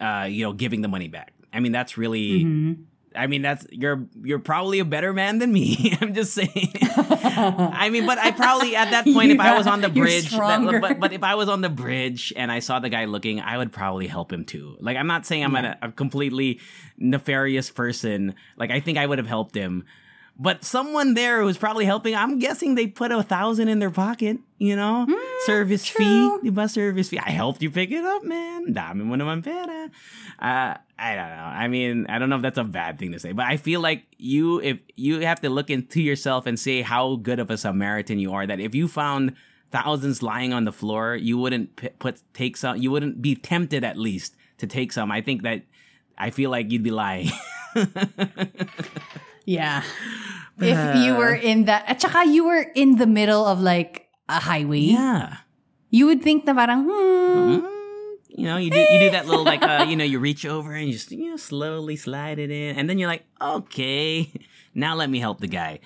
[0.00, 1.32] uh, you know, giving the money back.
[1.52, 2.44] I mean, that's really.
[2.44, 2.82] Mm-hmm.
[3.14, 5.96] I mean, that's you're you're probably a better man than me.
[6.02, 6.50] I'm just saying.
[6.82, 10.80] I mean, but I probably at that point, if I was on the bridge, that-
[10.82, 13.56] but but if I was on the bridge and I saw the guy looking, I
[13.56, 14.76] would probably help him too.
[14.80, 16.60] Like, I'm not saying I'm a, a completely
[16.98, 18.34] nefarious person.
[18.58, 19.84] Like, I think I would have helped him.
[20.38, 24.36] But someone there who's probably helping, I'm guessing they put a thousand in their pocket,
[24.58, 25.06] you know?
[25.46, 26.40] Service Hmm, true.
[26.42, 26.50] fee.
[26.50, 27.18] Diba service fee?
[27.18, 28.74] I helped you pick it up, man.
[28.74, 29.88] Dami mo naman pera.
[30.38, 31.48] Uh, I don't know.
[31.56, 33.80] I mean, I don't know if that's a bad thing to say, but I feel
[33.80, 37.56] like you, if you have to look into yourself and say how good of a
[37.56, 39.32] Samaritan you are, that if you found
[39.72, 43.84] thousands lying on the floor, you wouldn't p- put, take some, you wouldn't be tempted
[43.84, 45.10] at least to take some.
[45.10, 45.62] I think that,
[46.18, 47.30] I feel like you'd be lying.
[49.46, 49.82] Yeah.
[50.58, 54.40] If you were in that, at saka you were in the middle of like a
[54.40, 55.44] highway, yeah.
[55.92, 57.62] you would think na parang, hmm, Mm,
[58.28, 60.72] you know, you do you do that little like uh, you know, you reach over
[60.72, 64.32] and you just you know slowly slide it in, and then you're like, okay,
[64.74, 65.80] now let me help the guy.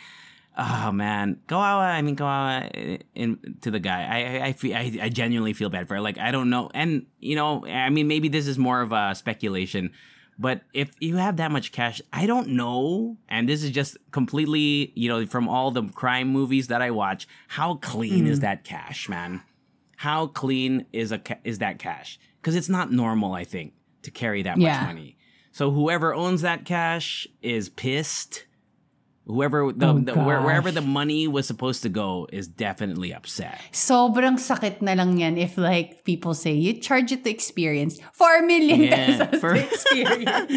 [0.59, 1.91] Oh man, kawawa.
[1.91, 4.03] I mean, kawawa in, to the guy.
[4.07, 5.95] I I I, feel, I I genuinely feel bad for.
[5.95, 6.01] Her.
[6.01, 9.15] Like I don't know, and you know, I mean, maybe this is more of a
[9.15, 9.91] speculation.
[10.41, 14.91] But if you have that much cash, I don't know, and this is just completely,
[14.95, 18.43] you know, from all the crime movies that I watch, how clean is mm.
[18.43, 19.43] that cash, man?
[20.01, 22.19] how clean is a ca- is that cash?
[22.41, 25.19] Because it's not normal, I think, to carry that much money.
[25.53, 28.47] So whoever owns that cash is pissed.
[29.31, 33.63] Whoever the, Oh, the where, wherever the money was supposed to go is definitely upset.
[33.71, 38.03] sobrang sakit na lang yan if like people say, you charge it to experience.
[38.19, 40.51] 4 million Yeah, pesos for- to experience.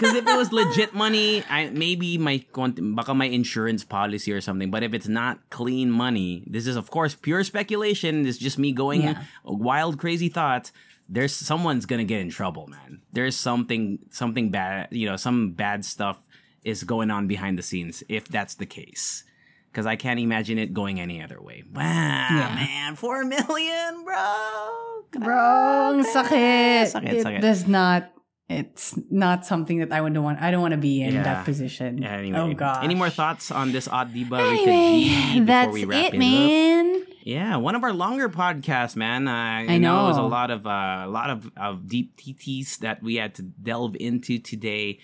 [0.00, 4.70] Because if it was legit money, I maybe my baka my insurance policy or something.
[4.72, 8.24] But if it's not clean money, this is of course pure speculation.
[8.24, 9.22] This is just me going Yeah.
[9.44, 10.72] wild, crazy thoughts.
[11.08, 13.00] There's someone's gonna get in trouble, man.
[13.12, 14.88] There's something, something bad.
[14.92, 16.20] You know, some bad stuff
[16.64, 18.02] is going on behind the scenes.
[18.08, 19.24] If that's the case,
[19.70, 21.62] because I can't imagine it going any other way.
[21.72, 22.54] Wow, Yeah.
[22.54, 25.02] man, four million, bro.
[25.20, 26.92] Bro, sakit.
[26.92, 27.40] Sakit, It sakit.
[27.40, 28.10] does not,
[28.48, 30.40] it's not something that I would want.
[30.40, 31.22] I don't want to be in Yeah.
[31.22, 32.04] that position.
[32.04, 32.84] Anyway, oh, God.
[32.84, 37.04] any more thoughts on this ODDiba Anyway, before that's we wrap it, man.
[37.22, 39.28] Yeah, one of our longer podcasts, man.
[39.28, 40.06] Uh, I, I know.
[40.06, 43.34] it was a lot of uh, a lot of, of deep TTs that we had
[43.34, 44.98] to delve into today.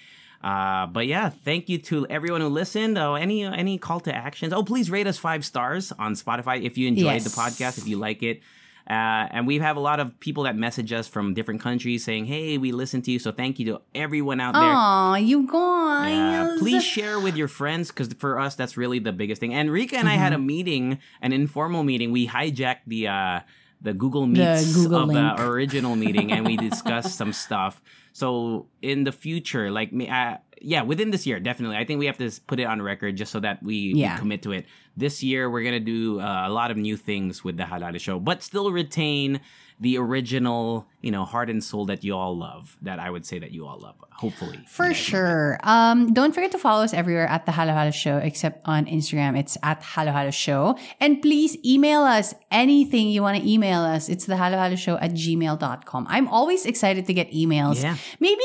[0.44, 2.98] Uh, but yeah, thank you to everyone who listened.
[2.98, 4.52] Oh, any any call to actions?
[4.52, 7.96] Oh, please rate us five stars on Spotify if you enjoyed the podcast, if you
[7.96, 8.42] like it.
[8.86, 12.26] Uh, and we have a lot of people that message us from different countries saying,
[12.26, 14.62] "Hey, we listened to you." So thank you to everyone out there.
[14.62, 16.12] Aw, you guys.
[16.12, 19.54] Yeah, please share with your friends because for us that's really the biggest thing.
[19.54, 20.46] And Rica and I had a Mm-hmm.
[20.46, 22.12] meeting, an informal meeting.
[22.12, 23.40] We hijacked the uh,
[23.80, 25.36] the Google Meets Google of link.
[25.38, 27.80] the original meeting, and we discussed some stuff.
[28.14, 31.76] So in the future, like me, uh, yeah, within this year, definitely.
[31.76, 34.40] I think we have to put it on record just so that we, we commit
[34.42, 34.66] to it.
[34.96, 37.98] This year, we're gonna do uh, a lot of new things with the Halo Halo
[37.98, 39.40] Show, but still retain
[39.80, 42.76] the original, you know, heart and soul that you all love.
[42.82, 43.96] That I would say that you all love.
[44.14, 45.58] Hopefully, For sure.
[45.64, 49.36] Um, don't forget to follow us everywhere at the Halo Halo Show, except on Instagram.
[49.36, 50.78] It's at Halo Halo Show.
[51.00, 54.08] And please email us anything you want to email us.
[54.08, 56.06] It's the Halo Halo Show at gmail.com.
[56.08, 57.82] I'm always excited to get emails.
[57.82, 57.96] Yeah.
[58.20, 58.40] Maybe,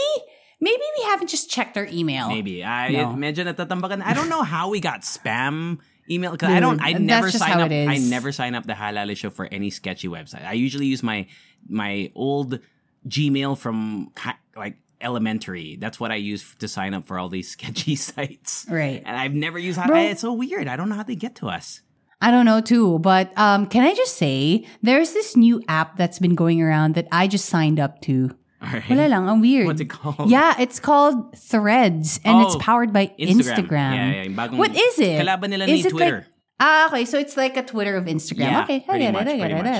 [0.59, 2.27] maybe we haven't just checked our email.
[2.29, 2.63] Maybe.
[2.65, 3.13] I No.
[3.13, 4.01] medyo natatambakan.
[4.03, 5.77] I don't know how we got spam
[6.09, 8.65] email because I don't I Dude, never that's just sign up I never sign up
[8.65, 10.45] the Halo Halo show for any sketchy website.
[10.45, 11.27] I usually use my
[11.67, 12.59] my old
[13.07, 14.11] Gmail from
[14.55, 15.77] like elementary.
[15.77, 18.65] That's what I use to sign up for all these sketchy sites.
[18.69, 19.01] Right.
[19.05, 19.97] And I've never used Bro.
[19.97, 20.67] it's so weird.
[20.67, 21.81] I don't know how they get to us.
[22.21, 26.19] I don't know too, but um, can I just say there's this new app that's
[26.19, 28.35] been going around that I just signed up to.
[28.61, 28.89] All right.
[28.89, 29.67] Wala lang, ang weird.
[29.67, 30.29] What's it called?
[30.29, 33.95] Yeah, it's called Threads, and it's Oh, powered by Instagram.
[33.95, 35.15] Yeah, yeah, bagong- What is it?
[35.21, 36.27] Kalaban nila Is ni it Twitter.
[36.27, 38.51] Like, ah, okay, so it's like a Twitter of Instagram.
[38.51, 39.79] Yeah, okay, pretty much, it, I get pretty much.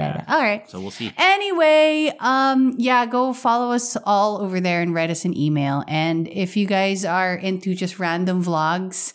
[0.00, 0.24] Yeah.
[0.32, 0.64] All right.
[0.70, 1.12] So we'll see.
[1.20, 5.84] Anyway, um, yeah, go follow us all over there and write us an email.
[5.86, 9.12] And if you guys are into just random vlogs,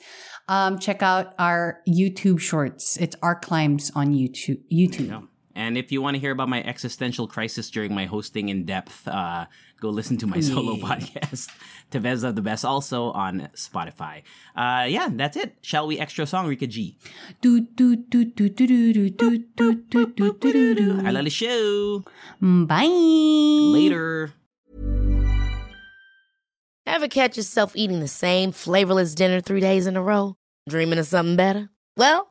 [0.47, 2.97] um, check out our YouTube shorts.
[3.01, 4.61] It's our climbs on YouTube.
[4.71, 5.25] YouTube.
[5.61, 9.07] And if you want to hear about my existential crisis during my hosting in depth,
[9.07, 9.45] uh,
[9.79, 11.49] go listen to my solo podcast,
[11.91, 14.23] Tevez the Best, also on Spotify.
[14.55, 15.57] Uh, yeah, that's it.
[15.61, 16.97] Shall we extra song, Rica G?
[21.05, 22.03] I love the show.
[22.41, 22.87] Bye.
[22.87, 24.33] Later.
[26.87, 30.37] Ever catch yourself eating the same flavorless dinner three days in a row?
[30.67, 31.69] Dreaming of something better?
[31.95, 32.30] Well,